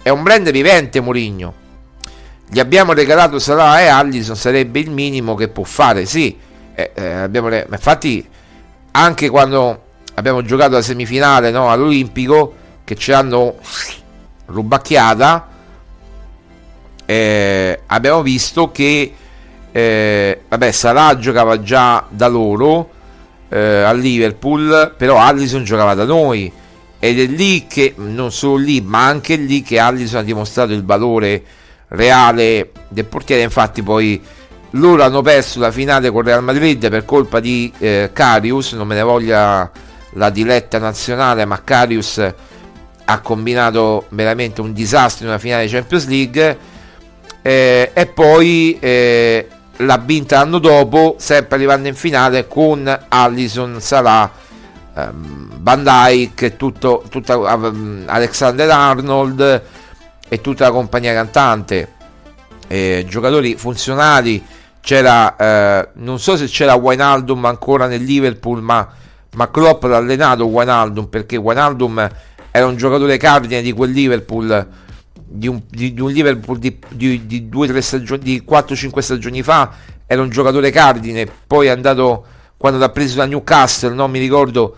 è 0.02 0.10
un 0.10 0.24
brand 0.24 0.50
vivente 0.52 1.00
Murigno. 1.00 1.66
Gli 2.50 2.60
abbiamo 2.60 2.94
regalato 2.94 3.40
Salah 3.40 3.82
e 3.82 3.88
Allison, 3.88 4.36
sarebbe 4.36 4.80
il 4.80 4.90
minimo 4.90 5.36
che 5.36 5.50
può 5.50 5.64
fare, 5.64 6.06
sì. 6.06 6.38
Eh, 6.74 6.92
eh, 6.94 7.66
infatti 7.72 8.26
anche 8.92 9.30
quando 9.30 9.82
abbiamo 10.14 10.44
giocato 10.44 10.74
la 10.74 10.82
semifinale 10.82 11.50
no, 11.52 11.70
all'Olimpico 11.72 12.54
che 12.84 12.96
ci 12.96 13.12
hanno 13.12 13.56
rubacchiata 14.46 15.48
eh, 17.06 17.82
abbiamo 17.86 18.22
visto 18.22 18.72
che 18.72 19.14
eh, 19.72 20.42
vabbè 20.48 20.72
Salah 20.72 21.18
giocava 21.18 21.62
già 21.62 22.06
da 22.10 22.28
loro 22.28 22.90
eh, 23.50 23.84
a 23.84 23.94
Liverpool 23.94 24.94
però 24.98 25.18
Allison 25.18 25.64
giocava 25.64 25.94
da 25.94 26.06
noi 26.06 26.52
ed 27.00 27.20
è 27.20 27.26
lì 27.26 27.68
che 27.68 27.94
non 27.98 28.32
solo 28.32 28.58
lì 28.58 28.82
ma 28.82 29.06
anche 29.06 29.36
lì 29.36 29.62
che 29.62 29.80
Allison 29.80 30.20
ha 30.20 30.24
dimostrato 30.24 30.74
il 30.74 30.84
valore 30.84 31.44
reale 31.90 32.72
del 32.88 33.06
portiere 33.06 33.44
infatti 33.44 33.82
poi 33.82 34.22
loro 34.72 35.04
hanno 35.04 35.22
perso 35.22 35.60
la 35.60 35.72
finale 35.72 36.12
con 36.12 36.24
Real 36.24 36.44
Madrid 36.44 36.90
per 36.90 37.06
colpa 37.06 37.40
di 37.40 37.72
eh, 37.78 38.10
Carius, 38.14 38.74
non 38.74 38.88
me 38.88 38.96
ne 38.96 39.02
voglia 39.02 39.70
la 40.12 40.30
diletta 40.30 40.78
nazionale, 40.78 41.46
ma 41.46 41.62
Carius 41.64 42.34
ha 43.10 43.20
combinato 43.22 44.06
veramente 44.10 44.60
un 44.62 44.74
disastro 44.74 45.24
in 45.24 45.30
una 45.30 45.40
finale 45.40 45.68
Champions 45.68 46.08
League 46.08 46.58
eh, 47.42 47.92
e 47.94 48.06
poi 48.08 48.78
eh, 48.80 49.48
l'ha 49.78 49.98
vinta 49.98 50.38
l'anno 50.40 50.60
dopo, 50.60 51.16
sempre 51.18 51.56
arrivando 51.56 51.88
in 51.88 51.96
finale 51.96 52.48
con 52.48 53.06
Allison 53.08 53.80
Salah, 53.80 54.30
ehm, 54.94 55.50
Van 55.60 55.84
Dyke, 55.84 56.58
tutto, 56.58 57.04
tutta, 57.10 57.38
um, 57.38 58.04
Alexander 58.06 58.70
Arnold 58.70 59.64
e 60.28 60.42
tutta 60.42 60.66
la 60.66 60.72
compagnia 60.72 61.14
cantante. 61.14 61.96
Eh, 62.68 63.06
giocatori 63.08 63.56
funzionali 63.56 64.44
c'era, 64.82 65.36
eh, 65.36 65.90
non 65.96 66.20
so 66.20 66.38
se 66.38 66.46
c'era 66.48 66.76
Wijnaldum 66.76 67.46
ancora 67.46 67.88
nel 67.88 68.04
Liverpool, 68.04 68.62
ma, 68.62 68.88
ma 69.36 69.50
Klopp 69.50 69.84
l'ha 69.84 69.98
allenato 69.98 70.46
Wijnaldum 70.46 71.08
perché 71.08 71.38
Wijnaldum 71.38 72.10
era 72.52 72.66
un 72.66 72.76
giocatore 72.76 73.18
cardine 73.18 73.62
di 73.62 73.72
quel 73.72 73.92
Liverpool, 73.92 74.68
di 75.14 75.48
un, 75.48 75.62
di, 75.70 75.94
di 75.94 76.02
un 76.02 76.10
Liverpool 76.10 76.58
di, 76.58 76.78
di, 76.90 77.26
di 77.26 77.50
2-3 77.52 77.78
stagioni, 77.80 78.22
di 78.24 78.44
4-5 78.48 79.00
stagioni 79.00 79.44
fa, 79.44 79.72
era 80.06 80.22
un 80.22 80.30
giocatore 80.30 80.72
cardine, 80.72 81.28
poi 81.46 81.68
è 81.68 81.70
andato 81.70 82.26
quando 82.58 82.80
l'ha 82.80 82.90
preso 82.90 83.18
da 83.18 83.26
Newcastle, 83.26 83.94
non 83.94 84.10
mi 84.10 84.20
ricordo, 84.20 84.78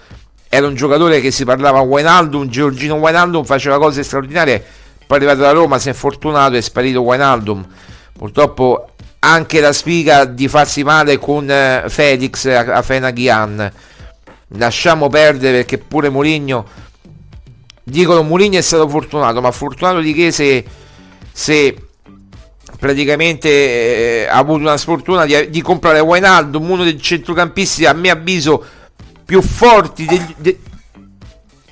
era 0.50 0.68
un 0.68 0.76
giocatore 0.76 1.22
che 1.22 1.32
si 1.32 1.45
parlava 1.45 1.80
Wijnaldum, 1.82 2.50
Giorgino 2.50 2.95
Wijnaldum 2.95 3.45
faceva 3.45 3.78
cose 3.78 4.04
straordinarie, 4.04 4.66
poi 5.10 5.18
è 5.18 5.22
arrivato 5.24 5.39
da 5.39 5.49
Roma, 5.49 5.80
si 5.80 5.89
è 5.89 5.93
fortunato, 5.93 6.53
è 6.53 6.62
sparito 6.62 7.01
Wijnaldum. 7.01 7.66
Purtroppo 8.14 8.89
anche 9.18 9.60
la 9.60 9.74
sfiga 9.74 10.26
di 10.26 10.47
farsi 10.47 10.84
male 10.84 11.18
con 11.18 11.49
eh, 11.49 11.86
Felix 11.88 12.45
a, 12.45 12.60
a 12.60 12.82
Fenaghian. 12.84 13.74
Lasciamo 14.49 15.10
perdere 15.10 15.57
perché 15.57 15.80
pure 15.80 16.10
Mourinho 16.10 16.64
dicono 17.84 18.22
Mourinho 18.22 18.60
è 18.60 18.62
stato 18.62 18.88
fortunato, 18.88 19.41
ma 19.41 19.49
fortunato 19.49 19.99
di 19.99 20.14
che 20.14 20.32
se, 20.32 20.64
se 21.32 21.76
praticamente 22.78 23.49
eh, 23.49 24.28
ha 24.30 24.38
avuto 24.38 24.60
una 24.60 24.78
sfortuna 24.78 25.26
di, 25.26 25.49
di 25.49 25.62
comprare 25.64 26.01
Wijnaldum, 26.01 26.70
uno 26.70 26.84
dei 26.84 27.01
centrocampisti 27.01 27.84
a 27.88 27.93
mio 27.93 28.14
avviso 28.14 28.64
più 29.26 29.41
forti 29.41 30.05
degli, 30.05 30.36
de, 30.38 30.60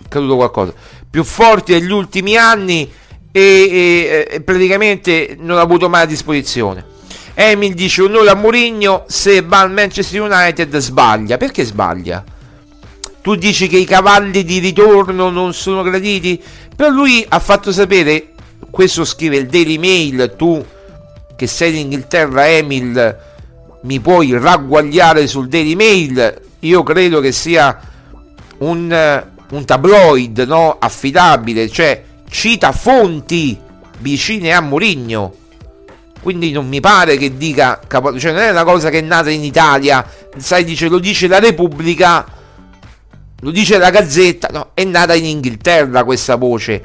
caduto 0.09 0.37
qualcosa, 0.37 0.73
più 1.07 1.23
forti 1.23 1.73
degli 1.73 1.91
ultimi 1.91 2.35
anni 2.35 3.05
e, 3.39 4.27
e, 4.31 4.41
praticamente 4.41 5.35
non 5.39 5.57
ha 5.57 5.61
avuto 5.61 5.89
mai 5.89 6.03
a 6.03 6.05
disposizione. 6.05 6.95
Emil 7.35 7.75
dice 7.75 8.01
onore 8.01 8.29
a 8.31 8.35
Mourinho 8.35 9.03
se 9.07 9.41
va 9.41 9.59
al 9.59 9.71
Manchester 9.71 10.21
United 10.21 10.75
sbaglia. 10.77 11.37
Perché 11.37 11.63
sbaglia? 11.63 12.23
Tu 13.21 13.35
dici 13.35 13.67
che 13.67 13.77
i 13.77 13.85
cavalli 13.85 14.43
di 14.43 14.57
ritorno 14.57 15.29
non 15.29 15.53
sono 15.53 15.83
graditi? 15.83 16.41
Però 16.75 16.89
lui 16.89 17.23
ha 17.27 17.39
fatto 17.39 17.71
sapere, 17.71 18.29
questo 18.71 19.05
scrive 19.05 19.37
il 19.37 19.47
Daily 19.47 19.77
Mail, 19.77 20.33
tu 20.35 20.65
che 21.35 21.45
sei 21.45 21.71
in 21.71 21.77
Inghilterra 21.77 22.49
Emil 22.49 23.17
mi 23.81 23.99
puoi 23.99 24.35
ragguagliare 24.35 25.27
sul 25.27 25.47
Daily 25.47 25.75
Mail, 25.75 26.41
io 26.59 26.81
credo 26.81 27.19
che 27.19 27.31
sia 27.31 27.79
un, 28.59 29.23
un 29.51 29.65
tabloid 29.65 30.39
no? 30.39 30.77
affidabile, 30.79 31.69
cioè 31.69 32.03
cita 32.29 32.71
fonti 32.71 33.57
vicine 33.99 34.53
a 34.53 34.61
Mourinho. 34.61 35.33
Quindi 36.21 36.51
non 36.51 36.67
mi 36.67 36.79
pare 36.79 37.15
che 37.17 37.37
dica 37.37 37.79
cioè 37.87 38.31
non 38.31 38.41
è 38.41 38.49
una 38.49 38.63
cosa 38.63 38.89
che 38.89 38.99
è 38.99 39.01
nata 39.01 39.29
in 39.29 39.43
Italia. 39.43 40.05
Sai 40.37 40.63
dice 40.63 40.87
lo 40.87 40.99
dice 40.99 41.27
la 41.27 41.39
Repubblica 41.39 42.25
lo 43.39 43.51
dice 43.51 43.77
la 43.77 43.89
Gazzetta. 43.89 44.49
No 44.51 44.71
è 44.73 44.83
nata 44.83 45.13
in 45.13 45.25
Inghilterra 45.25 46.03
questa 46.03 46.35
voce. 46.35 46.83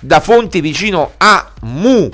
Da 0.00 0.20
fonti 0.20 0.60
vicino 0.60 1.12
a 1.18 1.52
Mu 1.62 2.10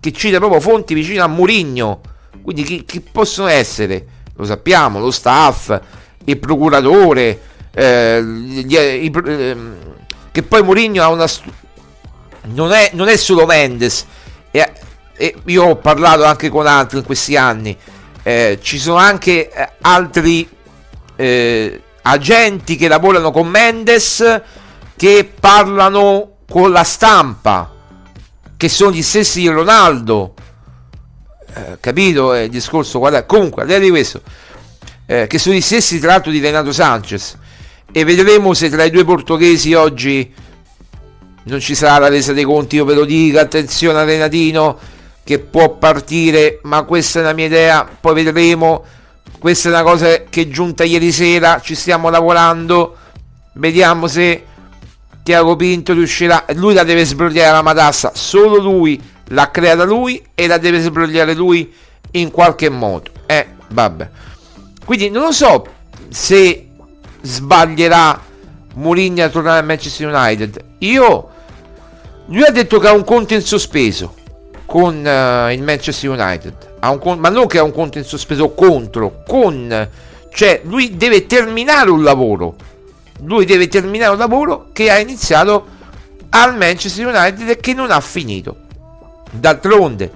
che 0.00 0.12
cita 0.12 0.38
proprio 0.38 0.60
fonti 0.60 0.92
vicino 0.92 1.24
a 1.24 1.28
Murigno 1.28 2.00
quindi 2.42 2.62
chi, 2.62 2.84
chi 2.84 3.00
possono 3.00 3.48
essere? 3.48 4.04
Lo 4.36 4.44
sappiamo 4.44 4.98
lo 4.98 5.10
staff 5.10 5.80
il 6.24 6.38
procuratore 6.38 7.40
eh, 7.72 8.22
gli, 8.22 8.74
i, 8.74 9.12
eh, 9.26 9.56
che 10.30 10.42
poi 10.42 10.62
Murigno 10.62 11.02
ha 11.02 11.08
una 11.08 11.26
stu- 11.26 11.50
non 12.46 12.72
è, 12.72 12.90
non 12.92 13.08
è 13.08 13.16
solo 13.16 13.46
Mendes 13.46 14.06
è, 14.50 14.72
e 15.16 15.34
io 15.46 15.64
ho 15.64 15.76
parlato 15.76 16.24
anche 16.24 16.48
con 16.48 16.66
altri 16.66 16.98
in 16.98 17.04
questi 17.04 17.36
anni, 17.36 17.76
eh, 18.22 18.58
ci 18.62 18.78
sono 18.78 18.96
anche 18.96 19.50
eh, 19.50 19.68
altri 19.80 20.48
eh, 21.16 21.82
agenti 22.02 22.76
che 22.76 22.88
lavorano 22.88 23.30
con 23.30 23.48
Mendes 23.48 24.42
che 24.96 25.32
parlano 25.38 26.36
con 26.48 26.70
la 26.70 26.84
stampa, 26.84 27.72
che 28.56 28.68
sono 28.68 28.92
gli 28.92 29.02
stessi 29.02 29.40
di 29.40 29.48
Ronaldo. 29.48 30.34
Eh, 31.54 31.78
capito 31.80 32.34
il 32.34 32.48
discorso? 32.48 32.98
Guarda, 32.98 33.24
comunque, 33.24 33.62
al 33.62 33.68
di 33.68 33.74
là 33.74 33.80
di 33.80 33.90
questo, 33.90 34.22
eh, 35.06 35.26
che 35.26 35.38
sono 35.38 35.54
gli 35.54 35.60
stessi 35.60 35.98
tra 35.98 36.12
l'altro 36.12 36.30
di 36.30 36.40
Renato 36.40 36.72
Sanchez. 36.72 37.36
E 37.92 38.04
vedremo 38.04 38.54
se 38.54 38.70
tra 38.70 38.84
i 38.84 38.90
due 38.90 39.04
portoghesi 39.04 39.74
oggi 39.74 40.32
non 41.44 41.60
ci 41.60 41.74
sarà 41.74 41.98
la 41.98 42.08
resa 42.08 42.32
dei 42.32 42.44
conti. 42.44 42.76
Io 42.76 42.84
ve 42.84 42.94
lo 42.94 43.04
dico, 43.04 43.38
attenzione 43.38 43.98
a 43.98 44.04
Renatino 44.04 44.78
che 45.24 45.38
può 45.38 45.76
partire, 45.76 46.60
ma 46.64 46.82
questa 46.82 47.20
è 47.20 47.22
la 47.22 47.32
mia 47.32 47.46
idea, 47.46 47.88
poi 48.00 48.14
vedremo. 48.14 48.84
Questa 49.38 49.68
è 49.68 49.72
una 49.72 49.82
cosa 49.82 50.06
che 50.28 50.42
è 50.42 50.48
giunta 50.48 50.84
ieri 50.84 51.12
sera, 51.12 51.60
ci 51.60 51.74
stiamo 51.74 52.08
lavorando, 52.08 52.96
vediamo 53.54 54.06
se 54.06 54.44
Tiago 55.22 55.56
Pinto 55.56 55.92
riuscirà, 55.92 56.44
lui 56.54 56.72
la 56.72 56.82
deve 56.82 57.04
sbrogliare 57.04 57.52
la 57.52 57.62
matassa, 57.62 58.12
solo 58.14 58.56
lui 58.56 59.00
l'ha 59.28 59.50
creata 59.50 59.84
lui 59.84 60.22
e 60.34 60.46
la 60.46 60.56
deve 60.56 60.80
sbrogliare 60.80 61.34
lui 61.34 61.70
in 62.12 62.30
qualche 62.30 62.70
modo. 62.70 63.10
Eh, 63.26 63.48
vabbè. 63.68 64.08
Quindi 64.84 65.10
non 65.10 65.24
lo 65.24 65.32
so 65.32 65.66
se 66.08 66.68
sbaglierà 67.20 68.20
Mourinho 68.74 69.24
a 69.24 69.28
tornare 69.28 69.58
al 69.58 69.66
Manchester 69.66 70.12
United. 70.12 70.64
Io 70.78 71.28
lui 72.26 72.42
ha 72.42 72.50
detto 72.50 72.78
che 72.78 72.88
ha 72.88 72.92
un 72.92 73.04
conto 73.04 73.34
in 73.34 73.42
sospeso 73.42 74.14
con 74.64 74.94
uh, 74.94 75.50
il 75.50 75.62
Manchester 75.62 76.10
United, 76.10 76.54
un, 76.80 77.18
ma 77.18 77.28
non 77.28 77.46
che 77.46 77.58
ha 77.58 77.62
un 77.62 77.72
conto 77.72 77.98
in 77.98 78.04
sospeso 78.04 78.50
contro, 78.50 79.22
con, 79.26 79.88
cioè 80.32 80.62
lui 80.64 80.96
deve 80.96 81.26
terminare 81.26 81.90
un 81.90 82.02
lavoro, 82.02 82.56
lui 83.22 83.44
deve 83.44 83.68
terminare 83.68 84.12
un 84.12 84.18
lavoro 84.18 84.68
che 84.72 84.90
ha 84.90 84.98
iniziato 84.98 85.66
al 86.30 86.56
Manchester 86.56 87.06
United 87.06 87.48
e 87.48 87.56
che 87.58 87.74
non 87.74 87.90
ha 87.90 88.00
finito. 88.00 88.56
D'altronde, 89.30 90.10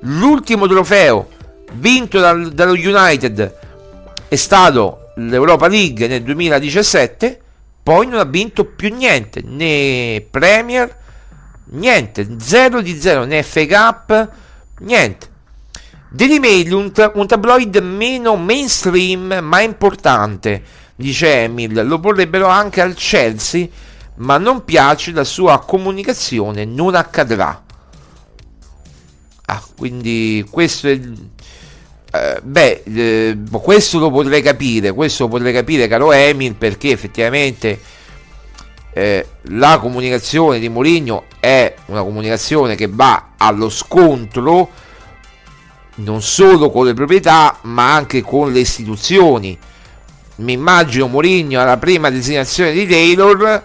l'ultimo 0.00 0.66
trofeo 0.66 1.28
vinto 1.74 2.18
dal, 2.18 2.52
dallo 2.52 2.72
United 2.72 3.58
è 4.28 4.36
stato 4.36 5.12
l'Europa 5.16 5.68
League 5.68 6.06
nel 6.06 6.22
2017, 6.22 7.40
poi 7.82 8.06
non 8.06 8.18
ha 8.18 8.24
vinto 8.24 8.64
più 8.64 8.94
niente, 8.94 9.42
né 9.44 10.24
Premier 10.30 10.98
niente, 11.70 12.36
0 12.38 12.80
di 12.80 12.98
0, 13.00 13.24
né 13.24 13.44
Cup, 13.44 14.30
niente. 14.80 15.28
Daily 16.08 16.38
Mail, 16.40 16.72
un, 16.72 16.92
ta- 16.92 17.12
un 17.14 17.26
tabloid 17.26 17.76
meno 17.76 18.34
mainstream 18.36 19.38
ma 19.42 19.60
importante, 19.60 20.62
dice 20.96 21.44
Emil, 21.44 21.86
lo 21.86 22.00
vorrebbero 22.00 22.48
anche 22.48 22.80
al 22.80 22.94
Chelsea, 22.94 23.68
ma 24.16 24.36
non 24.36 24.64
piace 24.64 25.12
la 25.12 25.22
sua 25.22 25.60
comunicazione, 25.60 26.64
non 26.64 26.96
accadrà. 26.96 27.62
Ah, 29.46 29.62
quindi 29.76 30.44
questo 30.50 30.88
è... 30.88 31.00
Eh, 32.12 32.40
beh, 32.42 32.82
eh, 32.86 33.38
questo 33.52 34.00
lo 34.00 34.10
potrei 34.10 34.42
capire, 34.42 34.92
questo 34.92 35.24
lo 35.24 35.28
potrei 35.30 35.52
capire, 35.52 35.86
caro 35.86 36.10
Emil, 36.10 36.54
perché 36.56 36.90
effettivamente 36.90 37.78
eh, 38.92 39.26
la 39.42 39.78
comunicazione 39.78 40.58
di 40.58 40.68
Mourinho 40.68 41.24
è 41.38 41.74
una 41.86 42.02
comunicazione 42.02 42.74
che 42.74 42.88
va 42.90 43.30
allo 43.36 43.70
scontro 43.70 44.70
non 45.96 46.22
solo 46.22 46.70
con 46.70 46.86
le 46.86 46.94
proprietà 46.94 47.58
ma 47.62 47.94
anche 47.94 48.22
con 48.22 48.52
le 48.52 48.60
istituzioni 48.60 49.56
mi 50.36 50.52
immagino 50.52 51.06
Mourinho 51.06 51.60
alla 51.60 51.76
prima 51.76 52.10
designazione 52.10 52.72
di 52.72 52.86
Taylor 52.86 53.64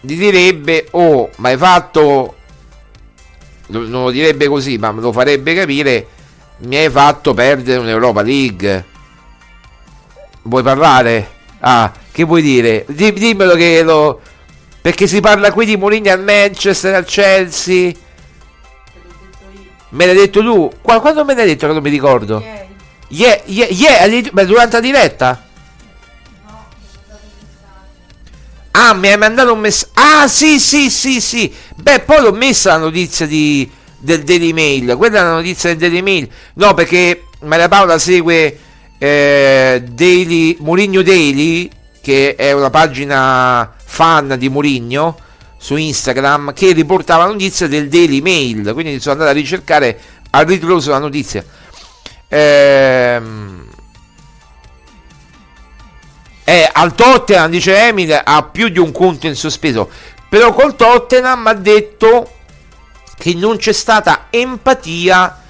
gli 0.00 0.16
direbbe 0.16 0.88
oh 0.92 1.30
ma 1.36 1.48
hai 1.50 1.56
fatto 1.56 2.36
non 3.68 3.90
lo 3.90 4.10
direbbe 4.10 4.48
così 4.48 4.78
ma 4.78 4.90
lo 4.90 5.12
farebbe 5.12 5.54
capire 5.54 6.06
mi 6.58 6.76
hai 6.76 6.90
fatto 6.90 7.34
perdere 7.34 7.80
un'Europa 7.80 8.22
League 8.22 8.84
vuoi 10.42 10.62
parlare? 10.62 11.40
Ah, 11.64 11.92
che 12.10 12.24
vuoi 12.24 12.42
dire? 12.42 12.84
Dimmelo 12.88 13.54
che 13.54 13.82
lo... 13.82 14.20
Perché 14.80 15.06
si 15.06 15.20
parla 15.20 15.52
qui 15.52 15.64
di 15.64 15.76
Mourinho 15.76 16.10
al 16.10 16.22
Manchester, 16.22 16.94
al 16.94 17.04
Chelsea. 17.04 17.92
Me 19.90 20.06
l'hai 20.06 20.16
detto 20.16 20.40
tu? 20.40 20.72
Quando 20.82 21.24
me 21.24 21.34
l'hai 21.34 21.46
detto 21.46 21.68
che 21.68 21.72
non 21.72 21.82
mi 21.82 21.90
ricordo? 21.90 22.42
Yeah, 23.08 23.42
yeah, 23.44 23.66
yeah, 23.68 24.06
yeah 24.06 24.44
durante 24.44 24.76
la 24.76 24.80
diretta? 24.80 25.46
Ah, 28.72 28.94
mi 28.94 29.08
hai 29.08 29.18
mandato 29.18 29.52
un 29.52 29.60
messaggio. 29.60 29.92
Ah, 29.94 30.26
sì, 30.26 30.58
sì, 30.58 30.90
sì, 30.90 31.20
sì. 31.20 31.54
Beh, 31.76 32.00
poi 32.00 32.22
l'ho 32.22 32.32
messa 32.32 32.70
la 32.70 32.78
notizia 32.78 33.26
di, 33.26 33.70
del 33.98 34.24
Daily 34.24 34.52
Mail. 34.52 34.96
Quella 34.96 35.20
è 35.20 35.22
la 35.22 35.34
notizia 35.34 35.68
del 35.68 35.78
Daily 35.78 36.02
Mail. 36.02 36.28
No, 36.54 36.74
perché 36.74 37.26
Maria 37.40 37.68
Paola 37.68 37.98
segue 37.98 38.58
eh, 39.02 39.82
Daily, 39.84 40.58
Mourinho 40.60 41.02
Daily, 41.02 41.68
che 42.00 42.36
è 42.36 42.52
una 42.52 42.70
pagina 42.70 43.74
fan 43.76 44.36
di 44.38 44.48
Mourinho 44.48 45.18
su 45.58 45.74
Instagram, 45.74 46.52
che 46.52 46.70
riportava 46.70 47.24
la 47.24 47.32
notizia 47.32 47.66
del 47.66 47.88
Daily 47.88 48.20
Mail, 48.20 48.72
quindi 48.72 49.00
sono 49.00 49.14
andato 49.14 49.30
a 49.30 49.34
ricercare 49.34 49.98
a 50.30 50.42
ritroso 50.42 50.92
la 50.92 50.98
notizia. 50.98 51.44
Ehm, 52.28 53.66
è 56.44 56.70
al 56.72 56.94
Tottenham, 56.94 57.50
dice 57.50 57.88
Emil, 57.88 58.20
ha 58.22 58.42
più 58.44 58.68
di 58.68 58.78
un 58.78 58.92
conto 58.92 59.26
in 59.26 59.34
sospeso. 59.34 59.90
Però 60.28 60.54
col 60.54 60.76
Tottenham 60.76 61.44
ha 61.48 61.54
detto 61.54 62.34
che 63.18 63.34
non 63.34 63.56
c'è 63.56 63.72
stata 63.72 64.28
empatia 64.30 65.40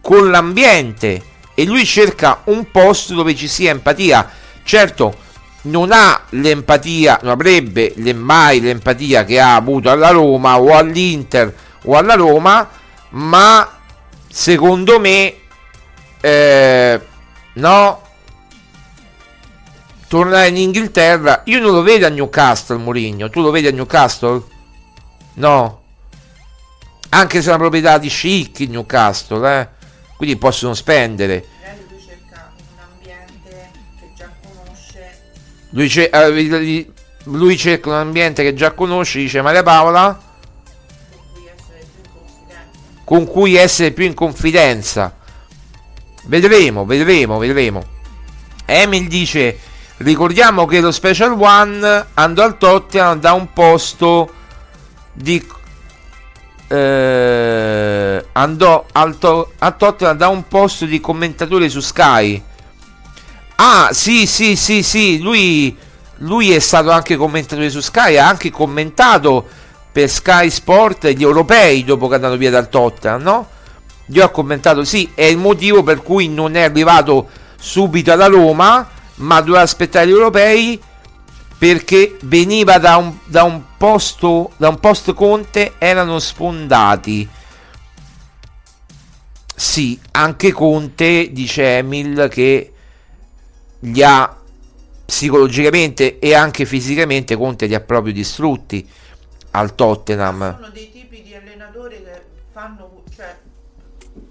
con 0.00 0.30
l'ambiente 0.30 1.24
e 1.54 1.64
lui 1.64 1.84
cerca 1.84 2.42
un 2.44 2.70
posto 2.70 3.14
dove 3.14 3.34
ci 3.34 3.48
sia 3.48 3.70
empatia. 3.70 4.30
Certo, 4.64 5.14
non 5.62 5.90
ha 5.92 6.24
l'empatia, 6.30 7.20
non 7.22 7.32
avrebbe 7.32 7.94
mai 8.14 8.60
l'empatia 8.60 9.24
che 9.24 9.40
ha 9.40 9.54
avuto 9.54 9.90
alla 9.90 10.10
Roma 10.10 10.58
o 10.58 10.76
all'Inter 10.76 11.54
o 11.84 11.96
alla 11.96 12.14
Roma, 12.14 12.68
ma 13.10 13.78
secondo 14.28 14.98
me 14.98 15.34
eh, 16.20 17.00
no 17.54 18.02
tornare 20.08 20.48
in 20.48 20.56
Inghilterra 20.56 21.42
io 21.44 21.60
non 21.60 21.72
lo 21.72 21.82
vedo 21.82 22.06
a 22.06 22.08
Newcastle 22.08 22.76
Mourinho 22.76 23.28
tu 23.28 23.42
lo 23.42 23.50
vedi 23.50 23.66
a 23.66 23.72
Newcastle? 23.72 24.42
no 25.34 25.82
anche 27.10 27.40
se 27.42 27.46
è 27.46 27.48
una 27.48 27.58
proprietà 27.58 27.98
di 27.98 28.08
chic 28.08 28.60
in 28.60 28.70
Newcastle 28.70 29.60
eh? 29.60 29.68
Quindi 30.22 30.38
possono 30.38 30.72
spendere 30.72 31.44
lui 31.90 31.98
cerca 31.98 32.52
un 32.54 32.78
ambiente 32.78 33.70
che 33.98 34.12
già 34.16 34.30
conosce. 34.40 35.20
lui, 35.70 35.88
ce- 35.88 36.10
eh, 36.10 36.92
lui 37.24 37.56
cerca 37.56 37.88
un 37.88 37.96
ambiente 37.96 38.44
che 38.44 38.54
già 38.54 38.70
conosce 38.70 39.18
dice 39.18 39.42
Maria 39.42 39.64
Paola 39.64 40.16
con 41.12 41.26
cui 41.26 41.46
essere 41.48 41.90
più 41.90 42.04
in 42.04 42.14
confidenza. 42.14 43.04
con 43.04 43.26
cui 43.26 43.56
essere 43.56 43.90
più 43.90 44.04
in 44.04 44.14
confidenza. 44.14 45.16
Vedremo, 46.24 46.84
vedremo, 46.84 47.38
vedremo. 47.38 47.84
Emil 48.64 49.08
dice: 49.08 49.58
Ricordiamo 49.96 50.66
che 50.66 50.80
lo 50.80 50.92
Special 50.92 51.32
One 51.32 52.06
andò 52.14 52.44
al 52.44 52.58
Tottenham 52.58 53.18
da 53.18 53.32
un 53.32 53.52
posto 53.52 54.32
di. 55.12 55.44
Eh, 56.72 58.24
andò 58.32 58.86
to- 59.18 59.52
al 59.58 59.76
Tottenham 59.76 60.16
da 60.16 60.28
un 60.28 60.48
posto 60.48 60.86
di 60.86 61.00
commentatore 61.00 61.68
su 61.68 61.80
Sky. 61.80 62.42
Ah, 63.56 63.90
sì, 63.92 64.26
sì, 64.26 64.56
sì, 64.56 64.82
sì. 64.82 65.20
Lui, 65.20 65.76
lui 66.18 66.52
è 66.52 66.58
stato 66.60 66.90
anche 66.90 67.16
commentatore 67.16 67.68
su 67.68 67.80
Sky. 67.80 68.16
Ha 68.16 68.26
anche 68.26 68.50
commentato 68.50 69.46
per 69.92 70.08
Sky 70.08 70.48
Sport 70.48 71.08
gli 71.08 71.22
europei 71.22 71.84
dopo 71.84 72.06
che 72.06 72.12
è 72.12 72.16
andato 72.16 72.38
via 72.38 72.50
dal 72.50 72.70
Tottenham, 72.70 73.20
no? 73.20 73.48
Io 74.06 74.24
ho 74.24 74.30
commentato, 74.30 74.82
sì, 74.84 75.10
è 75.14 75.24
il 75.24 75.36
motivo 75.36 75.82
per 75.82 76.02
cui 76.02 76.28
non 76.28 76.56
è 76.56 76.62
arrivato 76.62 77.28
subito 77.58 78.12
alla 78.12 78.26
Roma, 78.26 78.88
ma 79.16 79.40
doveva 79.40 79.60
aspettare 79.60 80.06
gli 80.06 80.10
europei 80.10 80.80
perché 81.62 82.16
veniva 82.22 82.78
da 82.78 82.96
un, 82.96 83.18
da 83.24 83.44
un 83.44 83.62
posto, 83.76 84.50
da 84.56 84.68
un 84.68 84.80
post 84.80 85.12
Conte, 85.14 85.74
erano 85.78 86.18
sfondati. 86.18 87.28
Sì, 89.54 89.96
anche 90.10 90.50
Conte, 90.50 91.30
dice 91.30 91.76
Emil, 91.76 92.26
che 92.28 92.72
li 93.78 94.02
ha 94.02 94.36
psicologicamente 95.06 96.18
e 96.18 96.34
anche 96.34 96.64
fisicamente 96.64 97.36
Conte 97.36 97.66
li 97.66 97.76
ha 97.76 97.80
proprio 97.80 98.12
distrutti 98.12 98.84
al 99.52 99.76
Tottenham. 99.76 100.56
Sono 100.56 100.70
dei 100.70 100.90
tipi 100.90 101.22
di 101.22 101.32
allenatori 101.32 102.02
che 102.02 102.22
fanno, 102.50 103.04
cioè, 103.14 103.38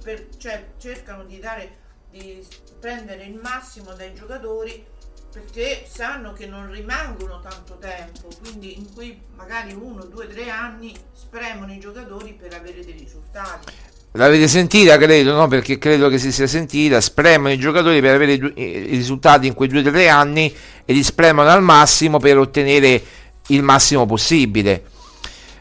per- 0.03 0.27
cioè, 0.37 0.65
cercano 0.77 1.23
di 1.23 1.39
dare, 1.39 1.77
di 2.09 2.45
prendere 2.77 3.23
il 3.23 3.39
massimo 3.41 3.93
dai 3.93 4.13
giocatori 4.13 4.85
perché 5.31 5.85
sanno 5.89 6.33
che 6.33 6.45
non 6.45 6.69
rimangono 6.69 7.39
tanto 7.41 7.77
tempo, 7.79 8.27
quindi 8.41 8.77
in 8.77 8.93
cui 8.93 9.19
magari 9.35 9.73
uno, 9.73 10.03
due, 10.03 10.27
tre 10.27 10.49
anni 10.49 10.93
spremono 11.13 11.71
i 11.71 11.79
giocatori 11.79 12.33
per 12.39 12.53
avere 12.53 12.83
dei 12.83 12.95
risultati. 12.97 13.71
L'avete 14.13 14.49
sentita, 14.49 14.97
credo, 14.97 15.33
no? 15.33 15.47
Perché 15.47 15.77
credo 15.77 16.09
che 16.09 16.17
si 16.17 16.33
sia 16.33 16.47
sentita. 16.47 16.99
Spremono 16.99 17.53
i 17.53 17.57
giocatori 17.57 18.01
per 18.01 18.15
avere 18.15 18.33
i 18.33 18.37
due- 18.37 18.53
i 18.55 18.95
risultati 18.97 19.47
in 19.47 19.53
quei 19.53 19.69
due 19.69 19.81
tre 19.83 20.09
anni 20.09 20.53
e 20.83 20.91
li 20.91 21.01
spremono 21.01 21.47
al 21.47 21.63
massimo 21.63 22.19
per 22.19 22.37
ottenere 22.37 23.01
il 23.47 23.63
massimo 23.63 24.05
possibile. 24.05 24.83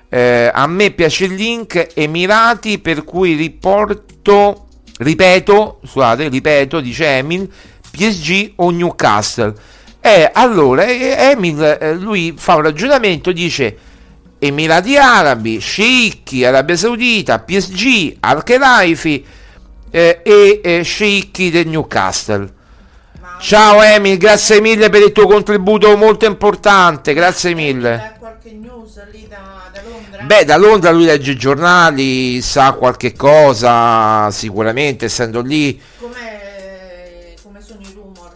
Eh, 0.08 0.50
a 0.52 0.66
me 0.66 0.90
piace 0.90 1.26
il 1.26 1.34
link 1.34 1.90
Emirati, 1.94 2.80
per 2.80 3.04
cui 3.04 3.34
riporto, 3.34 4.66
ripeto, 4.98 5.80
scusate, 5.84 6.28
ripeto, 6.28 6.80
dice 6.80 7.18
Emil, 7.18 7.48
PSG 7.91 8.53
o 8.57 8.70
Newcastle. 8.70 9.55
Eh, 10.01 10.30
allora, 10.32 10.84
Emil, 10.84 11.62
eh, 11.62 11.95
lui 11.95 12.34
fa 12.36 12.57
un 12.57 12.62
ragionamento, 12.62 13.32
dice 13.32 13.76
Emirati 14.38 14.97
Arabi, 14.97 15.59
sceicchi, 15.59 16.45
Arabia 16.45 16.76
Saudita, 16.76 17.41
PSG, 17.41 18.16
Al-Khelaifi 18.20 19.24
eh, 19.91 20.20
e 20.22 20.61
eh, 20.64 20.82
sceicchi 20.82 21.51
del 21.51 21.66
Newcastle. 21.68 22.59
Ciao 23.41 23.82
Emil, 23.82 24.16
grazie 24.16 24.61
mille 24.61 24.88
per 24.91 25.03
il 25.03 25.12
tuo 25.12 25.26
contributo 25.26 25.97
molto 25.97 26.26
importante, 26.26 27.12
grazie 27.12 27.55
mille. 27.55 27.97
C'è 27.97 28.18
qualche 28.18 28.53
news 28.53 29.01
lì 29.11 29.26
da, 29.28 29.70
da 29.72 29.80
Londra? 29.82 30.22
Beh, 30.22 30.45
da 30.45 30.57
Londra 30.57 30.91
lui 30.91 31.05
legge 31.05 31.32
i 31.32 31.36
giornali, 31.36 32.41
sa 32.43 32.72
qualche 32.72 33.14
cosa, 33.14 34.30
sicuramente 34.30 35.07
essendo 35.07 35.41
lì. 35.41 35.80
Come, 35.99 36.39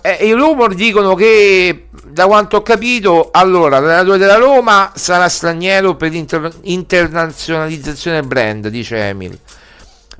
Eh, 0.06 0.26
I 0.26 0.32
rumor 0.32 0.74
dicono 0.74 1.14
che, 1.14 1.86
da 2.04 2.26
quanto 2.26 2.58
ho 2.58 2.62
capito, 2.62 3.30
allora 3.32 3.78
l'allenatore 3.78 4.18
della 4.18 4.36
Roma 4.36 4.92
sarà 4.94 5.30
straniero 5.30 5.96
per 5.96 6.12
inter- 6.12 6.58
internazionalizzazione 6.64 8.20
del 8.20 8.26
brand, 8.28 8.68
dice 8.68 8.98
Emil. 9.08 9.38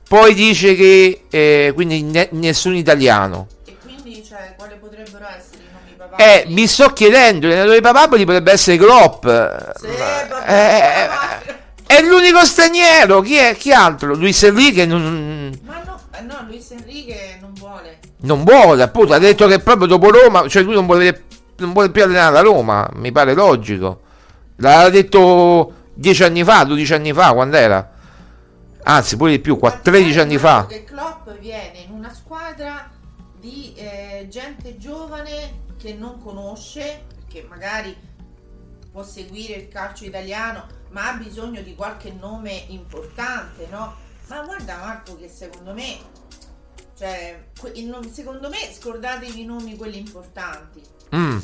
Poi 0.08 0.32
dice 0.32 0.74
che 0.74 1.24
eh, 1.28 1.72
quindi 1.74 2.02
ne- 2.02 2.28
nessun 2.32 2.74
italiano. 2.76 3.46
E 3.66 3.76
quindi, 3.82 4.24
cioè, 4.26 4.54
quali 4.56 4.72
potrebbero 4.80 5.26
essere 5.26 5.58
i 5.58 5.96
nomi? 5.98 6.12
Eh, 6.16 6.44
mi 6.48 6.66
sto 6.66 6.88
chiedendo, 6.94 7.46
l'allenatore 7.46 7.76
di 7.76 7.82
Papaboli 7.82 8.24
potrebbe 8.24 8.52
essere 8.52 8.78
Klopp. 8.78 9.20
Sì, 9.26 9.86
Ma- 9.98 10.26
vabbè, 10.30 11.08
eh, 11.86 11.94
è 11.94 12.00
l'unico 12.00 12.42
straniero, 12.46 13.20
chi 13.20 13.34
è? 13.36 13.54
Chi 13.54 13.70
altro? 13.70 14.14
Luis 14.14 14.42
Enrique 14.44 14.86
non, 14.86 15.58
Ma 15.62 15.82
no, 15.84 16.00
eh, 16.16 16.22
no, 16.22 16.46
Luis 16.48 16.70
Enrique 16.70 17.36
non 17.42 17.52
vuole. 17.52 17.98
Non 18.24 18.44
vuole, 18.44 18.82
appunto, 18.82 19.12
ha 19.12 19.18
detto 19.18 19.46
che 19.46 19.58
proprio 19.60 19.86
dopo 19.86 20.10
Roma, 20.10 20.48
cioè 20.48 20.62
lui 20.62 20.74
non 20.74 20.86
vuole, 20.86 21.24
non 21.56 21.72
vuole 21.72 21.90
più 21.90 22.02
allenare 22.02 22.32
la 22.32 22.40
Roma, 22.40 22.88
mi 22.94 23.12
pare 23.12 23.34
logico. 23.34 24.00
L'ha 24.56 24.88
detto 24.88 25.72
10 25.94 26.24
anni 26.24 26.44
fa, 26.44 26.64
12 26.64 26.94
anni 26.94 27.12
fa, 27.12 27.32
quando 27.32 27.56
era? 27.56 27.92
Anzi, 28.84 29.16
pure 29.16 29.32
di 29.32 29.40
più, 29.40 29.58
qua- 29.58 29.72
13 29.72 30.18
anni 30.20 30.38
fa. 30.38 30.66
Che 30.66 30.84
Klopp 30.84 31.30
viene 31.38 31.84
in 31.86 31.94
una 31.94 32.12
squadra 32.12 32.90
di 33.38 33.72
eh, 33.76 34.26
gente 34.30 34.76
giovane 34.78 35.62
che 35.78 35.94
non 35.94 36.20
conosce, 36.22 37.04
che 37.28 37.46
magari 37.48 37.94
può 38.90 39.02
seguire 39.02 39.54
il 39.54 39.68
calcio 39.68 40.04
italiano, 40.04 40.66
ma 40.90 41.10
ha 41.10 41.14
bisogno 41.14 41.60
di 41.60 41.74
qualche 41.74 42.14
nome 42.18 42.64
importante, 42.68 43.66
no? 43.70 43.94
Ma 44.28 44.40
guarda 44.42 44.76
Marco 44.78 45.16
che 45.16 45.28
secondo 45.28 45.72
me, 45.74 45.96
cioè, 46.96 47.44
secondo 48.12 48.48
me 48.48 48.58
scordatevi 48.72 49.40
i 49.40 49.44
nomi 49.44 49.76
quelli 49.76 49.98
importanti. 49.98 50.80
Mm. 51.14 51.38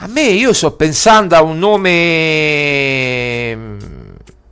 A 0.00 0.06
me 0.06 0.22
io 0.22 0.52
sto 0.52 0.72
pensando 0.72 1.34
a 1.34 1.42
un 1.42 1.58
nome. 1.58 3.56
mm, 3.56 3.78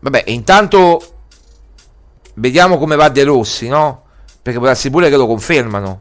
Vabbè, 0.01 0.25
intanto 0.27 1.14
vediamo 2.35 2.79
come 2.79 2.97
va 2.97 3.09
De 3.09 3.23
Rossi, 3.25 3.69
no? 3.69 4.05
Perché 4.43 4.59
può 4.59 4.69
darsi 4.69 4.91
pure 4.91 5.09
che 5.09 5.17
lo 5.17 5.27
confermano. 5.27 6.01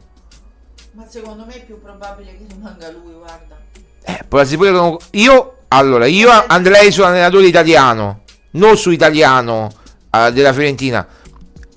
Ma 0.92 1.06
secondo 1.08 1.44
me 1.44 1.54
è 1.54 1.64
più 1.64 1.80
probabile 1.80 2.36
che 2.36 2.46
rimanga 2.48 2.90
lui, 2.90 3.12
guarda. 3.12 3.56
Eh, 4.02 4.20
può 4.28 4.38
darsi 4.38 4.56
pure 4.56 4.70
che 4.70 4.76
lo... 4.76 5.00
Io, 5.12 5.58
allora, 5.68 6.06
io 6.06 6.30
andrei 6.46 6.90
su 6.90 7.00
un 7.00 7.08
allenatore 7.08 7.46
italiano, 7.46 8.22
non 8.52 8.76
su 8.76 8.90
italiano 8.90 9.70
eh, 10.10 10.32
della 10.32 10.52
Fiorentina, 10.52 11.06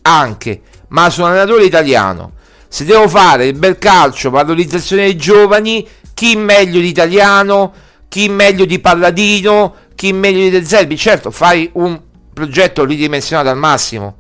anche, 0.02 0.62
ma 0.90 1.10
su 1.10 1.22
un 1.22 1.28
allenatore 1.28 1.64
italiano. 1.66 2.34
Se 2.68 2.86
devo 2.86 3.08
fare 3.08 3.48
il 3.48 3.58
bel 3.58 3.78
calcio, 3.78 4.30
valorizzazione 4.30 5.04
dei 5.04 5.18
giovani, 5.18 5.88
chi 6.14 6.36
meglio 6.36 6.80
di 6.80 6.88
italiano, 6.88 7.74
chi 8.08 8.30
meglio 8.30 8.66
di 8.66 8.80
Palladino, 8.80 9.76
chi 9.96 10.14
meglio 10.14 10.42
di 10.42 10.50
De 10.50 10.66
Zerbi. 10.66 10.98
Certo, 10.98 11.32
fai 11.32 11.70
un 11.74 12.00
progetto 12.34 12.86
ridimensionato 12.86 13.50
al 13.50 13.58
massimo. 13.58 14.18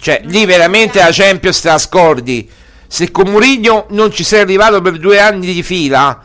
Cioè, 0.00 0.22
lì 0.24 0.44
veramente 0.44 0.98
la 0.98 1.10
Champions 1.10 1.60
te 1.60 1.68
la 1.68 1.78
scordi. 1.78 2.48
Se 2.86 3.10
con 3.10 3.28
Mourinho 3.28 3.86
non 3.90 4.10
ci 4.10 4.24
sei 4.24 4.40
arrivato 4.40 4.80
per 4.80 4.98
due 4.98 5.20
anni 5.20 5.52
di 5.52 5.62
fila, 5.62 6.22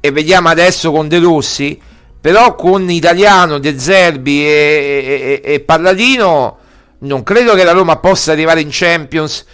e 0.00 0.10
vediamo 0.10 0.48
adesso 0.48 0.92
con 0.92 1.08
De 1.08 1.18
Rossi, 1.18 1.80
però 2.20 2.54
con 2.54 2.90
Italiano, 2.90 3.58
De 3.58 3.78
Zerbi 3.78 4.44
e, 4.44 4.48
e- 4.48 5.40
e- 5.42 5.54
e 5.54 5.60
Palladino 5.60 6.58
non 7.04 7.22
credo 7.22 7.54
che 7.54 7.64
la 7.64 7.72
Roma 7.72 7.96
possa 7.96 8.32
arrivare 8.32 8.60
in 8.60 8.68
Champions 8.70 9.44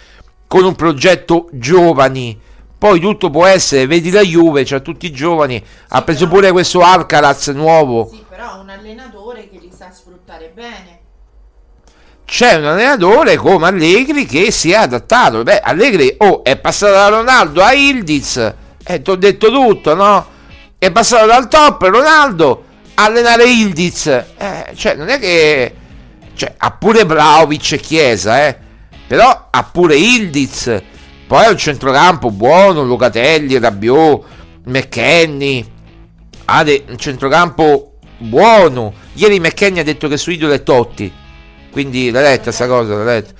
con 0.47 0.63
un 0.63 0.75
progetto 0.75 1.47
giovani. 1.51 2.39
Poi 2.77 2.99
tutto 2.99 3.29
può 3.29 3.45
essere, 3.45 3.85
vedi 3.85 4.09
la 4.09 4.21
Juve, 4.21 4.63
c'ha 4.65 4.79
tutti 4.79 5.05
i 5.05 5.11
giovani, 5.11 5.63
ha 5.89 6.01
preso 6.01 6.25
però- 6.25 6.39
pure 6.39 6.51
questo 6.51 6.81
Alcaraz 6.81 7.47
nuovo. 7.49 8.09
Sì, 8.11 8.25
però 8.27 8.59
un 8.59 8.69
allenatore 8.69 9.47
che 9.49 9.59
li 9.59 9.71
sa 9.75 9.91
sfruttare 9.91 10.51
bene. 10.53 10.99
C'è 12.25 12.55
un 12.55 12.65
allenatore 12.65 13.35
come 13.35 13.67
Allegri 13.67 14.25
che 14.25 14.51
si 14.51 14.71
è 14.71 14.75
adattato. 14.75 15.43
Beh, 15.43 15.59
Allegri 15.59 16.15
oh, 16.17 16.43
è 16.43 16.57
passato 16.57 16.93
da 16.93 17.07
Ronaldo 17.09 17.61
a 17.61 17.73
Ildiz, 17.73 18.53
e 18.83 19.01
ti 19.01 19.09
ho 19.09 19.15
detto 19.15 19.51
tutto, 19.51 19.93
no? 19.93 20.25
È 20.77 20.89
passato 20.91 21.27
dal 21.27 21.47
top 21.47 21.81
Ronaldo 21.83 22.63
a 22.95 23.03
allenare 23.03 23.43
Ildiz. 23.43 24.07
Eh, 24.07 24.71
cioè, 24.75 24.95
non 24.95 25.09
è 25.09 25.19
che... 25.19 25.75
Cioè, 26.41 26.55
ha 26.57 26.71
pure 26.71 27.03
Vlaovic 27.03 27.73
e 27.73 27.77
Chiesa, 27.77 28.47
eh. 28.47 28.57
Però 29.05 29.49
ha 29.51 29.63
pure 29.63 29.95
Ildiz. 29.95 30.75
Poi 31.27 31.45
ha 31.45 31.51
un 31.51 31.57
centrocampo 31.57 32.31
buono, 32.31 32.83
Locatelli, 32.83 33.59
Rabiot, 33.59 34.23
McKenny. 34.65 35.63
Ha 36.45 36.63
de- 36.63 36.85
un 36.89 36.97
centrocampo 36.97 37.99
buono. 38.17 38.91
Ieri 39.13 39.39
McKenny 39.39 39.81
ha 39.81 39.83
detto 39.83 40.07
che 40.07 40.17
suo 40.17 40.31
idolo 40.31 40.53
è 40.53 40.63
Totti. 40.63 41.13
Quindi 41.69 42.09
l'ha 42.09 42.21
letta 42.21 42.51
sta 42.51 42.65
cosa, 42.65 42.95
l'ha 42.95 43.03
letta. 43.03 43.33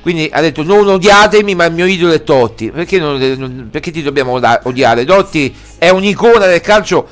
Quindi 0.00 0.30
ha 0.32 0.40
detto 0.40 0.62
non 0.62 0.88
odiatemi 0.88 1.54
ma 1.54 1.66
il 1.66 1.74
mio 1.74 1.84
idolo 1.84 2.14
è 2.14 2.22
Totti. 2.22 2.70
Perché, 2.70 2.98
non- 2.98 3.68
perché 3.70 3.90
ti 3.90 4.00
dobbiamo 4.00 4.40
odiare? 4.62 5.04
Totti 5.04 5.54
è 5.76 5.90
un'icona 5.90 6.46
del 6.46 6.62
calcio 6.62 7.06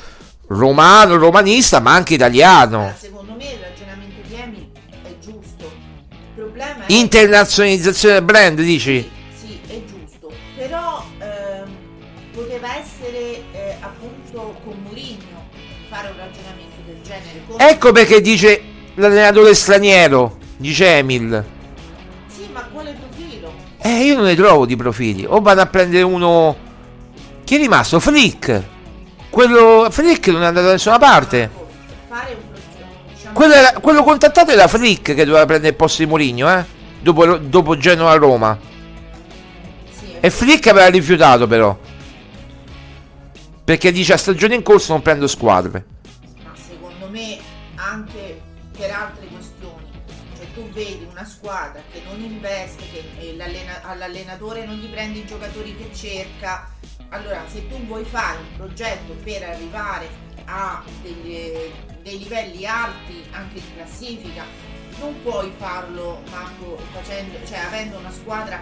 romano, 0.47 1.17
romanista 1.17 1.79
ma 1.81 1.93
anche 1.93 2.15
italiano. 2.15 2.91
Secondo 2.99 3.35
me 3.37 3.64
Internazionalizzazione 6.87 8.15
del 8.15 8.23
brand, 8.23 8.61
dici? 8.61 9.09
Sì, 9.39 9.59
è 9.67 9.81
giusto. 9.85 10.31
Però 10.55 11.03
ehm, 11.19 11.67
poteva 12.33 12.67
essere 12.77 13.41
eh, 13.51 13.75
appunto 13.79 14.55
con 14.63 14.75
Mourinho 14.83 15.47
fare 15.89 16.09
un 16.09 16.17
ragionamento 16.17 16.75
del 16.85 16.97
genere. 17.03 17.43
Con- 17.47 17.59
Ecco 17.59 17.91
perché 17.91 18.21
dice 18.21 18.61
l'allenatore 18.95 19.53
straniero, 19.53 20.37
dice 20.57 20.97
Emil. 20.97 21.43
Sì, 22.27 22.47
ma 22.53 22.61
quale 22.71 22.95
profilo? 22.99 23.53
Eh, 23.81 24.03
io 24.05 24.15
non 24.15 24.25
ne 24.25 24.35
trovo 24.35 24.65
di 24.65 24.75
profili. 24.75 25.25
O 25.27 25.41
vado 25.41 25.61
a 25.61 25.65
prendere 25.67 26.03
uno. 26.03 26.55
Chi 27.43 27.55
è 27.55 27.57
rimasto? 27.57 27.99
Flick. 27.99 28.61
Quello. 29.29 29.87
Flick 29.89 30.27
non 30.27 30.43
è 30.43 30.45
andato 30.45 30.65
da 30.67 30.71
nessuna 30.73 30.97
parte. 30.99 31.49
Fare 32.07 32.33
un 32.33 32.59
diciamo, 33.13 33.33
Quello, 33.33 33.53
era- 33.53 33.73
quello 33.79 34.03
contattato 34.03 34.51
era 34.51 34.67
Flick 34.67 35.13
che 35.13 35.25
doveva 35.25 35.45
prendere 35.45 35.69
il 35.69 35.75
posto 35.75 36.01
di 36.03 36.07
Mourinho, 36.07 36.49
eh? 36.49 36.73
Dopo, 37.05 37.37
dopo 37.37 37.77
Genoa-Roma. 37.77 38.57
sì, 39.91 40.15
E 40.19 40.29
Flick 40.31 40.65
aveva 40.65 40.87
rifiutato, 40.87 41.45
però. 41.45 41.77
Perché 43.63 43.91
dice 43.91 44.13
a 44.13 44.17
stagione 44.17 44.55
in 44.55 44.63
corso 44.63 44.93
non 44.93 45.03
prendo 45.03 45.27
squadre. 45.27 45.85
ma 46.43 46.51
secondo 46.55 47.07
me 47.11 47.37
anche 47.75 48.41
per 48.75 48.89
altre 48.89 49.27
questioni. 49.27 49.85
Cioè 50.35 50.47
tu 50.55 50.67
vedi 50.71 51.05
una 51.07 51.23
squadra 51.25 51.79
che 51.91 52.01
non 52.09 52.19
investe, 52.23 52.81
che 52.91 53.03
eh, 53.19 53.35
l'allena- 53.35 53.83
all'allenatore 53.83 54.65
non 54.65 54.73
gli 54.73 54.87
prende 54.87 55.19
i 55.19 55.25
giocatori 55.27 55.75
che 55.77 55.91
cerca. 55.93 56.71
Allora, 57.09 57.43
se 57.45 57.67
tu 57.67 57.75
vuoi 57.85 58.03
fare 58.03 58.39
un 58.39 58.57
progetto 58.57 59.13
per 59.23 59.43
arrivare 59.43 60.09
a 60.45 60.81
degli- 61.03 61.71
dei 62.01 62.17
livelli 62.17 62.65
alti 62.65 63.23
anche 63.29 63.53
di 63.59 63.75
classifica, 63.75 64.73
non 64.99 65.13
puoi 65.23 65.51
farlo 65.57 66.21
Marco 66.31 66.77
facendo, 66.93 67.37
cioè 67.47 67.59
avendo 67.67 67.97
una 67.97 68.11
squadra, 68.11 68.61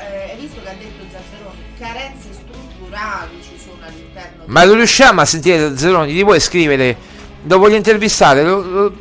eh, 0.00 0.30
hai 0.32 0.36
visto 0.38 0.60
che 0.62 0.68
ha 0.68 0.74
detto 0.74 1.04
Zazzaroni, 1.10 1.58
carenze 1.78 2.32
strutturali 2.32 3.42
ci 3.42 3.58
sono 3.58 3.78
all'interno 3.84 4.44
Ma 4.46 4.64
lo 4.64 4.74
riusciamo 4.74 5.20
a 5.20 5.24
sentire 5.24 5.76
Zeroni? 5.76 6.14
Ti 6.14 6.22
puoi 6.24 6.40
scrivere? 6.40 6.96
Lo 7.44 7.58
voglio 7.58 7.76
intervistare. 7.76 8.42
lo- 8.44 8.62
lo- 8.62 8.92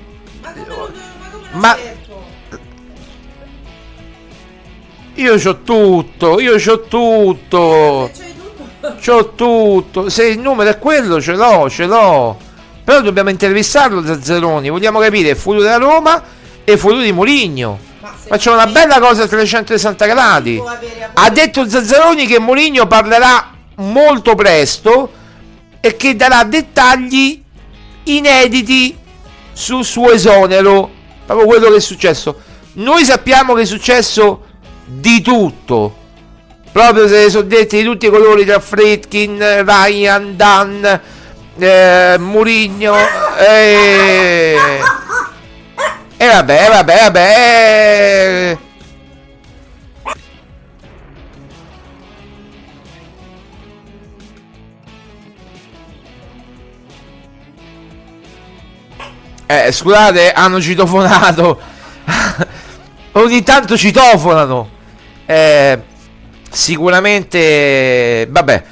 Ma 0.42 0.52
come 0.52 0.68
lo, 0.68 0.76
ma 1.20 1.30
come 1.32 1.50
lo 1.52 1.58
Ma-? 1.60 1.78
Io 5.16 5.36
c'ho 5.38 5.62
tutto, 5.62 6.40
io 6.40 6.56
c'ho 6.56 6.82
tutto. 6.82 8.10
C'hai 8.14 8.34
tutto. 8.36 8.60
C'ho 9.00 9.34
tutto. 9.36 10.10
Se 10.10 10.26
il 10.26 10.40
numero 10.40 10.70
è 10.72 10.80
quello, 10.80 11.22
ce 11.22 11.34
l'ho, 11.34 11.70
ce 11.70 11.86
l'ho. 11.86 12.36
Però 12.84 13.02
dobbiamo 13.02 13.30
intervistarlo 13.30 14.04
Zazzeroni. 14.04 14.70
Vogliamo 14.70 14.98
capire 15.00 15.30
il 15.30 15.36
futuro 15.36 15.62
della 15.62 15.78
Roma 15.78 16.24
e 16.72 16.78
futuro 16.78 17.02
di 17.02 17.12
Mourinho. 17.12 17.80
Ma 18.00 18.14
se 18.20 18.28
Facciamo 18.30 18.56
una 18.56 18.68
bella 18.68 19.00
cosa 19.00 19.24
a 19.24 19.28
360 19.28 20.06
gradi. 20.06 20.62
Ha 21.14 21.30
detto 21.30 21.68
Zazzaroni 21.68 22.26
che 22.26 22.40
Mourinho 22.40 22.88
parlerà 22.88 23.52
molto 23.76 24.36
presto 24.36 25.12
e 25.80 25.96
che 25.96 26.16
darà 26.16 26.44
dettagli 26.44 27.42
inediti 28.04 28.98
sul 29.54 29.84
suo 29.84 30.12
esonero. 30.12 30.90
Proprio 31.26 31.48
quello 31.48 31.70
che 31.70 31.78
è 31.78 31.82
successo. 31.82 32.42
Noi 32.74 33.04
sappiamo 33.04 33.54
che 33.54 33.62
è 33.62 33.66
successo 33.66 34.46
di 34.86 35.22
tutto. 35.22 35.96
Proprio 36.72 37.08
se 37.08 37.24
ne 37.24 37.30
sono 37.30 37.44
detti 37.44 37.78
di 37.78 37.84
tutti 37.84 38.06
i 38.06 38.10
colori 38.10 38.46
tra 38.46 38.60
Fritkin, 38.60 39.66
Ryan, 39.66 40.36
Dan, 40.38 41.02
eh, 41.58 42.16
Murigno. 42.18 42.96
E... 43.38 44.56
e 46.22 46.28
vabbè, 46.28 46.68
vabbè, 46.70 47.00
vabbè. 47.00 48.58
Eh, 59.48 59.72
scusate, 59.72 60.32
hanno 60.32 60.62
citofonato. 60.62 61.60
Ogni 63.14 63.42
tanto 63.42 63.76
citofonano. 63.76 64.70
Eh, 65.26 65.82
sicuramente, 66.52 68.28
vabbè. 68.30 68.64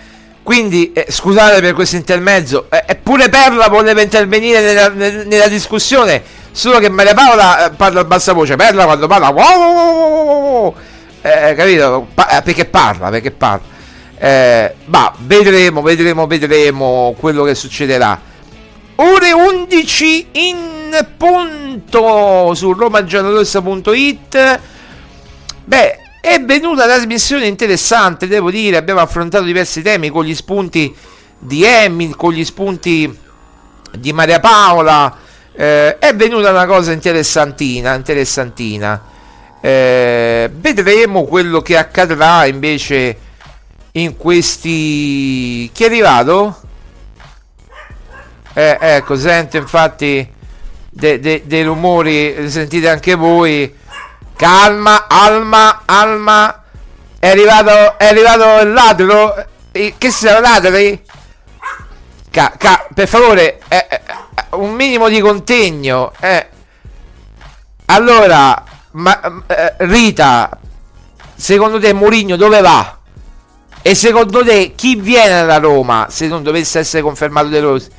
Quindi, 0.49 0.93
eh, 0.93 1.05
scusate 1.07 1.61
per 1.61 1.73
questo 1.73 1.95
intermezzo. 1.95 2.65
Eh, 2.71 2.83
eppure 2.87 3.29
Perla 3.29 3.67
voleva 3.67 4.01
intervenire 4.01 4.61
nella, 4.61 4.89
nel- 4.89 5.27
nella 5.27 5.47
discussione. 5.47 6.23
Solo 6.49 6.79
che 6.79 6.89
Maria 6.89 7.13
Paola 7.13 7.67
eh, 7.67 7.69
parla 7.69 7.99
a 7.99 8.03
bassa 8.03 8.33
voce. 8.33 8.55
Perla 8.55 8.85
quando 8.85 9.05
parla. 9.05 9.29
wow, 9.29 9.43
wow, 9.45 9.73
wow, 9.75 10.23
wow, 10.25 10.61
wow. 10.63 10.75
Eh, 11.21 11.53
capito? 11.53 12.07
Pa- 12.15 12.29
eh, 12.29 12.41
perché 12.41 12.65
parla, 12.65 13.09
perché 13.11 13.29
parla. 13.29 13.61
Eh, 14.17 14.73
ma 14.85 15.13
vedremo, 15.19 15.83
vedremo, 15.83 16.25
vedremo 16.25 17.15
quello 17.19 17.43
che 17.43 17.53
succederà. 17.53 18.19
Ore 18.95 19.31
11 19.31 20.27
in 20.31 21.07
punto 21.15 22.55
su 22.55 22.73
romagiallorossa.it 22.73 24.59
Beh, 25.65 25.99
è 26.29 26.43
venuta 26.43 26.85
trasmissione 26.85 27.47
interessante, 27.47 28.27
devo 28.27 28.51
dire, 28.51 28.77
abbiamo 28.77 28.99
affrontato 28.99 29.43
diversi 29.43 29.81
temi 29.81 30.09
con 30.09 30.23
gli 30.23 30.35
spunti 30.35 30.95
di 31.39 31.63
Emil, 31.63 32.15
con 32.15 32.33
gli 32.33 32.45
spunti 32.45 33.17
di 33.97 34.13
Maria 34.13 34.39
Paola, 34.39 35.17
eh, 35.51 35.97
è 35.97 36.15
venuta 36.15 36.51
una 36.51 36.67
cosa 36.67 36.91
interessantina, 36.91 37.95
interessantina. 37.95 39.01
Eh, 39.59 40.51
vedremo 40.53 41.25
quello 41.25 41.61
che 41.61 41.75
accadrà 41.75 42.45
invece 42.45 43.17
in 43.93 44.15
questi... 44.15 45.69
Chi 45.73 45.83
è 45.83 45.87
arrivato? 45.87 46.61
Eh, 48.53 48.77
ecco, 48.79 49.15
sento 49.17 49.57
infatti 49.57 50.27
de- 50.89 51.19
de- 51.19 51.41
dei 51.45 51.63
rumori, 51.63 52.49
sentite 52.49 52.87
anche 52.87 53.15
voi. 53.15 53.77
Calma, 54.39 55.07
Alma, 55.09 55.81
Alma. 55.83 56.63
È 57.19 57.27
arrivato, 57.27 57.97
è 57.99 58.05
arrivato 58.05 58.61
il 58.65 58.71
ladro. 58.71 59.45
Eh, 59.73 59.95
Che 59.97 60.11
sono 60.11 60.39
ladri? 60.39 61.03
Ca- 62.31 62.53
ca- 62.57 62.87
per 62.93 63.09
favore, 63.09 63.59
eh, 63.67 63.85
eh, 63.89 64.01
un 64.51 64.71
minimo 64.75 65.09
di 65.09 65.19
contegno. 65.19 66.13
Eh. 66.21 66.47
Allora, 67.87 68.63
ma, 68.91 69.43
eh, 69.45 69.73
Rita, 69.79 70.49
secondo 71.35 71.77
te 71.77 71.91
Mourinho 71.91 72.37
dove 72.37 72.61
va? 72.61 72.97
E 73.81 73.93
secondo 73.93 74.41
te 74.41 74.73
chi 74.73 74.95
viene 74.95 75.45
da 75.45 75.57
Roma 75.57 76.07
se 76.09 76.27
non 76.27 76.43
dovesse 76.43 76.79
essere 76.79 77.03
confermato 77.03 77.47
De 77.49 77.59
Rossi? 77.59 77.89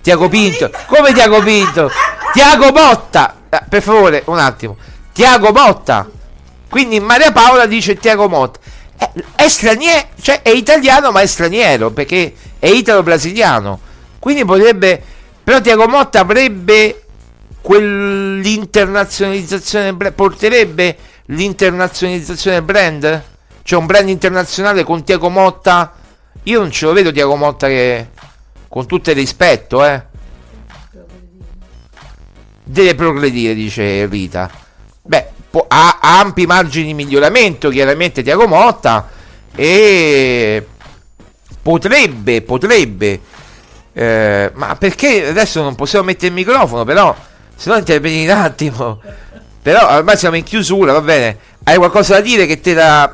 Tiago 0.00 0.30
Pinto? 0.30 0.70
Come 0.86 1.12
Tiago 1.12 1.42
Pinto? 1.42 1.90
Tiago 2.32 2.72
Motta! 2.72 3.34
Eh, 3.50 3.60
per 3.68 3.82
favore, 3.82 4.22
un 4.26 4.38
attimo. 4.38 4.76
Tiago 5.12 5.52
Motta. 5.52 6.08
Quindi 6.68 7.00
Maria 7.00 7.32
Paola 7.32 7.66
dice 7.66 7.96
Tiago 7.96 8.28
Motta. 8.28 8.60
Eh, 8.96 9.10
è 9.34 9.48
straniero, 9.48 10.08
cioè 10.20 10.42
è 10.42 10.50
italiano 10.50 11.10
ma 11.10 11.20
è 11.20 11.26
straniero 11.26 11.90
perché 11.90 12.32
è 12.58 12.68
italo-brasiliano. 12.68 13.80
Quindi 14.18 14.44
potrebbe... 14.44 15.02
Però 15.42 15.58
Tiago 15.60 15.88
Motta 15.88 16.20
avrebbe 16.20 17.04
quell'internazionalizzazione, 17.60 19.96
porterebbe 20.12 20.96
l'internazionalizzazione 21.26 22.62
brand? 22.62 23.22
C'è 23.62 23.76
un 23.76 23.84
brand 23.86 24.08
internazionale 24.08 24.84
con 24.84 25.04
Tiago 25.04 25.28
Motta. 25.28 25.92
Io 26.44 26.60
non 26.60 26.70
ce 26.70 26.86
lo 26.86 26.92
vedo 26.92 27.12
Tiago 27.12 27.36
Motta 27.36 27.66
che 27.66 28.08
con 28.68 28.86
tutto 28.86 29.10
il 29.10 29.16
rispetto, 29.16 29.84
eh. 29.84 30.02
Deve 32.62 32.94
progredire, 32.94 33.52
dice 33.54 34.06
Rita. 34.06 34.68
Beh, 35.10 35.26
po- 35.50 35.64
ha, 35.66 35.98
ampi 36.00 36.46
margini 36.46 36.86
di 36.86 36.94
miglioramento, 36.94 37.68
chiaramente 37.68 38.22
Tiago 38.22 38.46
Motta. 38.46 39.08
E 39.56 40.64
potrebbe, 41.60 42.42
potrebbe. 42.42 43.20
eh, 43.92 44.52
ma 44.54 44.76
perché 44.76 45.26
adesso 45.26 45.62
non 45.62 45.74
possiamo 45.74 46.04
mettere 46.04 46.28
il 46.28 46.34
microfono, 46.34 46.84
però, 46.84 47.12
se 47.56 47.70
no 47.70 47.76
intervieni 47.76 48.22
un 48.24 48.30
attimo. 48.38 49.00
Però 49.60 49.96
ormai 49.96 50.16
siamo 50.16 50.36
in 50.36 50.44
chiusura, 50.44 50.92
va 50.92 51.00
bene. 51.00 51.38
Hai 51.64 51.76
qualcosa 51.76 52.14
da 52.14 52.20
dire 52.20 52.46
che 52.46 52.60
te 52.60 52.72
la. 52.72 53.12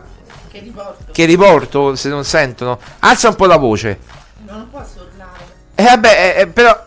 Che 0.52 0.58
riporto. 0.60 1.12
che 1.12 1.24
riporto 1.24 1.94
se 1.96 2.10
non 2.10 2.24
sentono? 2.24 2.78
Alza 2.98 3.28
un 3.30 3.36
po' 3.36 3.46
la 3.46 3.56
voce. 3.56 3.98
No, 4.46 4.52
non 4.58 4.68
posso 4.70 5.08
urlare. 5.10 5.44
E 5.74 5.82
vabbè, 5.82 6.34
eh, 6.36 6.40
eh, 6.42 6.46
però 6.48 6.78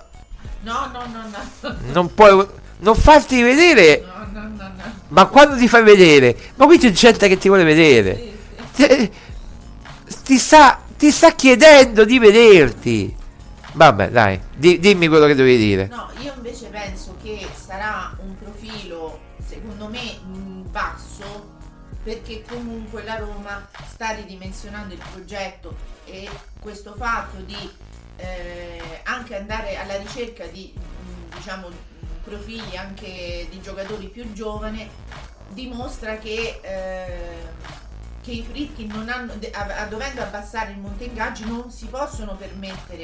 No, 0.61 0.89
no, 0.93 1.01
no, 1.11 1.23
no. 1.61 1.75
non 1.93 2.13
puoi. 2.13 2.47
Non 2.81 2.95
farti 2.95 3.41
vedere. 3.41 4.03
No. 4.05 4.18
Ma 5.09 5.25
quando 5.25 5.57
ti 5.57 5.67
fai 5.67 5.83
vedere? 5.83 6.35
Ma 6.55 6.65
qui 6.65 6.77
c'è 6.77 6.91
gente 6.91 7.27
che 7.27 7.37
ti 7.37 7.47
vuole 7.47 7.63
vedere. 7.63 8.37
Ti, 8.75 9.11
ti 10.23 10.37
sta, 10.37 10.81
ti 10.97 11.11
sta 11.11 11.31
chiedendo 11.33 12.05
di 12.05 12.19
vederti. 12.19 13.15
Vabbè, 13.73 14.09
dai, 14.09 14.39
di- 14.55 14.79
dimmi 14.79 15.07
quello 15.07 15.25
che 15.25 15.35
dovevi 15.35 15.57
dire. 15.57 15.87
No, 15.87 16.09
io 16.21 16.33
invece 16.35 16.67
penso 16.67 17.15
che 17.21 17.47
sarà 17.53 18.15
un 18.19 18.35
profilo, 18.37 19.19
secondo 19.45 19.87
me, 19.87 20.19
mh, 20.23 20.69
basso, 20.69 21.57
perché 22.03 22.43
comunque 22.47 23.03
la 23.03 23.17
Roma 23.17 23.67
sta 23.91 24.11
ridimensionando 24.11 24.93
il 24.93 25.01
progetto 25.11 25.75
e 26.05 26.27
questo 26.59 26.93
fatto 26.97 27.37
di 27.45 27.69
eh, 28.17 29.01
anche 29.03 29.37
andare 29.37 29.77
alla 29.77 29.97
ricerca 29.97 30.45
di, 30.45 30.73
mh, 30.75 31.35
diciamo, 31.37 31.69
profili 32.23 32.75
anche 32.77 33.47
di 33.49 33.59
giocatori 33.61 34.07
più 34.07 34.31
giovani 34.33 34.89
dimostra 35.49 36.17
che, 36.17 36.59
eh, 36.61 37.37
che 38.21 38.31
i 38.31 38.45
Fritkin 38.47 38.87
non 38.91 39.09
hanno, 39.09 39.33
a- 39.53 39.81
a- 39.81 39.85
dovendo 39.85 40.21
abbassare 40.21 40.71
il 40.71 40.77
monte 40.77 41.05
ingaggi 41.05 41.45
non 41.45 41.71
si 41.71 41.85
possono 41.85 42.35
permettere 42.35 43.03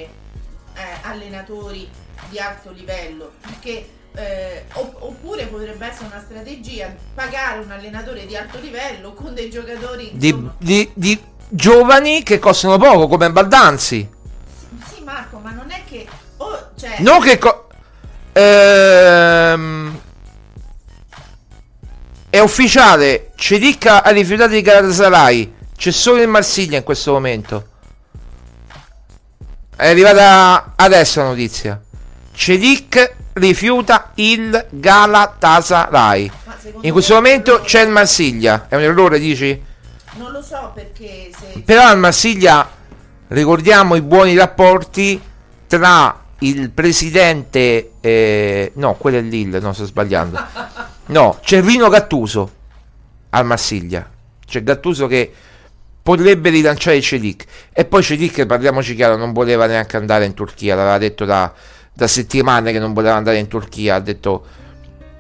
eh, 0.78 0.82
allenatori 1.04 1.90
di 2.30 2.38
alto 2.38 2.72
livello 2.72 3.32
perché 3.42 3.90
eh, 4.18 4.66
opp- 4.74 5.02
oppure 5.02 5.46
potrebbe 5.48 5.88
essere 5.88 6.06
una 6.08 6.22
strategia 6.22 6.94
pagare 7.14 7.60
un 7.60 7.72
allenatore 7.72 8.26
di 8.26 8.36
alto 8.36 8.60
livello 8.60 9.14
con 9.14 9.34
dei 9.34 9.50
giocatori 9.50 10.12
Di, 10.14 10.30
insomma, 10.30 10.56
di- 10.58 10.92
di 10.94 11.22
giovani 11.50 12.24
che 12.24 12.40
costano 12.40 12.78
poco, 12.78 13.08
come 13.08 13.32
Baldanzi. 13.32 14.10
sì 14.94 15.02
Marco 15.04 15.38
ma 15.40 15.52
non 15.52 15.70
è 15.72 15.84
che 15.86 16.08
oh, 16.38 16.70
cioè, 16.78 16.98
Non 17.00 17.22
che. 17.22 17.38
co- 17.38 17.65
ehm, 18.42 20.00
è 22.30 22.40
ufficiale. 22.40 23.32
Cedicca 23.36 24.04
ha 24.04 24.10
rifiutato 24.10 24.52
di 24.52 24.62
Galatasaray. 24.62 25.54
C'è 25.76 25.92
solo 25.92 26.22
il 26.22 26.28
Marsiglia 26.28 26.78
in 26.78 26.84
questo 26.84 27.14
momento. 27.14 27.68
È 29.76 29.88
arrivata 29.88 30.74
adesso 30.76 31.22
la 31.22 31.28
notizia. 31.28 31.82
Cedic 32.34 33.16
rifiuta 33.34 34.12
il 34.16 34.66
Galatasaray. 34.70 36.32
In 36.82 36.92
questo 36.92 37.14
me- 37.14 37.20
momento 37.22 37.62
c'è 37.62 37.82
il 37.82 37.90
Marsiglia. 37.90 38.66
È 38.68 38.76
un 38.76 38.82
errore, 38.82 39.20
dici? 39.20 39.74
non 40.18 40.32
lo 40.32 40.42
so 40.42 40.72
perché 40.74 41.30
se 41.38 41.62
Però 41.62 41.84
al 41.84 41.98
Marsiglia 41.98 42.70
ricordiamo 43.30 43.96
i 43.96 44.02
buoni 44.02 44.36
rapporti 44.36 45.22
tra 45.68 46.25
il 46.40 46.70
presidente. 46.72 47.92
eh, 48.02 48.72
no, 48.76 48.96
quello 48.96 49.18
è 49.18 49.22
Lille, 49.22 49.60
no, 49.60 49.74
sto 49.74 49.86
sbagliando. 49.86 50.40
No, 51.08 51.40
c'è 51.42 51.62
Rino 51.62 51.90
Gattuso 51.90 52.52
al 53.30 53.46
Marsiglia. 53.46 54.10
C'è 54.46 54.64
Gattuso 54.64 55.08
che 55.08 55.32
potrebbe 56.02 56.50
rilanciare 56.50 56.98
il 56.98 57.04
Cedic. 57.04 57.46
E 57.74 57.86
poi 57.86 58.04
Cedic, 58.04 58.46
parliamoci 58.46 58.96
chiaro, 58.96 59.16
non 59.16 59.34
voleva 59.34 59.66
neanche 59.66 59.98
andare 59.98 60.26
in 60.26 60.34
Turchia. 60.34 60.76
L'aveva 60.76 60.98
detto 60.98 61.26
da, 61.26 61.52
da 61.94 62.08
settimane 62.08 62.72
che 62.72 62.80
non 62.80 62.94
voleva 62.94 63.16
andare 63.16 63.38
in 63.38 63.48
Turchia. 63.48 63.96
Ha 63.96 64.00
detto 64.00 64.46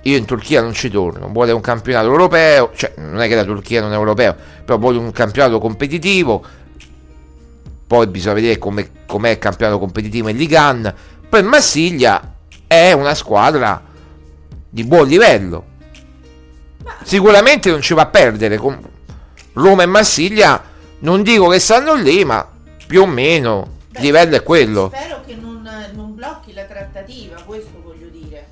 io 0.06 0.18
in 0.18 0.26
Turchia 0.26 0.62
non 0.62 0.74
ci 0.74 0.90
torno, 0.90 1.28
vuole 1.30 1.52
un 1.52 1.62
campionato 1.62 2.06
europeo, 2.08 2.72
cioè 2.76 2.94
non 2.98 3.22
è 3.22 3.28
che 3.28 3.34
la 3.34 3.44
Turchia 3.44 3.82
non 3.82 3.92
è 3.92 3.96
europeo, 3.96 4.36
però 4.64 4.78
vuole 4.78 5.00
un 5.00 5.12
campionato 5.12 5.58
competitivo, 5.58 6.46
poi 7.88 8.08
bisogna 8.08 8.36
vedere 8.36 8.58
come, 8.58 8.90
com'è 9.06 9.32
il 9.32 9.40
campionato 9.40 9.80
competitivo 9.80 10.30
in 10.30 10.38
Ligan, 10.38 10.94
il 11.32 11.44
Marsiglia 11.44 12.34
è 12.66 12.94
una 12.94 13.14
squadra 13.14 13.84
di 14.70 14.84
buon 14.84 15.08
livello, 15.08 15.66
sicuramente 17.04 17.70
non 17.70 17.82
ci 17.82 17.94
va 17.94 18.04
a 18.04 18.08
perdere, 18.08 18.60
Roma 19.54 19.84
e 19.84 19.86
Marsiglia 19.86 20.64
non 21.00 21.24
dico 21.24 21.48
che 21.48 21.60
stanno 21.60 21.94
lì, 21.96 22.24
ma 22.24 22.48
più 22.88 23.02
o 23.02 23.06
meno 23.06 23.74
il 23.92 24.02
livello 24.02 24.36
è 24.36 24.44
quello. 24.44 24.92
spero 24.94 25.22
che 25.26 25.36
non, 25.36 25.70
non 25.94 26.16
blocchi 26.16 26.54
la 26.54 26.64
trattativa 26.64 27.42
questo 27.46 27.82
voglio 27.84 28.08
dire. 28.08 28.48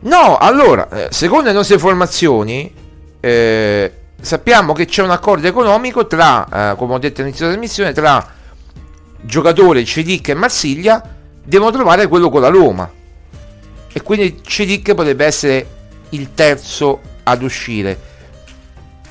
No, 0.00 0.36
allora, 0.36 0.88
eh, 0.90 1.08
secondo 1.10 1.46
le 1.46 1.52
nostre 1.52 1.74
informazioni, 1.74 2.72
eh, 3.20 3.92
sappiamo 4.20 4.72
che 4.72 4.86
c'è 4.86 5.02
un 5.02 5.10
accordo 5.10 5.46
economico 5.46 6.06
tra, 6.06 6.72
eh, 6.72 6.76
come 6.76 6.94
ho 6.94 6.98
detto 6.98 7.20
all'inizio 7.20 7.46
della 7.46 7.58
trasmissione, 7.58 7.92
tra 7.92 8.26
giocatore 9.20 9.84
Cedic 9.84 10.28
e 10.28 10.34
Marsiglia, 10.34 11.02
devono 11.42 11.70
trovare 11.70 12.06
quello 12.06 12.30
con 12.30 12.40
la 12.40 12.48
Roma. 12.48 12.90
E 13.92 14.02
quindi 14.02 14.40
Cedic 14.42 14.94
potrebbe 14.94 15.24
essere 15.24 15.66
il 16.10 16.34
terzo 16.34 17.00
ad 17.24 17.42
uscire. 17.42 18.06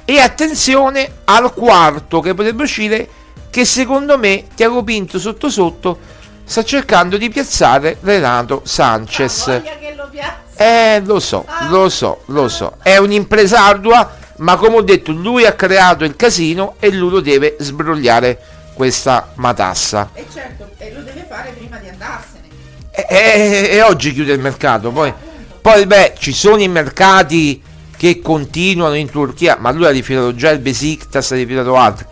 E 0.05 0.19
attenzione 0.19 1.11
al 1.25 1.53
quarto 1.53 2.21
che 2.21 2.33
potrebbe 2.33 2.63
uscire, 2.63 3.07
che 3.49 3.65
secondo 3.65 4.17
me 4.17 4.45
Tiago 4.55 4.83
Pinto 4.83 5.19
sotto 5.19 5.49
sotto 5.49 5.99
sta 6.43 6.63
cercando 6.63 7.17
di 7.17 7.29
piazzare 7.29 7.97
Renato 8.01 8.61
Sanchez. 8.63 9.47
Ah, 9.47 9.61
lo 9.95 10.07
Eh, 10.55 11.01
lo 11.03 11.19
so, 11.19 11.45
lo 11.69 11.89
so, 11.89 12.21
lo 12.27 12.47
so. 12.47 12.77
È 12.81 12.97
un'impresa 12.97 13.65
ardua, 13.65 14.15
ma 14.37 14.55
come 14.55 14.77
ho 14.77 14.81
detto, 14.81 15.11
lui 15.11 15.45
ha 15.45 15.53
creato 15.53 16.03
il 16.03 16.15
casino 16.15 16.75
e 16.79 16.91
lui 16.91 17.09
lo 17.09 17.19
deve 17.19 17.55
sbrogliare 17.59 18.39
questa 18.73 19.31
matassa. 19.35 20.09
e 20.13 20.25
certo 20.31 20.69
e 20.77 20.93
lo 20.93 21.01
deve 21.01 21.25
fare 21.27 21.51
prima 21.57 21.77
di 21.77 21.89
andarsene 21.89 22.45
E, 22.91 23.05
e- 23.09 23.69
e 23.71 23.81
oggi 23.81 24.13
chiude 24.13 24.33
il 24.33 24.39
mercato. 24.39 24.91
Poi, 24.91 25.13
poi, 25.61 25.85
beh, 25.85 26.15
ci 26.17 26.33
sono 26.33 26.61
i 26.61 26.67
mercati 26.67 27.61
che 27.95 28.21
continuano 28.21 28.95
in 28.95 29.09
Turchia, 29.09 29.57
ma 29.59 29.71
lui 29.71 29.85
ha 29.85 29.89
rifiutato 29.89 30.33
già 30.35 30.49
il 30.51 30.59
Besiktas, 30.59 31.31
ha 31.31 31.35
rifiutato 31.35 31.75
altri. 31.75 32.05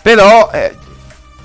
Però, 0.00 0.50
eh, 0.52 0.74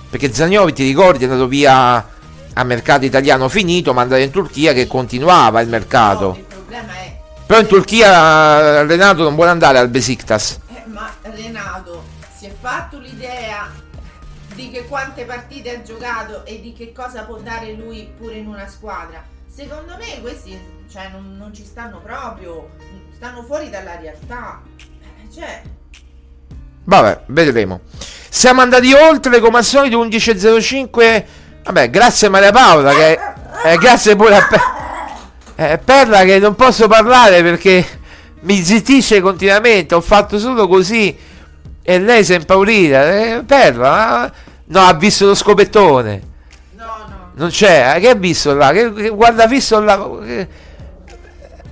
perché 0.09 0.33
Zagnovi, 0.33 0.73
ti 0.73 0.83
ricordi, 0.83 1.25
è 1.25 1.27
andato 1.27 1.47
via 1.47 2.07
a 2.53 2.63
mercato 2.63 3.05
italiano 3.05 3.49
finito, 3.49 3.93
ma 3.93 4.01
andare 4.01 4.23
in 4.23 4.31
Turchia 4.31 4.73
che 4.73 4.87
continuava 4.87 5.61
il 5.61 5.67
mercato. 5.67 6.25
No, 6.27 6.37
il 6.37 6.43
problema 6.43 6.93
è 6.93 7.06
Però 7.47 7.59
in 7.61 7.67
Turchia 7.67 8.79
eh, 8.81 8.85
Renato 8.85 9.23
non 9.23 9.35
vuole 9.35 9.49
andare 9.51 9.77
al 9.77 9.87
Besiktas. 9.87 10.59
Eh, 10.67 10.83
ma 10.87 11.09
Renato 11.21 12.03
si 12.37 12.45
è 12.45 12.53
fatto 12.59 12.99
l'idea 12.99 13.71
di 14.53 14.69
che 14.69 14.85
quante 14.85 15.23
partite 15.23 15.73
ha 15.77 15.81
giocato 15.81 16.43
e 16.45 16.59
di 16.59 16.73
che 16.73 16.91
cosa 16.91 17.23
può 17.23 17.37
dare 17.37 17.71
lui 17.71 18.11
pure 18.17 18.35
in 18.35 18.47
una 18.47 18.67
squadra. 18.67 19.23
Secondo 19.47 19.95
me 19.97 20.19
questi 20.19 20.59
cioè, 20.91 21.09
non, 21.09 21.37
non 21.37 21.53
ci 21.53 21.63
stanno 21.63 22.01
proprio, 22.01 22.69
stanno 23.15 23.43
fuori 23.43 23.69
dalla 23.69 23.97
realtà. 23.97 24.61
Eh, 24.77 25.33
Cioè, 25.33 25.61
Vabbè, 26.83 27.21
vedremo. 27.27 27.79
Siamo 28.29 28.59
andati 28.61 28.91
oltre 28.93 29.39
come 29.39 29.59
al 29.59 29.63
solito 29.63 30.05
11.05. 30.05 31.25
Vabbè, 31.63 31.89
grazie 31.89 32.27
Maria 32.29 32.51
Paola 32.51 32.93
che 32.93 33.19
eh, 33.65 33.77
grazie 33.77 34.15
pure 34.17 34.35
a 34.35 34.47
Pe- 34.47 34.76
eh, 35.59 35.77
Perla 35.83 36.23
che 36.23 36.39
non 36.39 36.55
posso 36.55 36.87
parlare 36.87 37.41
perché 37.43 37.85
mi 38.41 38.63
zittisce 38.63 39.19
continuamente. 39.21 39.95
Ho 39.95 40.01
fatto 40.01 40.37
solo 40.39 40.67
così 40.67 41.17
e 41.81 41.99
lei 41.99 42.23
si 42.23 42.33
è 42.33 42.37
impaurita. 42.37 43.11
Eh, 43.11 43.43
Perla, 43.45 44.31
no, 44.65 44.79
ha 44.79 44.93
visto 44.93 45.25
lo 45.25 45.35
scopettone. 45.35 46.21
no, 46.77 46.85
no. 46.85 47.31
Non 47.33 47.49
c'è, 47.49 47.93
eh, 47.95 47.99
che 47.99 48.09
ha 48.09 48.15
visto 48.15 48.53
là? 48.53 48.71
Che, 48.71 48.93
che- 48.93 49.09
guarda, 49.09 49.43
ha 49.43 49.47
visto 49.47 49.79
là. 49.79 49.97
che- 50.23 50.47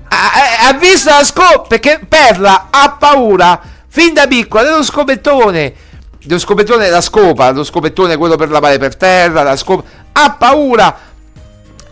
ha, 0.07 0.15
ha- 0.31 0.67
ha 0.69 0.73
visto 0.73 1.09
la 1.09 1.23
scopa 1.23 1.61
perché 1.67 1.99
Perla 2.07 2.67
ha 2.71 2.95
paura 2.97 3.59
fin 3.87 4.13
da 4.13 4.25
piccola 4.27 4.63
dello 4.63 4.83
scopettone. 4.83 5.73
Dello 6.23 6.39
scopettone 6.39 6.89
la 6.89 7.01
scopa, 7.01 7.51
lo 7.51 7.63
scopettone 7.63 8.17
quello 8.17 8.35
per 8.35 8.49
lavare 8.49 8.79
per 8.79 8.95
terra, 8.95 9.43
la 9.43 9.55
scopa. 9.55 9.83
Ha 10.13 10.31
paura. 10.31 10.97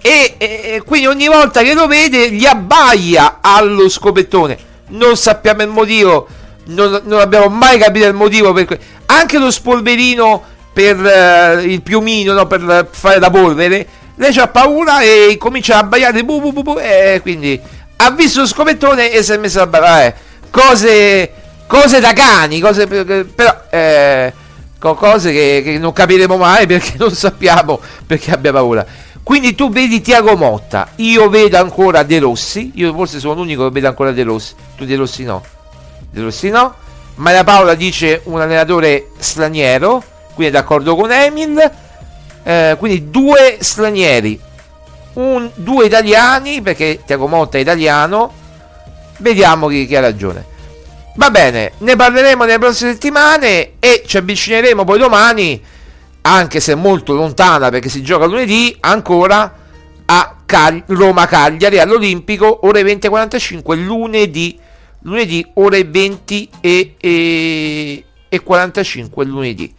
E, 0.05 0.35
e- 0.37 0.61
e 0.75 0.81
quindi 0.83 1.07
ogni 1.07 1.27
volta 1.27 1.61
che 1.61 1.73
lo 1.73 1.87
vede 1.87 2.29
gli 2.31 2.45
abbaia 2.45 3.37
allo 3.41 3.87
scopettone. 3.87 4.57
Non 4.89 5.15
sappiamo 5.15 5.61
il 5.63 5.69
motivo. 5.69 6.27
non, 6.65 7.01
non 7.05 7.19
abbiamo 7.19 7.47
mai 7.49 7.77
capito 7.77 8.05
il 8.05 8.13
motivo 8.13 8.53
per 8.53 8.65
cui 8.65 8.77
anche 9.07 9.37
lo 9.37 9.51
spolverino 9.51 10.41
per 10.71 10.95
eh, 11.05 11.61
il 11.63 11.81
piumino 11.81 12.31
no, 12.33 12.47
per 12.47 12.87
fare 12.89 13.19
la 13.19 13.29
polvere 13.29 13.85
lei 14.15 14.33
ha 14.37 14.47
paura 14.47 15.01
e 15.01 15.35
comincia 15.37 15.75
a 15.75 15.79
abbaiare 15.79 16.23
bu, 16.23 16.39
bu, 16.39 16.53
bu, 16.53 16.61
bu, 16.63 16.79
e 16.79 17.19
quindi 17.21 17.59
ha 17.97 18.11
visto 18.11 18.39
lo 18.39 18.47
scopettone 18.47 19.11
e 19.11 19.21
si 19.23 19.33
è 19.33 19.37
messo 19.37 19.61
a 19.61 19.67
ballare 19.67 20.15
cose 20.49 21.31
cose 21.67 21.99
da 21.99 22.13
cani 22.13 22.61
cose 22.61 22.87
per- 22.87 23.25
però 23.25 23.55
eh, 23.69 24.31
co- 24.79 24.95
cose 24.95 25.33
che, 25.33 25.61
che 25.65 25.77
non 25.77 25.91
capiremo 25.91 26.37
mai 26.37 26.65
perché 26.65 26.93
non 26.97 27.11
sappiamo 27.11 27.79
perché 28.07 28.31
abbia 28.31 28.53
paura 28.53 28.85
quindi 29.23 29.55
tu 29.55 29.69
vedi 29.69 30.01
Tiago 30.01 30.35
Motta 30.35 30.89
io 30.97 31.29
vedo 31.29 31.57
ancora 31.57 32.03
De 32.03 32.19
Rossi 32.19 32.71
io 32.75 32.93
forse 32.93 33.19
sono 33.19 33.35
l'unico 33.35 33.65
che 33.65 33.71
vedo 33.71 33.87
ancora 33.87 34.11
De 34.11 34.23
Rossi 34.23 34.53
tu 34.75 34.85
De 34.85 34.95
Rossi 34.95 35.23
no 35.23 35.43
De 36.11 36.21
Rossi 36.21 36.49
no 36.49 36.75
Maria 37.15 37.43
Paola 37.43 37.73
dice 37.75 38.21
un 38.25 38.41
allenatore 38.41 39.09
straniero 39.17 40.03
quindi 40.33 40.55
è 40.55 40.59
d'accordo 40.59 40.95
con 40.95 41.11
Emil 41.11 41.71
Eh, 42.45 42.75
quindi 42.77 43.09
due 43.09 43.59
stranieri 43.61 44.37
un- 45.13 45.49
due 45.55 45.85
italiani 45.85 46.61
perché 46.61 46.99
Tiago 47.05 47.27
Motta 47.27 47.57
è 47.57 47.61
italiano 47.61 48.33
vediamo 49.19 49.67
chi, 49.67 49.85
chi 49.87 49.95
ha 49.95 50.01
ragione. 50.01 50.43
Va 51.15 51.29
bene 51.29 51.71
ne 51.77 51.95
parleremo 51.95 52.43
nelle 52.43 52.59
prossime 52.59 52.91
settimane 52.91 53.73
e 53.79 54.03
ci 54.05 54.17
avvicineremo 54.17 54.83
poi 54.83 54.99
domani 54.99 55.63
anche 56.25 56.59
se 56.59 56.75
molto 56.75 57.13
lontana 57.13 57.69
perché 57.69 57.89
si 57.89 58.01
gioca 58.01 58.25
lunedì 58.25 58.75
ancora 58.79 59.61
a 60.05 60.35
Cag- 60.45 60.83
Roma 60.87 61.25
Cagliari 61.25 61.79
all'Olimpico 61.79 62.65
ore 62.65 62.83
20.45 62.83 63.83
lunedì. 63.83 64.59
Lunedì 65.05 65.45
ore 65.55 65.83
20 65.83 66.49
e, 66.61 66.95
e, 66.97 68.05
e 68.29 68.39
45 68.39 69.25
lunedì. 69.25 69.73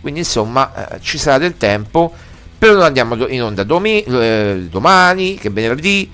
Quindi 0.00 0.20
insomma 0.20 0.72
eh, 0.92 1.00
ci 1.00 1.18
sarà 1.18 1.38
del 1.38 1.56
tempo. 1.56 2.12
Però 2.56 2.74
noi 2.74 2.84
andiamo 2.84 3.26
in 3.28 3.42
onda 3.42 3.64
domi- 3.64 4.02
eh, 4.02 4.66
domani 4.68 5.36
che 5.36 5.50
venerdì 5.50 6.10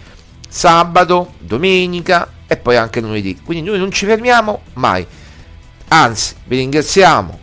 sabato 0.48 1.35
domenica 1.39 2.31
e 2.47 2.56
poi 2.56 2.77
anche 2.77 3.01
lunedì. 3.01 3.39
Quindi 3.44 3.69
noi 3.69 3.78
non 3.78 3.90
ci 3.90 4.06
fermiamo 4.06 4.62
mai. 4.74 5.06
Anzi 5.89 6.35
vi 6.44 6.56
ringraziamo 6.56 7.40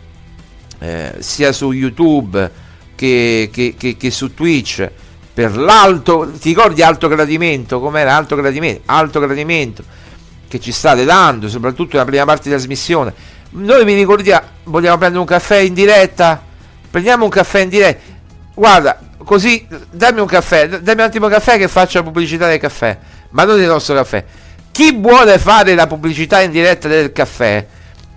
eh, 0.82 1.14
sia 1.20 1.52
su 1.52 1.70
youtube 1.70 2.50
che, 2.96 3.48
che- 3.52 3.74
che- 3.78 3.96
che 3.96 4.10
su 4.10 4.34
twitch 4.34 4.90
per 5.32 5.56
l'alto 5.56 6.28
ti 6.40 6.48
ricordi 6.48 6.82
alto 6.82 7.06
gradimento? 7.08 7.78
Com'era 7.80 8.16
alto 8.16 8.34
gradimento? 8.36 8.82
Alto 8.86 9.20
gradimento 9.20 9.84
che 10.48 10.58
ci 10.60 10.72
state 10.72 11.04
dando 11.04 11.48
soprattutto 11.48 11.96
nella 11.96 12.04
prima 12.04 12.24
parte 12.24 12.44
di 12.44 12.50
trasmissione. 12.50 13.14
Noi 13.50 13.84
vi 13.84 13.94
ricordiamo 13.94 14.44
vogliamo 14.64 14.98
prendere 14.98 15.20
un 15.20 15.26
caffè 15.26 15.58
in 15.58 15.72
diretta? 15.72 16.42
Prendiamo 16.90 17.24
un 17.24 17.30
caffè 17.30 17.60
in 17.60 17.68
diretta. 17.68 18.00
Guarda 18.54 18.98
così 19.24 19.64
dammi 19.90 20.20
un 20.20 20.26
caffè 20.26 20.68
dammi 20.68 21.00
un 21.00 21.06
attimo 21.06 21.28
caffè 21.28 21.56
che 21.56 21.68
faccio 21.68 21.98
la 21.98 22.04
pubblicità 22.04 22.48
del 22.48 22.58
caffè 22.58 22.98
ma 23.30 23.44
non 23.44 23.56
del 23.56 23.68
nostro 23.68 23.94
caffè. 23.94 24.24
Chi 24.72 24.92
vuole 24.98 25.38
fare 25.38 25.74
la 25.74 25.86
pubblicità 25.86 26.40
in 26.42 26.50
diretta 26.50 26.88
del 26.88 27.12
caffè 27.12 27.64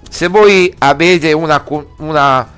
se 0.10 0.28
voi 0.28 0.74
avete 0.80 1.32
una, 1.34 1.64
una 1.98 2.54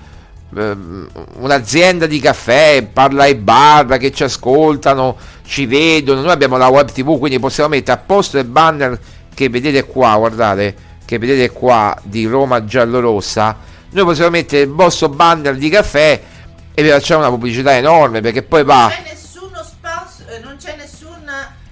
un'azienda 0.49 2.05
di 2.05 2.19
caffè 2.21 2.87
parla 2.91 3.23
ai 3.23 3.35
bar 3.35 3.97
che 3.97 4.13
ci 4.13 4.23
ascoltano 4.23 5.17
ci 5.45 5.65
vedono 5.65 6.21
noi 6.21 6.31
abbiamo 6.31 6.55
la 6.55 6.67
web 6.67 6.89
tv 6.89 7.19
quindi 7.19 7.37
possiamo 7.37 7.69
mettere 7.69 7.99
a 7.99 8.01
posto 8.03 8.37
il 8.37 8.45
banner 8.45 8.97
che 9.33 9.49
vedete 9.49 9.83
qua 9.85 10.15
guardate 10.15 10.75
che 11.03 11.19
vedete 11.19 11.51
qua 11.51 11.95
di 12.01 12.25
Roma 12.25 12.63
giallorossa 12.63 13.57
noi 13.89 14.05
possiamo 14.05 14.29
mettere 14.29 14.63
il 14.63 14.69
vostro 14.69 15.09
banner 15.09 15.55
di 15.55 15.69
caffè 15.69 16.21
e 16.79 16.83
vi 16.83 16.89
facciamo 16.89 17.21
una 17.21 17.29
pubblicità 17.29 17.75
enorme 17.75 18.21
perché 18.21 18.43
poi 18.43 18.63
va 18.63 18.81
Non 18.81 18.89
c'è 18.89 19.03
nessuno 19.09 19.63
sponsor, 19.63 20.29
eh, 20.29 20.39
non 20.43 20.57
c'è 20.63 20.75
nessun 20.77 21.27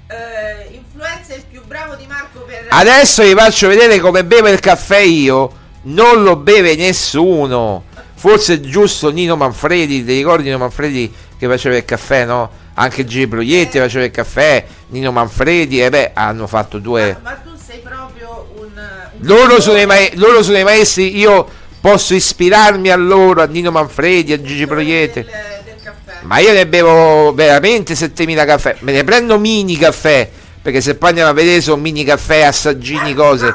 eh, 0.08 0.74
influencer 0.74 1.44
più 1.48 1.62
bravo 1.64 1.94
di 1.94 2.08
Marco 2.08 2.40
per 2.40 2.66
Adesso 2.70 3.22
vi 3.22 3.36
faccio 3.36 3.68
vedere 3.68 4.00
come 4.00 4.26
bevo 4.26 4.48
il 4.48 4.60
caffè 4.60 4.98
io. 4.98 5.64
Non 5.84 6.24
lo 6.24 6.38
beve 6.38 6.76
nessuno. 6.76 7.84
Forse 8.28 8.56
è 8.56 8.60
giusto 8.60 9.12
Nino 9.12 9.36
Manfredi. 9.36 10.04
Ti 10.04 10.16
ricordi 10.16 10.46
Nino 10.46 10.58
Manfredi 10.58 11.14
che 11.38 11.48
faceva 11.48 11.78
il 11.78 11.86
caffè, 11.86 12.26
no? 12.26 12.50
Anche 12.74 13.06
Gigi 13.06 13.28
Proietti 13.28 13.78
faceva 13.78 14.04
il 14.04 14.10
caffè. 14.10 14.66
Nino 14.88 15.12
Manfredi, 15.12 15.80
e 15.80 15.92
beh, 15.92 16.10
hanno 16.16 16.48
fatto 16.48 16.80
due. 16.80 17.16
Ma 17.22 17.34
tu 17.34 17.52
sei 17.56 17.82
proprio 17.84 18.50
un, 18.56 18.72
un 18.74 19.28
Loro 19.28 19.62
sono, 19.62 19.78
i 19.80 19.86
mae- 19.86 20.14
loro 20.16 20.42
sono 20.42 20.58
i 20.58 20.64
maestri. 20.64 21.16
Io 21.16 21.48
posso 21.80 22.16
ispirarmi 22.16 22.90
a 22.90 22.96
loro, 22.96 23.44
a 23.44 23.46
Nino 23.46 23.70
Manfredi, 23.70 24.34
a 24.34 24.42
Gigi 24.42 24.66
Proietti. 24.66 25.22
del, 25.22 25.32
del 25.64 25.76
caffè. 25.84 26.22
Ma 26.24 26.40
io 26.40 26.52
ne 26.52 26.66
bevo 26.66 27.32
veramente 27.32 27.94
7000 27.94 28.44
caffè. 28.44 28.78
Me 28.80 28.92
ne 28.92 29.04
prendo 29.04 29.38
mini 29.38 29.78
caffè. 29.78 30.28
Perché 30.64 30.82
se 30.82 30.96
poi 30.96 31.10
andiamo 31.10 31.30
a 31.30 31.34
vedere 31.34 31.62
sono 31.62 31.80
mini 31.80 32.04
caffè, 32.04 32.42
assaggini, 32.42 33.14
cose. 33.14 33.54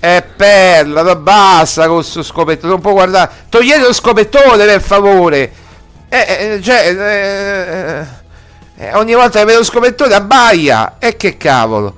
È 0.00 0.24
perla, 0.34 1.02
ma 1.02 1.14
basta 1.14 1.86
con 1.86 1.96
questo 1.96 2.22
scopettone. 2.22 2.72
Non 2.72 2.80
può 2.80 2.92
guardare. 2.92 3.30
Togliete 3.50 3.82
lo 3.82 3.92
scopettone 3.92 4.64
per 4.64 4.80
favore. 4.80 5.52
Eh, 6.08 6.54
eh, 6.56 6.62
cioè, 6.62 8.06
eh, 8.78 8.84
eh, 8.86 8.94
ogni 8.94 9.12
volta 9.12 9.40
che 9.40 9.44
vedo 9.44 9.58
lo 9.58 9.64
scopettone 9.64 10.14
abbaia. 10.14 10.96
E 10.98 11.16
che 11.16 11.36
cavolo. 11.36 11.94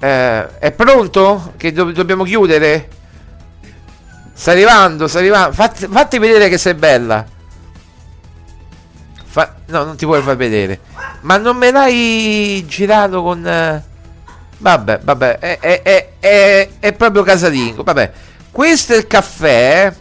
Eh, 0.00 0.58
è 0.58 0.72
pronto? 0.72 1.52
Che 1.58 1.72
do- 1.72 1.92
dobbiamo 1.92 2.24
chiudere? 2.24 2.88
Sta 4.32 4.52
arrivando, 4.52 5.06
sta 5.06 5.18
arrivando. 5.18 5.52
Fatti, 5.52 5.86
fatti 5.90 6.18
vedere 6.18 6.48
che 6.48 6.56
sei 6.56 6.72
bella. 6.72 7.24
Fa- 9.26 9.54
no, 9.66 9.84
non 9.84 9.96
ti 9.96 10.06
puoi 10.06 10.22
far 10.22 10.36
vedere. 10.36 10.80
Ma 11.20 11.36
non 11.36 11.58
me 11.58 11.70
l'hai 11.70 12.64
girato 12.66 13.22
con. 13.22 13.82
Eh, 14.62 14.68
Vabbè, 14.78 15.00
vabbè, 15.02 15.38
è, 15.38 15.58
è- 15.58 16.08
è- 16.20 16.68
è- 16.78 16.92
proprio 16.92 17.22
casalingo. 17.22 17.82
Vabbè, 17.82 18.12
questo 18.50 18.94
è 18.94 18.96
il 18.96 19.06
caffè. 19.06 19.92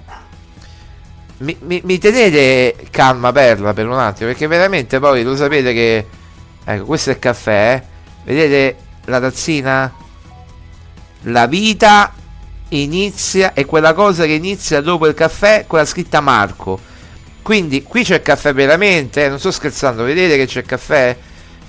Mi, 1.38 1.57
mi- 1.61 1.81
mi 1.83 1.97
tenete 1.97 2.75
calma, 2.91 3.31
Perla, 3.31 3.73
per 3.73 3.88
un 3.88 3.97
attimo, 3.97 4.29
perché 4.29 4.45
veramente 4.47 4.99
poi 4.99 5.23
lo 5.23 5.35
sapete 5.35 5.73
che. 5.73 6.07
Ecco, 6.63 6.85
questo 6.85 7.09
è 7.09 7.13
il 7.13 7.19
caffè. 7.19 7.83
Vedete 8.23 8.75
la 9.05 9.19
tazzina? 9.19 9.91
La 11.25 11.47
vita 11.47 12.13
inizia, 12.69 13.53
è 13.53 13.65
quella 13.65 13.93
cosa 13.93 14.25
che 14.25 14.33
inizia 14.33 14.81
dopo 14.81 15.07
il 15.07 15.13
caffè 15.15 15.65
con 15.67 15.79
la 15.79 15.85
scritta 15.85 16.21
Marco. 16.21 16.79
Quindi 17.41 17.81
qui 17.83 18.03
c'è 18.03 18.15
il 18.15 18.21
caffè 18.21 18.53
veramente, 18.53 19.25
eh, 19.25 19.29
non 19.29 19.39
sto 19.39 19.49
scherzando, 19.51 20.03
vedete 20.03 20.38
che 20.38 20.45
c'è 20.45 20.59
il 20.59 20.65
caffè? 20.65 21.17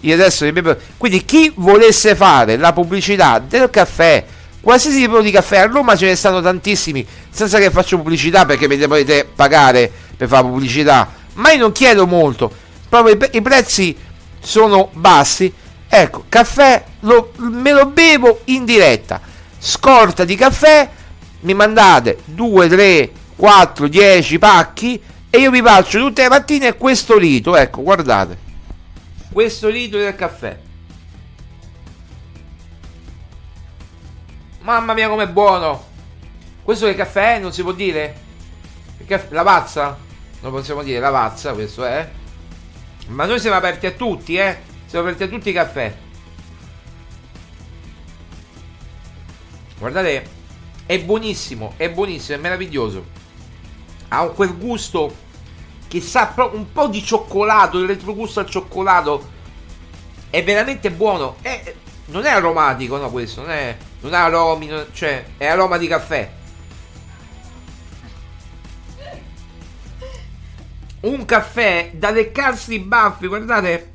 Io 0.02 0.14
adesso 0.14 0.50
Quindi 0.96 1.24
chi 1.24 1.52
volesse 1.54 2.14
fare 2.14 2.56
la 2.56 2.72
pubblicità 2.72 3.38
del 3.38 3.70
caffè, 3.70 4.24
qualsiasi 4.60 4.98
tipo 4.98 5.20
di 5.20 5.30
caffè, 5.30 5.58
a 5.58 5.66
Roma 5.66 5.96
ce 5.96 6.06
ne 6.06 6.16
stanno 6.16 6.40
tantissimi, 6.40 7.06
senza 7.30 7.58
che 7.58 7.70
faccio 7.70 7.96
pubblicità 7.96 8.44
perché 8.44 8.66
mi 8.68 8.76
potete 8.78 9.28
pagare 9.32 9.90
per 10.16 10.28
fare 10.28 10.42
pubblicità, 10.42 11.12
ma 11.34 11.52
io 11.52 11.58
non 11.58 11.72
chiedo 11.72 12.06
molto, 12.06 12.52
proprio 12.88 13.16
i 13.30 13.42
prezzi 13.42 13.96
sono 14.40 14.90
bassi. 14.92 15.52
Ecco, 15.88 16.24
caffè 16.28 16.82
lo- 17.00 17.32
me 17.36 17.70
lo 17.72 17.86
bevo 17.86 18.40
in 18.46 18.64
diretta. 18.64 19.20
Scorta 19.58 20.24
di 20.24 20.34
caffè, 20.34 20.88
mi 21.40 21.54
mandate 21.54 22.18
2, 22.24 22.68
3, 22.68 23.10
4, 23.36 23.88
10 23.88 24.38
pacchi 24.38 25.00
e 25.30 25.38
io 25.38 25.50
vi 25.50 25.62
faccio 25.62 25.98
tutte 25.98 26.22
le 26.22 26.28
mattine 26.28 26.76
questo 26.76 27.16
rito, 27.18 27.56
ecco, 27.56 27.82
guardate. 27.82 28.50
Questo 29.32 29.68
rito 29.70 29.96
del 29.96 30.14
caffè. 30.14 30.58
Mamma 34.60 34.92
mia 34.92 35.08
com'è 35.08 35.26
buono. 35.26 35.90
Questo 36.62 36.86
che 36.86 36.94
caffè 36.94 37.36
è? 37.36 37.38
Non 37.38 37.52
si 37.52 37.62
può 37.62 37.72
dire? 37.72 38.20
La 39.30 39.42
pazza? 39.42 39.98
Non 40.40 40.52
possiamo 40.52 40.82
dire 40.82 41.00
la 41.00 41.10
pazza, 41.10 41.54
questo 41.54 41.84
è. 41.84 42.08
Ma 43.08 43.24
noi 43.24 43.40
siamo 43.40 43.56
aperti 43.56 43.86
a 43.86 43.92
tutti, 43.92 44.36
eh. 44.36 44.58
Siamo 44.86 45.06
aperti 45.06 45.24
a 45.24 45.28
tutti 45.28 45.48
i 45.48 45.52
caffè. 45.52 45.96
Guardate, 49.78 50.28
è 50.86 51.00
buonissimo, 51.00 51.74
è 51.76 51.90
buonissimo, 51.90 52.36
è 52.36 52.40
meraviglioso. 52.40 53.06
Ha 54.08 54.26
quel 54.28 54.56
gusto 54.56 55.14
che 55.92 56.00
sa 56.00 56.32
un 56.52 56.72
po' 56.72 56.86
di 56.88 57.04
cioccolato, 57.04 57.78
il 57.78 57.86
retrogusto 57.86 58.40
al 58.40 58.48
cioccolato. 58.48 59.28
È 60.30 60.42
veramente 60.42 60.90
buono. 60.90 61.36
È- 61.42 61.74
non 62.06 62.24
è 62.24 62.30
aromatico, 62.30 62.96
no, 62.96 63.10
questo, 63.10 63.42
non 63.42 63.50
è, 63.50 63.76
non 64.00 64.14
ha 64.14 64.24
aromi, 64.24 64.68
non- 64.68 64.86
cioè, 64.94 65.22
è 65.36 65.44
aroma 65.44 65.76
di 65.76 65.86
caffè. 65.86 66.32
Un 71.00 71.24
caffè 71.26 71.90
da 71.92 72.10
leccarsi 72.10 72.72
i 72.72 72.78
baffi, 72.78 73.26
guardate. 73.26 73.92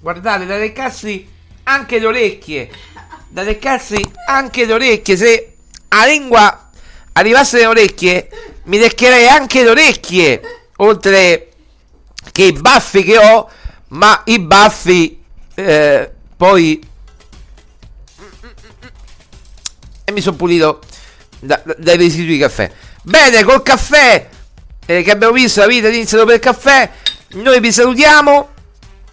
Guardate, 0.00 0.46
da 0.46 0.56
leccarsi 0.56 1.28
anche 1.64 1.98
le 1.98 2.06
orecchie. 2.06 2.70
Da 3.28 3.42
leccarsi 3.42 4.10
anche 4.26 4.64
le 4.64 4.72
orecchie. 4.72 5.16
Se 5.18 5.56
a 5.88 6.06
lingua, 6.06 6.70
arrivassero 7.12 7.64
le 7.64 7.80
orecchie, 7.80 8.30
mi 8.64 8.78
leccherei 8.78 9.26
anche 9.28 9.62
le 9.62 9.70
orecchie, 9.70 10.57
oltre 10.78 11.52
che 12.32 12.44
i 12.44 12.52
baffi 12.52 13.04
che 13.04 13.18
ho, 13.18 13.48
ma 13.88 14.22
i 14.26 14.38
baffi 14.40 15.22
eh, 15.54 16.10
poi... 16.36 16.86
E 20.04 20.12
mi 20.12 20.20
sono 20.20 20.36
pulito 20.36 20.80
da- 21.40 21.60
da- 21.64 21.74
dai 21.78 21.96
residui 21.96 22.34
di 22.34 22.38
caffè. 22.38 22.70
Bene, 23.02 23.42
col 23.44 23.62
caffè 23.62 24.28
eh, 24.86 25.02
che 25.02 25.10
abbiamo 25.10 25.34
visto, 25.34 25.60
la 25.60 25.66
vita 25.66 25.88
iniziato 25.88 26.24
per 26.24 26.36
il 26.36 26.40
caffè, 26.40 26.90
noi 27.30 27.60
vi 27.60 27.70
salutiamo, 27.70 28.48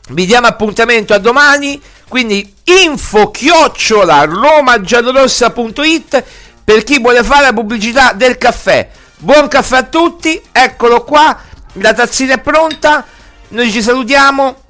vi 0.10 0.26
diamo 0.26 0.48
appuntamento 0.48 1.14
a 1.14 1.18
domani, 1.18 1.82
quindi 2.08 2.54
info 2.64 3.32
chiocciola 3.32 4.24
romagiallorossa.it 4.24 6.24
per 6.64 6.84
chi 6.84 7.02
vuole 7.02 7.24
fare 7.24 7.48
la 7.48 7.54
pubblicità 7.54 8.14
del 8.14 8.38
caffè. 8.38 8.90
Buon 9.18 9.48
caffè 9.48 9.78
a 9.78 9.84
tutti, 9.84 10.42
eccolo 10.52 11.04
qua, 11.04 11.42
la 11.76 11.94
tazzina 11.94 12.36
è 12.36 12.40
pronta, 12.40 13.06
noi 13.50 13.72
ci 13.72 13.82
salutiamo, 13.82 14.64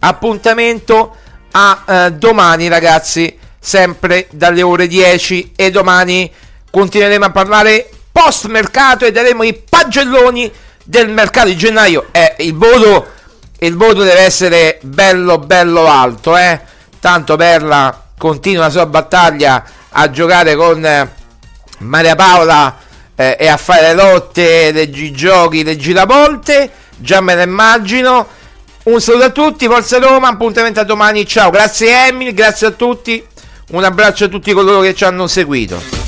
appuntamento 0.00 1.16
a 1.52 1.84
eh, 1.86 2.12
domani 2.12 2.68
ragazzi, 2.68 3.38
sempre 3.58 4.28
dalle 4.32 4.62
ore 4.62 4.86
10 4.86 5.52
e 5.54 5.70
domani 5.70 6.30
continueremo 6.70 7.26
a 7.26 7.30
parlare 7.30 7.88
post 8.10 8.46
mercato 8.46 9.04
e 9.04 9.12
daremo 9.12 9.42
i 9.42 9.54
pagelloni 9.54 10.50
del 10.84 11.08
mercato 11.10 11.48
di 11.48 11.56
gennaio. 11.56 12.08
Eh, 12.10 12.36
il 12.38 12.54
voto, 12.54 13.06
il 13.58 13.76
voto 13.76 14.02
deve 14.02 14.20
essere 14.20 14.78
bello 14.82 15.38
bello 15.38 15.86
alto, 15.86 16.36
eh. 16.36 16.60
Tanto 16.98 17.36
Perla 17.36 18.10
continua 18.16 18.64
la 18.64 18.70
sua 18.70 18.86
battaglia 18.86 19.64
a 19.90 20.10
giocare 20.10 20.54
con 20.54 20.84
eh, 20.84 21.10
Maria 21.78 22.14
Paola 22.14 22.76
eh, 23.22 23.36
e 23.38 23.46
a 23.48 23.56
fare 23.56 23.94
lotte, 23.94 24.72
le 24.72 24.90
gi- 24.90 25.12
giochi, 25.12 25.62
le 25.62 25.76
giravolte. 25.76 26.70
Già 26.96 27.20
me 27.20 27.34
lo 27.34 27.42
immagino. 27.42 28.26
Un 28.84 29.00
saluto 29.00 29.24
a 29.24 29.30
tutti, 29.30 29.66
Forza 29.66 29.98
Roma, 29.98 30.28
appuntamento 30.28 30.80
a 30.80 30.84
domani, 30.84 31.24
ciao, 31.24 31.50
grazie 31.50 32.08
Emil, 32.08 32.34
grazie 32.34 32.66
a 32.66 32.70
tutti, 32.72 33.24
un 33.70 33.84
abbraccio 33.84 34.24
a 34.24 34.28
tutti 34.28 34.52
coloro 34.52 34.80
che 34.80 34.92
ci 34.92 35.04
hanno 35.04 35.28
seguito. 35.28 36.01